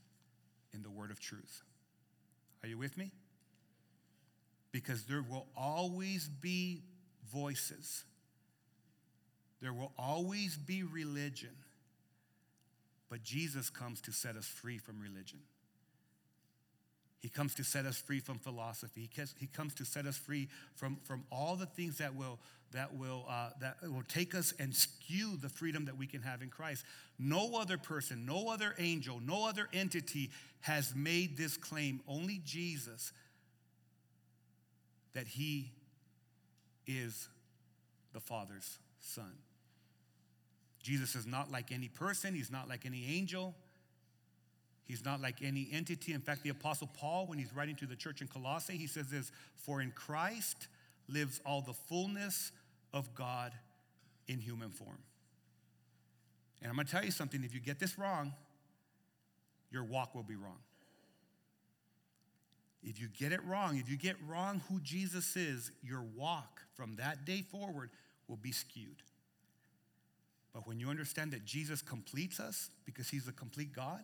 in 0.72 0.82
the 0.82 0.90
word 0.90 1.10
of 1.10 1.20
truth. 1.20 1.62
Are 2.62 2.68
you 2.68 2.78
with 2.78 2.96
me? 2.96 3.12
Because 4.72 5.04
there 5.04 5.22
will 5.22 5.46
always 5.56 6.28
be 6.28 6.82
voices 7.30 8.04
there 9.60 9.72
will 9.72 9.92
always 9.98 10.56
be 10.56 10.82
religion, 10.82 11.50
but 13.10 13.22
Jesus 13.22 13.70
comes 13.70 14.00
to 14.02 14.12
set 14.12 14.36
us 14.36 14.46
free 14.46 14.78
from 14.78 15.00
religion. 15.00 15.40
He 17.20 17.28
comes 17.28 17.54
to 17.56 17.64
set 17.64 17.84
us 17.84 17.98
free 17.98 18.20
from 18.20 18.38
philosophy. 18.38 19.10
He 19.38 19.46
comes 19.48 19.74
to 19.74 19.84
set 19.84 20.06
us 20.06 20.16
free 20.16 20.48
from, 20.76 20.98
from 21.02 21.24
all 21.32 21.56
the 21.56 21.66
things 21.66 21.98
that 21.98 22.14
will, 22.14 22.38
that, 22.70 22.94
will, 22.94 23.26
uh, 23.28 23.50
that 23.60 23.76
will 23.82 24.04
take 24.06 24.36
us 24.36 24.54
and 24.60 24.72
skew 24.72 25.36
the 25.36 25.48
freedom 25.48 25.86
that 25.86 25.98
we 25.98 26.06
can 26.06 26.22
have 26.22 26.42
in 26.42 26.48
Christ. 26.48 26.84
No 27.18 27.56
other 27.56 27.76
person, 27.76 28.24
no 28.24 28.48
other 28.50 28.72
angel, 28.78 29.20
no 29.20 29.48
other 29.48 29.68
entity 29.72 30.30
has 30.60 30.94
made 30.94 31.36
this 31.36 31.56
claim. 31.56 32.00
Only 32.06 32.40
Jesus 32.44 33.12
that 35.14 35.26
he 35.26 35.72
is 36.86 37.28
the 38.12 38.20
Father's 38.20 38.78
Son. 39.00 39.32
Jesus 40.88 41.14
is 41.14 41.26
not 41.26 41.52
like 41.52 41.70
any 41.70 41.88
person, 41.88 42.34
he's 42.34 42.50
not 42.50 42.66
like 42.66 42.86
any 42.86 43.04
angel, 43.10 43.54
he's 44.86 45.04
not 45.04 45.20
like 45.20 45.42
any 45.42 45.68
entity. 45.70 46.14
In 46.14 46.22
fact, 46.22 46.42
the 46.42 46.48
Apostle 46.48 46.88
Paul, 46.98 47.26
when 47.26 47.38
he's 47.38 47.52
writing 47.54 47.76
to 47.76 47.86
the 47.86 47.94
church 47.94 48.22
in 48.22 48.26
Colossae, 48.26 48.78
he 48.78 48.86
says 48.86 49.08
this 49.10 49.30
For 49.54 49.82
in 49.82 49.90
Christ 49.90 50.68
lives 51.06 51.42
all 51.44 51.60
the 51.60 51.74
fullness 51.74 52.52
of 52.94 53.14
God 53.14 53.52
in 54.28 54.38
human 54.38 54.70
form. 54.70 54.96
And 56.62 56.70
I'm 56.70 56.76
going 56.76 56.86
to 56.86 56.92
tell 56.92 57.04
you 57.04 57.10
something 57.10 57.44
if 57.44 57.54
you 57.54 57.60
get 57.60 57.78
this 57.78 57.98
wrong, 57.98 58.32
your 59.70 59.84
walk 59.84 60.14
will 60.14 60.22
be 60.22 60.36
wrong. 60.36 60.56
If 62.82 62.98
you 62.98 63.08
get 63.08 63.32
it 63.32 63.44
wrong, 63.44 63.76
if 63.76 63.90
you 63.90 63.98
get 63.98 64.16
wrong 64.26 64.62
who 64.70 64.80
Jesus 64.80 65.36
is, 65.36 65.70
your 65.82 66.02
walk 66.16 66.62
from 66.74 66.96
that 66.96 67.26
day 67.26 67.42
forward 67.42 67.90
will 68.26 68.36
be 68.38 68.52
skewed. 68.52 69.02
But 70.58 70.66
when 70.66 70.80
you 70.80 70.90
understand 70.90 71.30
that 71.30 71.44
Jesus 71.44 71.82
completes 71.82 72.40
us 72.40 72.70
because 72.84 73.08
he's 73.08 73.28
a 73.28 73.32
complete 73.32 73.72
God, 73.72 74.00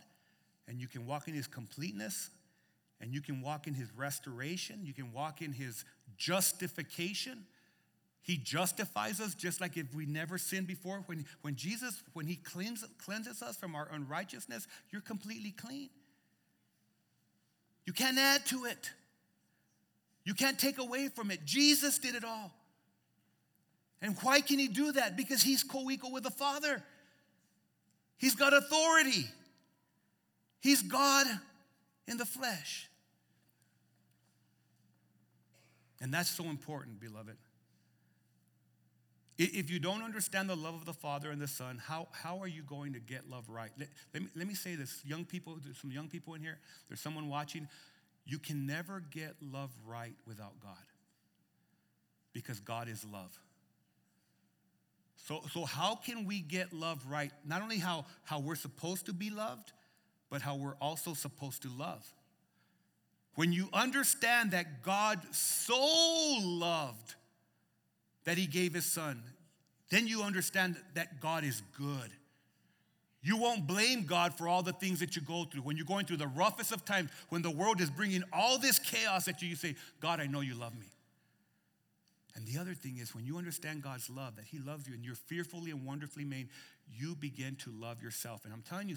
and 0.68 0.80
you 0.80 0.86
can 0.86 1.04
walk 1.04 1.26
in 1.26 1.34
his 1.34 1.48
completeness, 1.48 2.30
and 3.00 3.12
you 3.12 3.20
can 3.20 3.40
walk 3.42 3.66
in 3.66 3.74
his 3.74 3.88
restoration, 3.96 4.78
you 4.84 4.92
can 4.92 5.12
walk 5.12 5.42
in 5.42 5.50
his 5.50 5.84
justification. 6.16 7.44
He 8.22 8.36
justifies 8.36 9.20
us 9.20 9.34
just 9.34 9.60
like 9.60 9.76
if 9.76 9.92
we 9.96 10.06
never 10.06 10.38
sinned 10.38 10.68
before. 10.68 11.02
When, 11.06 11.24
when 11.42 11.56
Jesus, 11.56 12.00
when 12.12 12.28
he 12.28 12.36
cleans, 12.36 12.84
cleanses 13.04 13.42
us 13.42 13.56
from 13.56 13.74
our 13.74 13.88
unrighteousness, 13.90 14.68
you're 14.92 15.02
completely 15.02 15.50
clean. 15.50 15.90
You 17.84 17.92
can't 17.92 18.16
add 18.16 18.46
to 18.46 18.66
it. 18.66 18.92
You 20.24 20.34
can't 20.34 20.56
take 20.56 20.78
away 20.78 21.08
from 21.08 21.32
it. 21.32 21.44
Jesus 21.44 21.98
did 21.98 22.14
it 22.14 22.22
all. 22.22 22.52
And 24.02 24.16
why 24.22 24.40
can 24.40 24.58
he 24.58 24.68
do 24.68 24.92
that? 24.92 25.16
Because 25.16 25.42
he's 25.42 25.62
co 25.62 25.90
equal 25.90 26.12
with 26.12 26.24
the 26.24 26.30
Father. 26.30 26.82
He's 28.18 28.34
got 28.34 28.52
authority. 28.52 29.26
He's 30.60 30.82
God 30.82 31.26
in 32.06 32.16
the 32.16 32.26
flesh. 32.26 32.88
And 36.00 36.12
that's 36.12 36.30
so 36.30 36.44
important, 36.44 37.00
beloved. 37.00 37.36
If 39.36 39.68
you 39.68 39.80
don't 39.80 40.02
understand 40.02 40.48
the 40.48 40.54
love 40.54 40.74
of 40.74 40.84
the 40.84 40.92
Father 40.92 41.30
and 41.30 41.40
the 41.40 41.48
Son, 41.48 41.80
how, 41.84 42.06
how 42.12 42.38
are 42.38 42.46
you 42.46 42.62
going 42.62 42.92
to 42.92 43.00
get 43.00 43.28
love 43.28 43.48
right? 43.48 43.70
Let, 43.78 43.88
let, 44.12 44.22
me, 44.22 44.28
let 44.36 44.46
me 44.46 44.54
say 44.54 44.76
this 44.76 45.02
young 45.04 45.24
people, 45.24 45.58
there's 45.64 45.78
some 45.78 45.90
young 45.90 46.08
people 46.08 46.34
in 46.34 46.40
here, 46.40 46.58
there's 46.88 47.00
someone 47.00 47.28
watching. 47.28 47.66
You 48.26 48.38
can 48.38 48.64
never 48.64 49.02
get 49.10 49.34
love 49.42 49.70
right 49.84 50.14
without 50.24 50.60
God 50.62 50.76
because 52.32 52.60
God 52.60 52.88
is 52.88 53.04
love. 53.04 53.38
So, 55.24 55.40
so 55.52 55.64
how 55.64 55.94
can 55.94 56.26
we 56.26 56.40
get 56.40 56.74
love 56.74 57.02
right? 57.08 57.32
Not 57.46 57.62
only 57.62 57.78
how, 57.78 58.04
how 58.24 58.40
we're 58.40 58.56
supposed 58.56 59.06
to 59.06 59.14
be 59.14 59.30
loved, 59.30 59.72
but 60.28 60.42
how 60.42 60.56
we're 60.56 60.76
also 60.82 61.14
supposed 61.14 61.62
to 61.62 61.70
love. 61.70 62.06
When 63.34 63.50
you 63.50 63.68
understand 63.72 64.50
that 64.50 64.82
God 64.82 65.20
so 65.32 65.80
loved 66.42 67.14
that 68.24 68.36
he 68.36 68.46
gave 68.46 68.74
his 68.74 68.84
son, 68.84 69.22
then 69.90 70.06
you 70.06 70.22
understand 70.22 70.76
that 70.92 71.20
God 71.20 71.42
is 71.42 71.62
good. 71.76 72.10
You 73.22 73.38
won't 73.38 73.66
blame 73.66 74.04
God 74.04 74.34
for 74.34 74.46
all 74.46 74.62
the 74.62 74.74
things 74.74 75.00
that 75.00 75.16
you 75.16 75.22
go 75.22 75.44
through. 75.44 75.62
When 75.62 75.78
you're 75.78 75.86
going 75.86 76.04
through 76.04 76.18
the 76.18 76.26
roughest 76.26 76.70
of 76.70 76.84
times, 76.84 77.08
when 77.30 77.40
the 77.40 77.50
world 77.50 77.80
is 77.80 77.88
bringing 77.88 78.22
all 78.30 78.58
this 78.58 78.78
chaos 78.78 79.26
at 79.26 79.40
you, 79.40 79.48
you 79.48 79.56
say, 79.56 79.74
God, 80.00 80.20
I 80.20 80.26
know 80.26 80.42
you 80.42 80.54
love 80.54 80.78
me. 80.78 80.86
And 82.36 82.46
the 82.46 82.58
other 82.58 82.74
thing 82.74 82.98
is, 82.98 83.14
when 83.14 83.24
you 83.24 83.38
understand 83.38 83.82
God's 83.82 84.10
love, 84.10 84.36
that 84.36 84.44
He 84.44 84.58
loves 84.58 84.88
you 84.88 84.94
and 84.94 85.04
you're 85.04 85.14
fearfully 85.14 85.70
and 85.70 85.84
wonderfully 85.84 86.24
made, 86.24 86.48
you 86.92 87.14
begin 87.14 87.56
to 87.56 87.70
love 87.70 88.02
yourself. 88.02 88.44
And 88.44 88.52
I'm 88.52 88.62
telling 88.62 88.88
you 88.88 88.96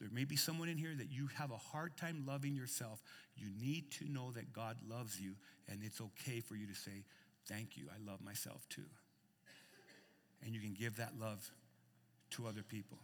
there 0.00 0.08
may 0.12 0.24
be 0.24 0.36
someone 0.36 0.68
in 0.68 0.76
here 0.76 0.94
that 0.96 1.10
you 1.10 1.28
have 1.38 1.52
a 1.52 1.56
hard 1.56 1.96
time 1.96 2.24
loving 2.26 2.56
yourself. 2.56 3.00
You 3.36 3.48
need 3.60 3.90
to 3.92 4.10
know 4.10 4.32
that 4.32 4.52
God 4.52 4.78
loves 4.88 5.20
you, 5.20 5.34
and 5.68 5.80
it's 5.82 6.00
okay 6.00 6.40
for 6.40 6.56
you 6.56 6.66
to 6.66 6.74
say, 6.74 7.04
Thank 7.48 7.76
you, 7.76 7.86
I 7.90 8.10
love 8.10 8.20
myself 8.20 8.66
too. 8.68 8.84
And 10.44 10.54
you 10.54 10.60
can 10.60 10.74
give 10.74 10.96
that 10.96 11.12
love 11.20 11.50
to 12.32 12.46
other 12.46 12.62
people. 12.62 12.98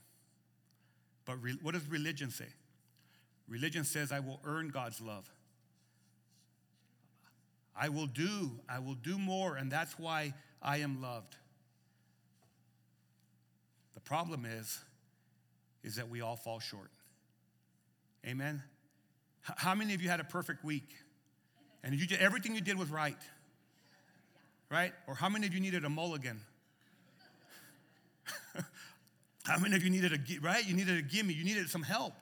But 1.25 1.43
re- 1.43 1.59
what 1.61 1.75
does 1.75 1.87
religion 1.89 2.31
say? 2.31 2.47
Religion 3.49 3.85
says, 3.85 4.13
I 4.13 4.21
will 4.21 4.41
earn 4.45 4.69
God's 4.69 5.01
love. 5.01 5.29
I 7.79 7.89
will 7.91 8.07
do, 8.07 8.51
I 8.69 8.81
will 8.81 8.95
do 8.95 9.19
more, 9.19 9.57
and 9.57 9.71
that's 9.71 9.99
why 9.99 10.35
I 10.61 10.79
am 10.79 11.01
loved. 11.01 11.37
The 13.95 14.01
problem 14.01 14.45
is, 14.45 14.81
is 15.85 15.97
that 15.97 16.09
we 16.09 16.21
all 16.21 16.37
fall 16.37 16.59
short. 16.59 16.91
Amen? 18.27 18.63
How 19.43 19.75
many 19.75 19.95
of 19.95 20.03
you 20.03 20.09
had 20.09 20.19
a 20.19 20.25
perfect 20.25 20.65
week? 20.65 20.91
And 21.85 21.95
you 21.95 22.07
did, 22.07 22.19
everything 22.19 22.55
you 22.55 22.61
did 22.61 22.77
was 22.77 22.91
right? 22.91 23.17
Right? 24.69 24.93
Or 25.07 25.15
how 25.15 25.29
many 25.29 25.47
of 25.47 25.55
you 25.55 25.61
needed 25.61 25.85
a 25.85 25.89
mulligan? 25.89 26.41
how 29.45 29.59
many 29.59 29.77
of 29.77 29.85
you 29.85 29.91
needed 29.91 30.13
a, 30.13 30.41
right? 30.41 30.67
You 30.67 30.75
needed 30.75 30.99
a 30.99 31.03
gimme, 31.03 31.33
you 31.33 31.45
needed 31.45 31.71
some 31.71 31.83
help. 31.83 32.13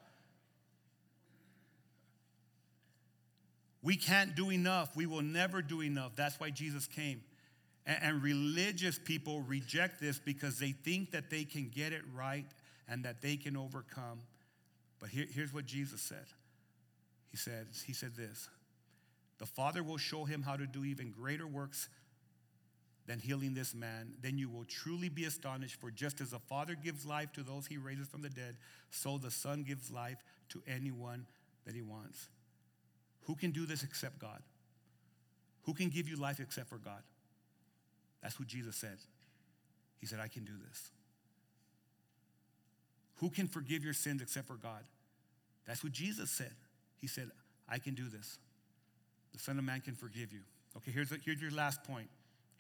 We 3.86 3.94
can't 3.94 4.34
do 4.34 4.50
enough. 4.50 4.96
We 4.96 5.06
will 5.06 5.22
never 5.22 5.62
do 5.62 5.80
enough. 5.80 6.16
That's 6.16 6.40
why 6.40 6.50
Jesus 6.50 6.88
came. 6.88 7.22
And, 7.86 7.98
and 8.02 8.22
religious 8.22 8.98
people 8.98 9.42
reject 9.42 10.00
this 10.00 10.18
because 10.18 10.58
they 10.58 10.72
think 10.72 11.12
that 11.12 11.30
they 11.30 11.44
can 11.44 11.70
get 11.72 11.92
it 11.92 12.02
right 12.12 12.46
and 12.88 13.04
that 13.04 13.22
they 13.22 13.36
can 13.36 13.56
overcome. 13.56 14.22
But 14.98 15.10
here, 15.10 15.26
here's 15.32 15.54
what 15.54 15.66
Jesus 15.66 16.02
said. 16.02 16.26
He 17.30 17.36
said, 17.36 17.68
he 17.86 17.92
said 17.92 18.16
this 18.16 18.48
The 19.38 19.46
Father 19.46 19.84
will 19.84 19.98
show 19.98 20.24
him 20.24 20.42
how 20.42 20.56
to 20.56 20.66
do 20.66 20.84
even 20.84 21.12
greater 21.12 21.46
works 21.46 21.88
than 23.06 23.20
healing 23.20 23.54
this 23.54 23.72
man. 23.72 24.14
Then 24.20 24.36
you 24.36 24.48
will 24.48 24.64
truly 24.64 25.08
be 25.08 25.26
astonished, 25.26 25.80
for 25.80 25.92
just 25.92 26.20
as 26.20 26.30
the 26.30 26.40
Father 26.40 26.74
gives 26.74 27.06
life 27.06 27.32
to 27.34 27.44
those 27.44 27.68
he 27.68 27.76
raises 27.76 28.08
from 28.08 28.22
the 28.22 28.30
dead, 28.30 28.56
so 28.90 29.16
the 29.16 29.30
Son 29.30 29.62
gives 29.62 29.92
life 29.92 30.18
to 30.48 30.60
anyone 30.66 31.24
that 31.64 31.76
he 31.76 31.82
wants. 31.82 32.26
Who 33.26 33.34
can 33.34 33.50
do 33.50 33.66
this 33.66 33.82
except 33.82 34.18
God? 34.18 34.42
Who 35.64 35.74
can 35.74 35.88
give 35.88 36.08
you 36.08 36.16
life 36.16 36.40
except 36.40 36.68
for 36.68 36.78
God? 36.78 37.02
That's 38.22 38.38
what 38.38 38.48
Jesus 38.48 38.76
said. 38.76 38.98
He 40.00 40.06
said, 40.06 40.20
I 40.22 40.28
can 40.28 40.44
do 40.44 40.52
this. 40.68 40.90
Who 43.16 43.30
can 43.30 43.48
forgive 43.48 43.82
your 43.82 43.94
sins 43.94 44.22
except 44.22 44.46
for 44.46 44.56
God? 44.56 44.84
That's 45.66 45.82
what 45.82 45.92
Jesus 45.92 46.30
said. 46.30 46.52
He 47.00 47.06
said, 47.06 47.30
I 47.68 47.78
can 47.78 47.94
do 47.94 48.08
this. 48.08 48.38
The 49.32 49.38
Son 49.38 49.58
of 49.58 49.64
Man 49.64 49.80
can 49.80 49.94
forgive 49.94 50.32
you. 50.32 50.40
Okay, 50.76 50.90
here's, 50.92 51.10
a, 51.10 51.16
here's 51.24 51.40
your 51.40 51.50
last 51.50 51.82
point. 51.84 52.08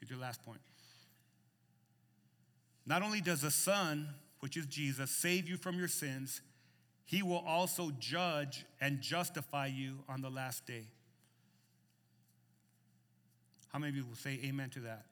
Here's 0.00 0.10
your 0.10 0.18
last 0.18 0.42
point. 0.44 0.60
Not 2.86 3.02
only 3.02 3.20
does 3.20 3.42
the 3.42 3.50
Son, 3.50 4.08
which 4.40 4.56
is 4.56 4.66
Jesus, 4.66 5.10
save 5.10 5.48
you 5.48 5.56
from 5.56 5.78
your 5.78 5.88
sins, 5.88 6.40
he 7.06 7.22
will 7.22 7.42
also 7.46 7.92
judge 8.00 8.66
and 8.80 9.00
justify 9.00 9.66
you 9.66 10.00
on 10.08 10.20
the 10.20 10.28
last 10.28 10.66
day. 10.66 10.84
How 13.72 13.78
many 13.78 13.90
of 13.90 13.96
you 13.96 14.04
will 14.04 14.16
say 14.16 14.40
amen 14.44 14.70
to 14.70 14.80
that? 14.80 15.06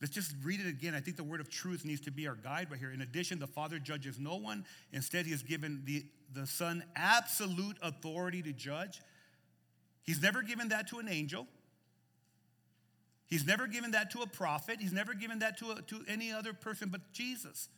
Let's 0.00 0.14
just 0.14 0.34
read 0.44 0.60
it 0.60 0.68
again. 0.68 0.94
I 0.94 1.00
think 1.00 1.16
the 1.16 1.24
word 1.24 1.40
of 1.40 1.50
truth 1.50 1.84
needs 1.84 2.02
to 2.02 2.12
be 2.12 2.28
our 2.28 2.36
guide 2.36 2.70
right 2.70 2.78
here. 2.78 2.92
In 2.92 3.00
addition, 3.00 3.40
the 3.40 3.46
Father 3.46 3.78
judges 3.80 4.20
no 4.20 4.36
one. 4.36 4.64
Instead, 4.92 5.24
He 5.24 5.32
has 5.32 5.42
given 5.42 5.82
the, 5.84 6.04
the 6.32 6.46
Son 6.46 6.84
absolute 6.94 7.78
authority 7.82 8.40
to 8.42 8.52
judge. 8.52 9.00
He's 10.04 10.22
never 10.22 10.42
given 10.42 10.68
that 10.68 10.88
to 10.88 10.98
an 10.98 11.08
angel. 11.08 11.48
He's 13.26 13.44
never 13.44 13.66
given 13.66 13.90
that 13.92 14.12
to 14.12 14.20
a 14.20 14.26
prophet. 14.28 14.76
He's 14.80 14.92
never 14.92 15.12
given 15.12 15.40
that 15.40 15.58
to, 15.58 15.72
a, 15.72 15.82
to 15.82 16.04
any 16.06 16.30
other 16.30 16.52
person 16.52 16.90
but 16.90 17.00
Jesus. 17.12 17.68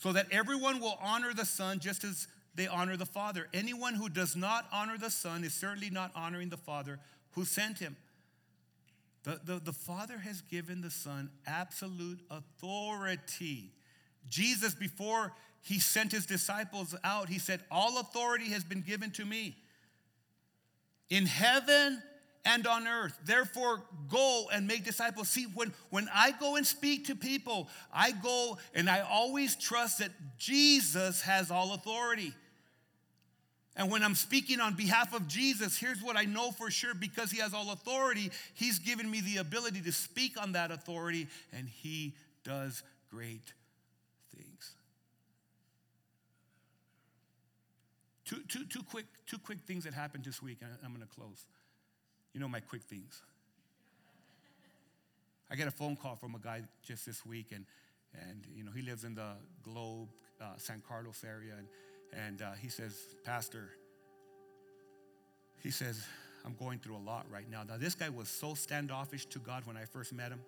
So 0.00 0.12
that 0.12 0.26
everyone 0.32 0.80
will 0.80 0.98
honor 1.00 1.32
the 1.34 1.44
Son 1.44 1.78
just 1.78 2.04
as 2.04 2.26
they 2.54 2.66
honor 2.66 2.96
the 2.96 3.06
Father. 3.06 3.48
Anyone 3.54 3.94
who 3.94 4.08
does 4.08 4.34
not 4.34 4.66
honor 4.72 4.98
the 4.98 5.10
Son 5.10 5.44
is 5.44 5.54
certainly 5.54 5.90
not 5.90 6.10
honoring 6.14 6.48
the 6.48 6.56
Father 6.56 6.98
who 7.32 7.44
sent 7.44 7.78
him. 7.78 7.96
The, 9.24 9.40
the, 9.44 9.60
the 9.60 9.72
Father 9.72 10.18
has 10.18 10.40
given 10.40 10.80
the 10.80 10.90
Son 10.90 11.30
absolute 11.46 12.20
authority. 12.30 13.72
Jesus, 14.28 14.74
before 14.74 15.32
he 15.60 15.78
sent 15.78 16.12
his 16.12 16.24
disciples 16.24 16.96
out, 17.04 17.28
he 17.28 17.38
said, 17.38 17.60
All 17.70 18.00
authority 18.00 18.50
has 18.50 18.64
been 18.64 18.80
given 18.80 19.10
to 19.12 19.24
me 19.24 19.56
in 21.10 21.26
heaven 21.26 22.02
and 22.44 22.66
on 22.66 22.86
earth. 22.86 23.18
Therefore, 23.24 23.82
go 24.08 24.46
and 24.52 24.66
make 24.66 24.84
disciples. 24.84 25.28
See, 25.28 25.44
when, 25.54 25.72
when 25.90 26.08
I 26.12 26.32
go 26.32 26.56
and 26.56 26.66
speak 26.66 27.06
to 27.06 27.14
people, 27.14 27.68
I 27.92 28.12
go 28.12 28.58
and 28.74 28.88
I 28.88 29.00
always 29.00 29.56
trust 29.56 29.98
that 29.98 30.10
Jesus 30.38 31.20
has 31.22 31.50
all 31.50 31.74
authority. 31.74 32.32
And 33.76 33.90
when 33.90 34.02
I'm 34.02 34.14
speaking 34.14 34.60
on 34.60 34.74
behalf 34.74 35.14
of 35.14 35.28
Jesus, 35.28 35.78
here's 35.78 36.02
what 36.02 36.16
I 36.16 36.24
know 36.24 36.50
for 36.50 36.70
sure 36.70 36.94
because 36.94 37.30
he 37.30 37.40
has 37.40 37.54
all 37.54 37.72
authority, 37.72 38.30
he's 38.54 38.78
given 38.78 39.10
me 39.10 39.20
the 39.20 39.38
ability 39.38 39.80
to 39.82 39.92
speak 39.92 40.40
on 40.40 40.52
that 40.52 40.70
authority, 40.70 41.28
and 41.52 41.68
he 41.68 42.14
does 42.44 42.82
great 43.10 43.52
things. 44.36 44.74
Two, 48.24 48.42
two, 48.48 48.64
two, 48.64 48.82
quick, 48.82 49.06
two 49.26 49.38
quick 49.38 49.58
things 49.66 49.84
that 49.84 49.94
happened 49.94 50.24
this 50.24 50.42
week, 50.42 50.58
I'm 50.84 50.92
going 50.92 51.06
to 51.06 51.14
close. 51.14 51.46
You 52.32 52.40
know 52.40 52.48
my 52.48 52.60
quick 52.60 52.82
things. 52.82 53.22
I 55.50 55.56
get 55.56 55.66
a 55.66 55.72
phone 55.72 55.96
call 55.96 56.16
from 56.16 56.34
a 56.34 56.38
guy 56.38 56.62
just 56.82 57.06
this 57.06 57.26
week, 57.26 57.48
and, 57.52 57.64
and 58.14 58.46
you 58.54 58.62
know, 58.62 58.70
he 58.70 58.82
lives 58.82 59.04
in 59.04 59.14
the 59.14 59.32
Globe, 59.64 60.08
uh, 60.40 60.44
San 60.58 60.82
Carlos 60.86 61.24
area, 61.24 61.54
and 61.58 61.66
and 62.12 62.42
uh, 62.42 62.52
he 62.60 62.68
says, 62.68 62.94
Pastor, 63.24 63.70
he 65.62 65.70
says, 65.70 66.04
I'm 66.44 66.54
going 66.54 66.78
through 66.78 66.96
a 66.96 67.04
lot 67.04 67.26
right 67.30 67.48
now. 67.50 67.62
Now, 67.62 67.76
this 67.76 67.94
guy 67.94 68.08
was 68.08 68.28
so 68.28 68.54
standoffish 68.54 69.26
to 69.26 69.38
God 69.38 69.66
when 69.66 69.76
I 69.76 69.84
first 69.84 70.12
met 70.12 70.32
him. 70.32 70.40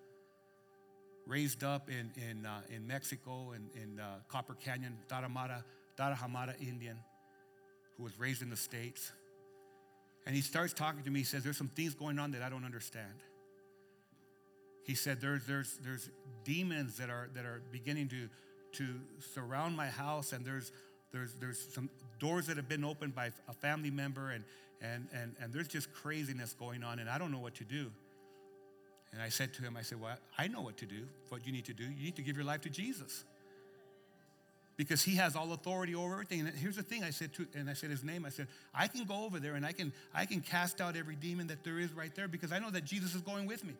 Raised 1.26 1.62
up 1.62 1.88
in, 1.88 2.10
in, 2.20 2.46
uh, 2.46 2.62
in 2.74 2.86
Mexico, 2.86 3.52
in, 3.52 3.80
in 3.80 4.00
uh, 4.00 4.16
Copper 4.28 4.54
Canyon, 4.54 4.96
Tarahumara, 5.08 5.62
Tarahumara 5.96 6.60
Indian, 6.60 6.96
who 7.96 8.02
was 8.02 8.18
raised 8.18 8.42
in 8.42 8.50
the 8.50 8.56
States. 8.56 9.12
And 10.26 10.34
he 10.36 10.42
starts 10.42 10.72
talking 10.72 11.02
to 11.02 11.10
me. 11.10 11.20
He 11.20 11.24
says, 11.24 11.44
There's 11.44 11.56
some 11.56 11.68
things 11.68 11.94
going 11.94 12.18
on 12.18 12.32
that 12.32 12.42
I 12.42 12.48
don't 12.48 12.64
understand. 12.64 13.22
He 14.84 14.94
said, 14.94 15.20
There's, 15.20 15.44
there's, 15.46 15.78
there's 15.82 16.10
demons 16.44 16.98
that 16.98 17.10
are, 17.10 17.28
that 17.34 17.44
are 17.44 17.62
beginning 17.70 18.08
to, 18.08 18.28
to 18.72 19.00
surround 19.34 19.76
my 19.76 19.88
house, 19.88 20.32
and 20.32 20.44
there's 20.44 20.72
there's, 21.12 21.34
there's 21.34 21.72
some 21.74 21.90
doors 22.18 22.46
that 22.46 22.56
have 22.56 22.68
been 22.68 22.84
opened 22.84 23.14
by 23.14 23.30
a 23.48 23.52
family 23.52 23.90
member, 23.90 24.30
and, 24.30 24.44
and, 24.80 25.08
and, 25.12 25.34
and 25.40 25.52
there's 25.52 25.68
just 25.68 25.92
craziness 25.92 26.54
going 26.54 26.82
on, 26.82 26.98
and 26.98 27.08
I 27.08 27.18
don't 27.18 27.30
know 27.30 27.38
what 27.38 27.54
to 27.56 27.64
do. 27.64 27.90
And 29.12 29.20
I 29.20 29.28
said 29.28 29.52
to 29.54 29.62
him, 29.62 29.76
I 29.76 29.82
said, 29.82 30.00
Well, 30.00 30.16
I 30.38 30.48
know 30.48 30.62
what 30.62 30.78
to 30.78 30.86
do. 30.86 31.06
What 31.28 31.46
you 31.46 31.52
need 31.52 31.66
to 31.66 31.74
do, 31.74 31.84
you 31.84 32.04
need 32.04 32.16
to 32.16 32.22
give 32.22 32.34
your 32.34 32.46
life 32.46 32.62
to 32.62 32.70
Jesus. 32.70 33.24
Because 34.76 35.02
he 35.02 35.16
has 35.16 35.36
all 35.36 35.52
authority 35.52 35.94
over 35.94 36.12
everything. 36.12 36.40
And 36.40 36.48
here's 36.48 36.76
the 36.76 36.82
thing 36.82 37.04
I 37.04 37.10
said 37.10 37.34
to, 37.34 37.46
and 37.54 37.68
I 37.68 37.74
said 37.74 37.90
his 37.90 38.02
name, 38.02 38.24
I 38.24 38.30
said, 38.30 38.48
I 38.74 38.88
can 38.88 39.04
go 39.04 39.24
over 39.24 39.38
there 39.38 39.54
and 39.54 39.66
I 39.66 39.72
can, 39.72 39.92
I 40.14 40.24
can 40.24 40.40
cast 40.40 40.80
out 40.80 40.96
every 40.96 41.14
demon 41.14 41.46
that 41.48 41.62
there 41.62 41.78
is 41.78 41.92
right 41.92 42.14
there 42.14 42.26
because 42.26 42.52
I 42.52 42.58
know 42.58 42.70
that 42.70 42.84
Jesus 42.84 43.14
is 43.14 43.20
going 43.20 43.46
with 43.46 43.64
me. 43.64 43.74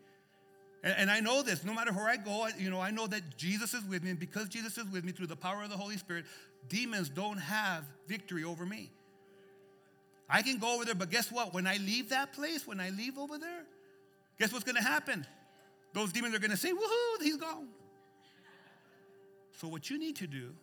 And, 0.84 0.95
and 0.99 1.11
I 1.11 1.20
know 1.20 1.43
this, 1.43 1.64
no 1.64 1.74
matter 1.74 1.93
where 1.93 2.09
I 2.09 2.16
go, 2.16 2.43
I, 2.43 2.51
you 2.59 2.70
know, 2.70 2.80
I 2.80 2.90
know 2.90 3.07
that 3.07 3.36
Jesus 3.36 3.72
is 3.72 3.84
with 3.84 4.03
me. 4.03 4.11
And 4.11 4.18
because 4.18 4.49
Jesus 4.49 4.76
is 4.76 4.84
with 4.90 5.05
me 5.05 5.12
through 5.12 5.28
the 5.28 5.36
power 5.36 5.62
of 5.62 5.70
the 5.70 5.76
Holy 5.76 5.97
Spirit, 5.97 6.26
demons 6.68 7.09
don't 7.09 7.38
have 7.38 7.84
victory 8.07 8.45
over 8.45 8.66
me. 8.66 8.90
I 10.28 10.43
can 10.43 10.59
go 10.59 10.74
over 10.74 10.84
there, 10.84 10.95
but 10.95 11.11
guess 11.11 11.30
what? 11.30 11.53
When 11.53 11.66
I 11.66 11.76
leave 11.76 12.11
that 12.11 12.32
place, 12.32 12.66
when 12.66 12.80
I 12.80 12.90
leave 12.90 13.18
over 13.18 13.38
there, 13.38 13.64
guess 14.38 14.53
what's 14.53 14.64
going 14.64 14.76
to 14.76 14.82
happen? 14.82 15.26
Those 15.93 16.12
demons 16.12 16.34
are 16.34 16.38
going 16.38 16.53
to 16.53 16.57
say, 16.57 16.70
woohoo, 16.70 17.22
he's 17.22 17.36
gone. 17.36 17.68
So, 19.61 19.68
what 19.68 19.90
you 19.90 19.99
need 19.99 20.16
to 20.16 20.26
do 20.26 20.55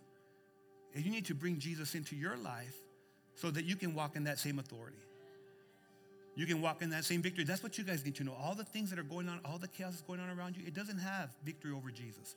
is 0.93 1.05
you 1.05 1.11
need 1.11 1.25
to 1.25 1.35
bring 1.35 1.59
Jesus 1.59 1.95
into 1.95 2.15
your 2.15 2.37
life 2.37 2.75
so 3.35 3.51
that 3.51 3.65
you 3.65 3.75
can 3.75 3.93
walk 3.93 4.15
in 4.15 4.23
that 4.25 4.39
same 4.39 4.59
authority. 4.59 4.97
You 6.35 6.45
can 6.45 6.61
walk 6.61 6.81
in 6.81 6.89
that 6.91 7.05
same 7.05 7.21
victory. 7.21 7.43
That's 7.43 7.63
what 7.63 7.77
you 7.77 7.83
guys 7.83 8.05
need 8.05 8.15
to 8.15 8.23
know. 8.23 8.33
All 8.41 8.55
the 8.55 8.63
things 8.63 8.89
that 8.91 8.99
are 8.99 9.03
going 9.03 9.27
on, 9.27 9.39
all 9.43 9.57
the 9.57 9.67
chaos 9.67 9.91
that's 9.91 10.03
going 10.03 10.19
on 10.19 10.29
around 10.29 10.55
you, 10.55 10.63
it 10.65 10.73
doesn't 10.73 10.99
have 10.99 11.31
victory 11.43 11.71
over 11.71 11.91
Jesus. 11.91 12.35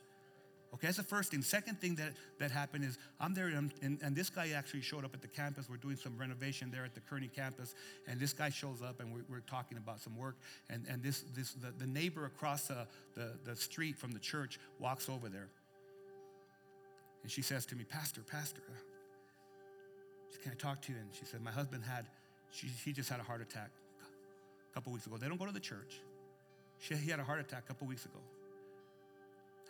Okay, 0.73 0.87
that's 0.87 0.97
the 0.97 1.03
first 1.03 1.29
thing. 1.29 1.43
Second 1.43 1.79
thing 1.79 1.95
that, 1.95 2.13
that 2.39 2.49
happened 2.49 2.83
is 2.83 2.97
I'm 3.19 3.35
there, 3.35 3.47
and, 3.47 3.71
and, 3.83 3.99
and, 4.01 4.15
this 4.15 4.31
guy 4.31 4.49
actually 4.55 4.81
showed 4.81 5.05
up 5.05 5.13
at 5.13 5.21
the 5.21 5.27
campus. 5.27 5.69
We're 5.69 5.77
doing 5.77 5.97
some 5.97 6.17
renovation 6.17 6.71
there 6.71 6.83
at 6.83 6.95
the 6.95 7.01
Kearny 7.01 7.31
campus, 7.31 7.75
and 8.07 8.19
this 8.19 8.33
guy 8.33 8.49
shows 8.49 8.81
up, 8.81 8.99
and 8.99 9.13
we're, 9.13 9.23
we're 9.29 9.39
talking 9.41 9.77
about 9.77 10.01
some 10.01 10.17
work. 10.17 10.35
And, 10.71 10.83
and 10.89 11.03
this, 11.03 11.23
this 11.35 11.53
the, 11.53 11.71
the 11.77 11.85
neighbor 11.85 12.25
across 12.25 12.67
the, 12.67 12.87
the, 13.13 13.33
the 13.45 13.55
street 13.55 13.97
from 13.97 14.13
the 14.13 14.19
church 14.19 14.59
walks 14.79 15.09
over 15.09 15.29
there. 15.29 15.49
And 17.23 17.31
she 17.31 17.41
says 17.41 17.65
to 17.67 17.75
me, 17.75 17.85
Pastor, 17.85 18.21
Pastor, 18.21 18.61
uh, 18.69 18.73
she 20.31 20.39
can 20.39 20.51
I 20.51 20.55
talk 20.55 20.81
to 20.83 20.91
you? 20.91 20.97
And 20.99 21.09
she 21.17 21.25
said, 21.25 21.41
My 21.41 21.51
husband 21.51 21.83
had, 21.83 22.05
she, 22.51 22.67
he 22.67 22.91
just 22.91 23.09
had 23.09 23.19
a 23.19 23.23
heart 23.23 23.41
attack 23.41 23.69
a 24.71 24.73
couple 24.73 24.91
weeks 24.91 25.07
ago. 25.07 25.17
They 25.17 25.27
don't 25.27 25.39
go 25.39 25.45
to 25.45 25.51
the 25.51 25.59
church. 25.59 26.01
She, 26.79 26.95
he 26.95 27.09
had 27.09 27.19
a 27.19 27.23
heart 27.23 27.39
attack 27.39 27.63
a 27.65 27.67
couple 27.67 27.87
weeks 27.87 28.05
ago. 28.05 28.19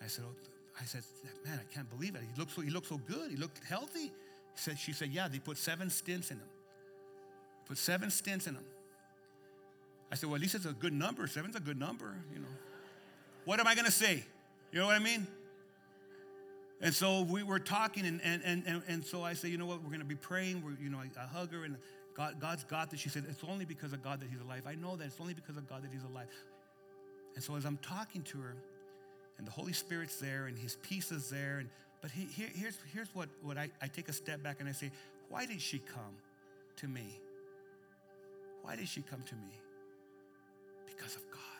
I 0.03 0.07
said, 0.07 0.25
oh, 0.27 0.35
I 0.81 0.85
said, 0.85 1.03
man, 1.45 1.59
I 1.59 1.73
can't 1.73 1.89
believe 1.89 2.15
it. 2.15 2.21
He 2.21 2.39
looked 2.39 2.51
so, 2.53 2.61
he 2.61 2.69
looked 2.69 2.87
so 2.87 2.97
good. 2.97 3.29
He 3.29 3.37
looked 3.37 3.63
healthy. 3.63 4.05
He 4.05 4.11
said, 4.55 4.77
she 4.79 4.91
said, 4.91 5.09
yeah, 5.09 5.27
they 5.27 5.39
put 5.39 5.57
seven 5.57 5.87
stents 5.89 6.31
in 6.31 6.37
him. 6.37 6.49
Put 7.65 7.77
seven 7.77 8.09
stents 8.09 8.47
in 8.47 8.55
him. 8.55 8.65
I 10.11 10.15
said, 10.15 10.29
well, 10.29 10.35
at 10.35 10.41
least 10.41 10.55
it's 10.55 10.65
a 10.65 10.73
good 10.73 10.93
number. 10.93 11.25
Seven's 11.27 11.55
a 11.55 11.59
good 11.59 11.79
number, 11.79 12.15
you 12.33 12.39
know. 12.39 12.47
What 13.45 13.59
am 13.59 13.67
I 13.67 13.75
going 13.75 13.85
to 13.85 13.91
say? 13.91 14.23
You 14.71 14.79
know 14.79 14.85
what 14.85 14.95
I 14.95 14.99
mean? 14.99 15.27
And 16.83 16.93
so 16.93 17.21
we 17.21 17.43
were 17.43 17.59
talking, 17.59 18.05
and, 18.05 18.19
and, 18.25 18.43
and, 18.45 18.83
and, 18.89 19.05
so 19.05 19.23
I 19.23 19.35
said, 19.35 19.51
you 19.51 19.57
know 19.57 19.65
what, 19.65 19.81
we're 19.81 19.87
going 19.87 19.99
to 19.99 20.05
be 20.05 20.15
praying. 20.15 20.61
We're, 20.61 20.75
you 20.83 20.89
know, 20.89 20.97
I, 20.97 21.09
I 21.17 21.25
hug 21.25 21.53
her, 21.53 21.63
and 21.63 21.77
God, 22.13 22.41
God's 22.41 22.65
got 22.65 22.91
this. 22.91 22.99
She 22.99 23.07
said, 23.07 23.23
it's 23.29 23.41
only 23.47 23.63
because 23.63 23.93
of 23.93 24.03
God 24.03 24.19
that 24.19 24.27
he's 24.29 24.41
alive. 24.41 24.63
I 24.67 24.75
know 24.75 24.97
that 24.97 25.05
it's 25.05 25.21
only 25.21 25.33
because 25.33 25.55
of 25.55 25.67
God 25.69 25.81
that 25.83 25.91
he's 25.93 26.03
alive. 26.03 26.27
And 27.35 27.43
so 27.43 27.55
as 27.55 27.63
I'm 27.63 27.77
talking 27.77 28.21
to 28.23 28.37
her, 28.39 28.57
and 29.37 29.47
the 29.47 29.51
Holy 29.51 29.71
Spirit's 29.71 30.17
there, 30.17 30.47
and 30.47 30.57
his 30.57 30.75
peace 30.83 31.09
is 31.13 31.29
there, 31.29 31.59
and 31.59 31.69
but 32.01 32.11
he, 32.11 32.25
here, 32.25 32.49
here's, 32.53 32.77
here's 32.93 33.07
what, 33.15 33.29
what 33.41 33.57
I, 33.57 33.69
I 33.81 33.87
take 33.87 34.09
a 34.09 34.13
step 34.13 34.43
back 34.43 34.57
and 34.59 34.67
I 34.67 34.73
say, 34.73 34.91
why 35.29 35.45
did 35.45 35.61
she 35.61 35.79
come 35.79 36.17
to 36.75 36.87
me? 36.89 37.17
Why 38.61 38.75
did 38.75 38.89
she 38.89 39.01
come 39.03 39.23
to 39.23 39.35
me? 39.35 39.53
Because 40.85 41.15
of 41.15 41.21
God. 41.31 41.52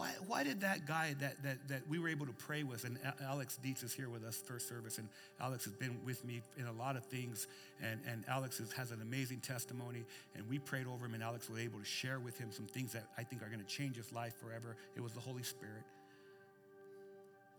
Why, 0.00 0.12
why 0.26 0.44
did 0.44 0.62
that 0.62 0.86
guy 0.86 1.14
that, 1.20 1.42
that, 1.42 1.68
that 1.68 1.86
we 1.86 1.98
were 1.98 2.08
able 2.08 2.24
to 2.24 2.32
pray 2.32 2.62
with, 2.62 2.84
and 2.84 2.98
Alex 3.22 3.58
Dietz 3.62 3.82
is 3.82 3.92
here 3.92 4.08
with 4.08 4.24
us 4.24 4.42
first 4.42 4.66
service, 4.66 4.96
and 4.96 5.06
Alex 5.38 5.66
has 5.66 5.74
been 5.74 5.98
with 6.06 6.24
me 6.24 6.40
in 6.56 6.64
a 6.64 6.72
lot 6.72 6.96
of 6.96 7.04
things, 7.04 7.46
and, 7.82 8.00
and 8.10 8.24
Alex 8.26 8.60
is, 8.60 8.72
has 8.72 8.92
an 8.92 9.02
amazing 9.02 9.40
testimony, 9.40 10.06
and 10.34 10.48
we 10.48 10.58
prayed 10.58 10.86
over 10.86 11.04
him, 11.04 11.12
and 11.12 11.22
Alex 11.22 11.50
was 11.50 11.58
able 11.58 11.78
to 11.78 11.84
share 11.84 12.18
with 12.18 12.38
him 12.38 12.50
some 12.50 12.64
things 12.64 12.94
that 12.94 13.08
I 13.18 13.24
think 13.24 13.42
are 13.42 13.48
going 13.48 13.60
to 13.60 13.66
change 13.66 13.96
his 13.96 14.10
life 14.10 14.32
forever. 14.40 14.74
It 14.96 15.02
was 15.02 15.12
the 15.12 15.20
Holy 15.20 15.42
Spirit. 15.42 15.84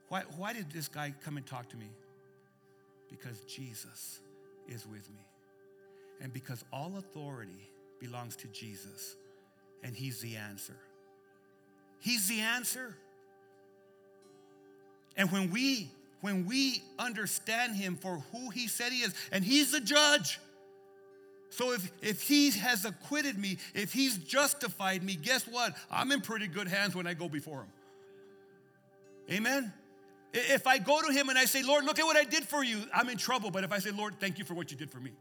Why, 0.10 0.24
why 0.36 0.54
did 0.54 0.72
this 0.72 0.88
guy 0.88 1.14
come 1.24 1.38
and 1.38 1.46
talk 1.46 1.70
to 1.70 1.78
me? 1.78 1.92
Because 3.08 3.42
Jesus 3.42 4.20
is 4.68 4.88
with 4.88 5.08
me. 5.12 5.28
And 6.22 6.34
because 6.34 6.66
all 6.74 6.98
authority 6.98 7.70
belongs 8.00 8.36
to 8.38 8.48
Jesus, 8.48 9.16
and 9.84 9.96
he's 9.96 10.22
the 10.22 10.38
answer. 10.38 10.78
He's 12.02 12.28
the 12.28 12.42
answer. 12.42 12.98
And 15.16 15.32
when 15.32 15.52
we 15.52 15.90
when 16.20 16.46
we 16.46 16.84
understand 17.00 17.76
him 17.76 17.96
for 17.96 18.24
who 18.32 18.50
he 18.52 18.68
said 18.68 18.92
he 18.92 19.00
is, 19.00 19.14
and 19.32 19.44
he's 19.44 19.72
the 19.72 19.80
judge. 19.80 20.40
So 21.50 21.74
if, 21.74 21.92
if 22.02 22.22
he 22.22 22.52
has 22.52 22.86
acquitted 22.86 23.38
me, 23.38 23.58
if 23.74 23.92
he's 23.92 24.18
justified 24.18 25.04
me, 25.04 25.16
guess 25.16 25.48
what? 25.48 25.76
I'm 25.90 26.12
in 26.12 26.22
pretty 26.22 26.48
good 26.48 26.68
hands 26.68 26.96
when 26.96 27.08
I 27.08 27.16
go 27.16 27.28
before 27.28 27.62
him. 27.62 27.72
Amen? 29.32 29.74
If 30.32 30.68
I 30.68 30.78
go 30.78 31.02
to 31.02 31.12
him 31.12 31.30
and 31.30 31.38
I 31.38 31.46
say, 31.46 31.64
Lord, 31.64 31.86
look 31.86 32.00
at 32.00 32.06
what 32.06 32.16
I 32.16 32.24
did 32.24 32.46
for 32.48 32.64
you, 32.64 32.84
I'm 32.94 33.10
in 33.10 33.18
trouble. 33.18 33.52
But 33.52 33.64
if 33.64 33.72
I 33.72 33.80
say, 33.80 33.92
Lord, 33.92 34.14
thank 34.20 34.38
you 34.38 34.46
for 34.46 34.54
what 34.54 34.72
you 34.72 34.78
did 34.78 34.92
for 34.92 35.00
me, 35.00 35.12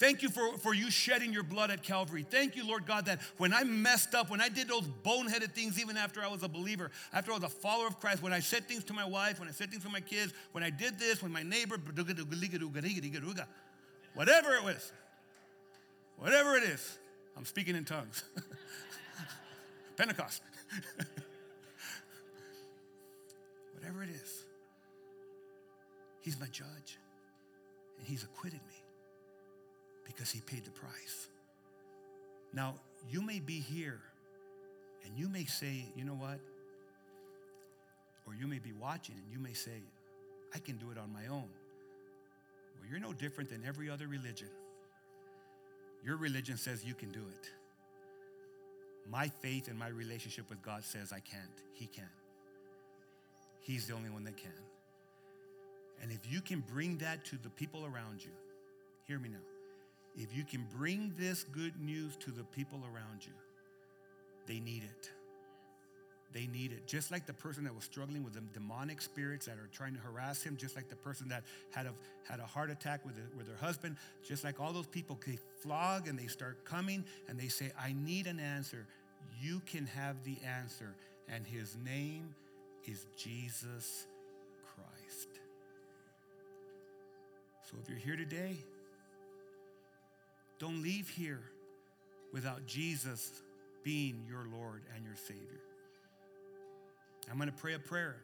Thank 0.00 0.22
you 0.22 0.30
for, 0.30 0.56
for 0.56 0.72
you 0.72 0.90
shedding 0.90 1.30
your 1.30 1.42
blood 1.42 1.70
at 1.70 1.82
Calvary. 1.82 2.24
Thank 2.28 2.56
you, 2.56 2.66
Lord 2.66 2.86
God, 2.86 3.04
that 3.04 3.20
when 3.36 3.52
I 3.52 3.64
messed 3.64 4.14
up, 4.14 4.30
when 4.30 4.40
I 4.40 4.48
did 4.48 4.66
those 4.66 4.88
boneheaded 5.04 5.52
things, 5.52 5.78
even 5.78 5.98
after 5.98 6.22
I 6.22 6.28
was 6.28 6.42
a 6.42 6.48
believer, 6.48 6.90
after 7.12 7.32
I 7.32 7.34
was 7.34 7.44
a 7.44 7.50
follower 7.50 7.86
of 7.86 8.00
Christ, 8.00 8.22
when 8.22 8.32
I 8.32 8.40
said 8.40 8.66
things 8.66 8.82
to 8.84 8.94
my 8.94 9.04
wife, 9.04 9.38
when 9.38 9.46
I 9.46 9.52
said 9.52 9.70
things 9.70 9.82
to 9.82 9.90
my 9.90 10.00
kids, 10.00 10.32
when 10.52 10.64
I 10.64 10.70
did 10.70 10.98
this, 10.98 11.22
when 11.22 11.30
my 11.30 11.42
neighbor, 11.42 11.76
whatever 14.14 14.54
it 14.54 14.64
was, 14.64 14.92
whatever 16.16 16.56
it 16.56 16.62
is, 16.62 16.98
I'm 17.36 17.44
speaking 17.44 17.76
in 17.76 17.84
tongues. 17.84 18.24
Pentecost. 19.98 20.40
whatever 23.74 24.02
it 24.02 24.08
is, 24.08 24.46
He's 26.22 26.40
my 26.40 26.46
judge, 26.46 26.96
and 27.98 28.06
He's 28.06 28.22
acquitted 28.22 28.60
me 28.66 28.82
because 30.04 30.30
he 30.30 30.40
paid 30.40 30.64
the 30.64 30.70
price. 30.70 31.28
Now, 32.52 32.74
you 33.10 33.22
may 33.22 33.40
be 33.40 33.60
here 33.60 34.00
and 35.04 35.16
you 35.16 35.28
may 35.28 35.44
say, 35.44 35.84
you 35.96 36.04
know 36.04 36.14
what? 36.14 36.38
Or 38.26 38.34
you 38.34 38.46
may 38.46 38.58
be 38.58 38.72
watching 38.72 39.16
and 39.16 39.32
you 39.32 39.38
may 39.38 39.54
say, 39.54 39.82
I 40.54 40.58
can 40.58 40.76
do 40.76 40.90
it 40.90 40.98
on 40.98 41.12
my 41.12 41.26
own. 41.28 41.48
Well, 42.78 42.88
you're 42.90 43.00
no 43.00 43.12
different 43.12 43.50
than 43.50 43.64
every 43.66 43.88
other 43.88 44.06
religion. 44.06 44.48
Your 46.04 46.16
religion 46.16 46.56
says 46.56 46.84
you 46.84 46.94
can 46.94 47.10
do 47.10 47.20
it. 47.20 47.50
My 49.10 49.28
faith 49.28 49.68
and 49.68 49.78
my 49.78 49.88
relationship 49.88 50.48
with 50.48 50.62
God 50.62 50.84
says 50.84 51.12
I 51.12 51.20
can't. 51.20 51.42
He 51.74 51.86
can. 51.86 52.08
He's 53.60 53.86
the 53.86 53.94
only 53.94 54.10
one 54.10 54.24
that 54.24 54.36
can. 54.36 54.50
And 56.02 56.10
if 56.10 56.20
you 56.30 56.40
can 56.40 56.60
bring 56.72 56.98
that 56.98 57.24
to 57.26 57.36
the 57.36 57.50
people 57.50 57.84
around 57.84 58.24
you, 58.24 58.30
hear 59.06 59.18
me 59.18 59.28
now. 59.28 59.49
If 60.16 60.36
you 60.36 60.44
can 60.44 60.66
bring 60.76 61.14
this 61.18 61.44
good 61.44 61.80
news 61.80 62.16
to 62.16 62.30
the 62.30 62.44
people 62.44 62.80
around 62.92 63.24
you, 63.24 63.32
they 64.46 64.60
need 64.60 64.82
it. 64.82 65.10
They 66.32 66.46
need 66.46 66.72
it. 66.72 66.86
Just 66.86 67.10
like 67.10 67.26
the 67.26 67.32
person 67.32 67.64
that 67.64 67.74
was 67.74 67.84
struggling 67.84 68.22
with 68.22 68.34
the 68.34 68.40
demonic 68.52 69.02
spirits 69.02 69.46
that 69.46 69.58
are 69.58 69.68
trying 69.72 69.94
to 69.94 70.00
harass 70.00 70.42
him, 70.42 70.56
just 70.56 70.76
like 70.76 70.88
the 70.88 70.96
person 70.96 71.28
that 71.28 71.42
had 71.72 71.86
a, 71.86 71.92
had 72.28 72.38
a 72.38 72.46
heart 72.46 72.70
attack 72.70 73.04
with, 73.04 73.14
a, 73.16 73.36
with 73.36 73.46
their 73.46 73.56
husband, 73.56 73.96
just 74.26 74.44
like 74.44 74.60
all 74.60 74.72
those 74.72 74.86
people, 74.86 75.18
they 75.26 75.38
flog 75.60 76.06
and 76.06 76.18
they 76.18 76.28
start 76.28 76.64
coming 76.64 77.04
and 77.28 77.38
they 77.38 77.48
say, 77.48 77.72
I 77.78 77.92
need 77.92 78.26
an 78.26 78.38
answer. 78.38 78.86
You 79.40 79.60
can 79.66 79.86
have 79.86 80.22
the 80.24 80.36
answer. 80.46 80.94
And 81.28 81.44
his 81.46 81.76
name 81.84 82.34
is 82.86 83.06
Jesus 83.16 84.06
Christ. 84.74 85.28
So 87.64 87.76
if 87.82 87.88
you're 87.88 87.98
here 87.98 88.16
today 88.16 88.56
don't 90.60 90.82
leave 90.82 91.08
here 91.08 91.40
without 92.32 92.66
Jesus 92.66 93.42
being 93.82 94.22
your 94.28 94.44
Lord 94.56 94.82
and 94.94 95.04
your 95.04 95.16
Savior. 95.16 95.60
I'm 97.30 97.38
going 97.38 97.50
to 97.50 97.56
pray 97.56 97.74
a 97.74 97.78
prayer. 97.78 98.16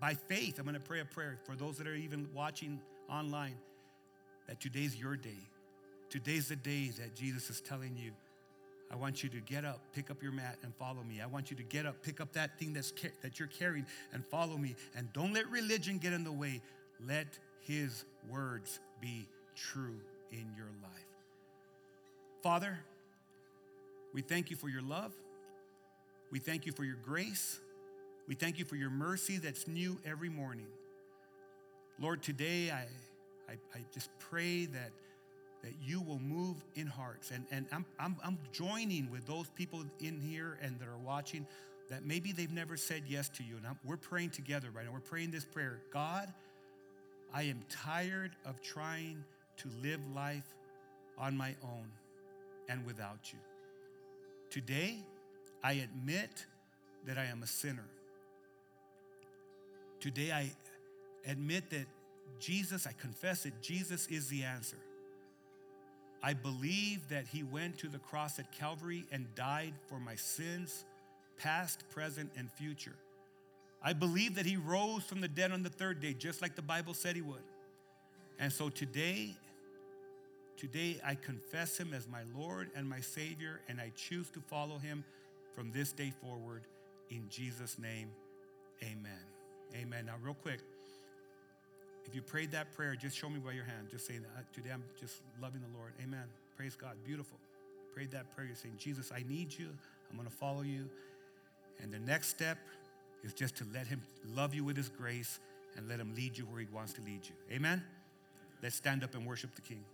By 0.00 0.14
faith, 0.14 0.58
I'm 0.58 0.64
going 0.64 0.74
to 0.74 0.80
pray 0.80 1.00
a 1.00 1.04
prayer 1.04 1.38
for 1.44 1.54
those 1.54 1.76
that 1.78 1.86
are 1.86 1.94
even 1.94 2.28
watching 2.34 2.80
online 3.08 3.56
that 4.48 4.58
today's 4.58 4.96
your 4.96 5.16
day. 5.16 5.38
Today's 6.10 6.48
the 6.48 6.56
day 6.56 6.88
that 6.98 7.14
Jesus 7.14 7.50
is 7.50 7.60
telling 7.60 7.96
you, 7.96 8.12
I 8.90 8.96
want 8.96 9.22
you 9.22 9.28
to 9.30 9.40
get 9.40 9.64
up, 9.64 9.80
pick 9.94 10.10
up 10.10 10.22
your 10.22 10.32
mat, 10.32 10.58
and 10.62 10.74
follow 10.74 11.02
me. 11.02 11.20
I 11.20 11.26
want 11.26 11.50
you 11.50 11.56
to 11.56 11.62
get 11.62 11.86
up, 11.86 12.02
pick 12.02 12.20
up 12.20 12.32
that 12.32 12.58
thing 12.58 12.72
that's 12.72 12.92
that 13.22 13.38
you're 13.38 13.48
carrying, 13.48 13.86
and 14.12 14.24
follow 14.26 14.58
me. 14.58 14.76
And 14.94 15.10
don't 15.12 15.32
let 15.32 15.48
religion 15.50 15.98
get 15.98 16.12
in 16.12 16.24
the 16.24 16.32
way. 16.32 16.60
Let 17.06 17.38
His 17.60 18.04
words 18.30 18.80
be 19.00 19.26
true 19.54 19.96
in 20.30 20.46
your 20.56 20.68
life. 20.82 21.11
Father, 22.42 22.76
we 24.12 24.20
thank 24.20 24.50
you 24.50 24.56
for 24.56 24.68
your 24.68 24.82
love. 24.82 25.12
We 26.32 26.40
thank 26.40 26.66
you 26.66 26.72
for 26.72 26.82
your 26.82 26.96
grace. 26.96 27.60
We 28.26 28.34
thank 28.34 28.58
you 28.58 28.64
for 28.64 28.74
your 28.74 28.90
mercy 28.90 29.38
that's 29.38 29.68
new 29.68 30.00
every 30.04 30.28
morning. 30.28 30.66
Lord, 32.00 32.20
today 32.20 32.70
I, 32.70 32.86
I, 33.48 33.52
I, 33.74 33.84
just 33.94 34.10
pray 34.18 34.64
that, 34.66 34.90
that 35.62 35.72
you 35.80 36.00
will 36.00 36.18
move 36.18 36.56
in 36.74 36.88
hearts. 36.88 37.30
And, 37.30 37.44
and 37.52 37.66
I'm, 37.70 37.84
I'm, 38.00 38.16
I'm 38.24 38.38
joining 38.50 39.08
with 39.12 39.24
those 39.24 39.48
people 39.50 39.84
in 40.00 40.18
here 40.18 40.58
and 40.60 40.80
that 40.80 40.88
are 40.88 40.98
watching 40.98 41.46
that 41.90 42.04
maybe 42.04 42.32
they've 42.32 42.50
never 42.50 42.76
said 42.76 43.04
yes 43.06 43.28
to 43.28 43.44
you. 43.44 43.56
And 43.56 43.66
I'm, 43.66 43.78
we're 43.84 43.96
praying 43.96 44.30
together 44.30 44.68
right 44.74 44.84
now. 44.84 44.92
We're 44.92 45.00
praying 45.00 45.30
this 45.30 45.44
prayer 45.44 45.78
God, 45.92 46.32
I 47.32 47.44
am 47.44 47.62
tired 47.68 48.32
of 48.44 48.60
trying 48.62 49.22
to 49.58 49.68
live 49.80 50.00
life 50.12 50.56
on 51.18 51.36
my 51.36 51.54
own 51.62 51.88
and 52.68 52.84
without 52.86 53.32
you. 53.32 53.38
Today, 54.50 54.98
I 55.62 55.72
admit 55.74 56.46
that 57.06 57.18
I 57.18 57.24
am 57.24 57.42
a 57.42 57.46
sinner. 57.46 57.86
Today, 60.00 60.32
I 60.32 60.52
admit 61.26 61.70
that 61.70 61.86
Jesus, 62.38 62.86
I 62.86 62.92
confess 62.92 63.44
that 63.44 63.62
Jesus 63.62 64.06
is 64.08 64.28
the 64.28 64.42
answer. 64.42 64.78
I 66.22 66.34
believe 66.34 67.08
that 67.08 67.26
he 67.26 67.42
went 67.42 67.78
to 67.78 67.88
the 67.88 67.98
cross 67.98 68.38
at 68.38 68.52
Calvary 68.52 69.04
and 69.10 69.32
died 69.34 69.74
for 69.88 69.98
my 69.98 70.14
sins, 70.14 70.84
past, 71.36 71.84
present, 71.90 72.30
and 72.36 72.50
future. 72.50 72.94
I 73.82 73.92
believe 73.92 74.36
that 74.36 74.46
he 74.46 74.56
rose 74.56 75.02
from 75.02 75.20
the 75.20 75.28
dead 75.28 75.50
on 75.50 75.64
the 75.64 75.68
third 75.68 76.00
day, 76.00 76.14
just 76.14 76.40
like 76.40 76.54
the 76.54 76.62
Bible 76.62 76.94
said 76.94 77.16
he 77.16 77.22
would. 77.22 77.42
And 78.38 78.52
so 78.52 78.68
today, 78.68 79.34
Today, 80.56 81.00
I 81.04 81.14
confess 81.14 81.78
him 81.78 81.92
as 81.94 82.06
my 82.06 82.22
Lord 82.36 82.70
and 82.76 82.88
my 82.88 83.00
Savior, 83.00 83.60
and 83.68 83.80
I 83.80 83.90
choose 83.96 84.30
to 84.30 84.40
follow 84.40 84.78
him 84.78 85.04
from 85.54 85.72
this 85.72 85.92
day 85.92 86.12
forward. 86.22 86.62
In 87.10 87.28
Jesus' 87.28 87.78
name, 87.78 88.10
amen. 88.82 89.12
Amen. 89.74 90.06
Now, 90.06 90.14
real 90.22 90.34
quick, 90.34 90.60
if 92.06 92.14
you 92.14 92.22
prayed 92.22 92.52
that 92.52 92.74
prayer, 92.74 92.94
just 92.96 93.16
show 93.16 93.28
me 93.28 93.38
by 93.38 93.52
your 93.52 93.64
hand. 93.64 93.88
Just 93.90 94.06
saying, 94.06 94.24
uh, 94.36 94.40
today 94.52 94.70
I'm 94.72 94.84
just 95.00 95.22
loving 95.40 95.60
the 95.60 95.78
Lord. 95.78 95.92
Amen. 96.02 96.24
Praise 96.56 96.76
God. 96.76 96.96
Beautiful. 97.04 97.38
Prayed 97.94 98.10
that 98.12 98.34
prayer. 98.34 98.48
You're 98.48 98.56
saying, 98.56 98.74
Jesus, 98.78 99.12
I 99.14 99.24
need 99.28 99.56
you. 99.56 99.68
I'm 100.10 100.16
going 100.16 100.28
to 100.28 100.34
follow 100.34 100.62
you. 100.62 100.88
And 101.82 101.92
the 101.92 101.98
next 101.98 102.28
step 102.28 102.58
is 103.22 103.32
just 103.32 103.56
to 103.56 103.64
let 103.72 103.86
him 103.86 104.02
love 104.34 104.54
you 104.54 104.64
with 104.64 104.76
his 104.76 104.88
grace 104.88 105.38
and 105.76 105.88
let 105.88 106.00
him 106.00 106.14
lead 106.14 106.36
you 106.36 106.44
where 106.44 106.60
he 106.60 106.66
wants 106.72 106.92
to 106.94 107.02
lead 107.02 107.20
you. 107.24 107.34
Amen. 107.54 107.82
Let's 108.62 108.76
stand 108.76 109.02
up 109.04 109.14
and 109.14 109.26
worship 109.26 109.54
the 109.54 109.62
King. 109.62 109.84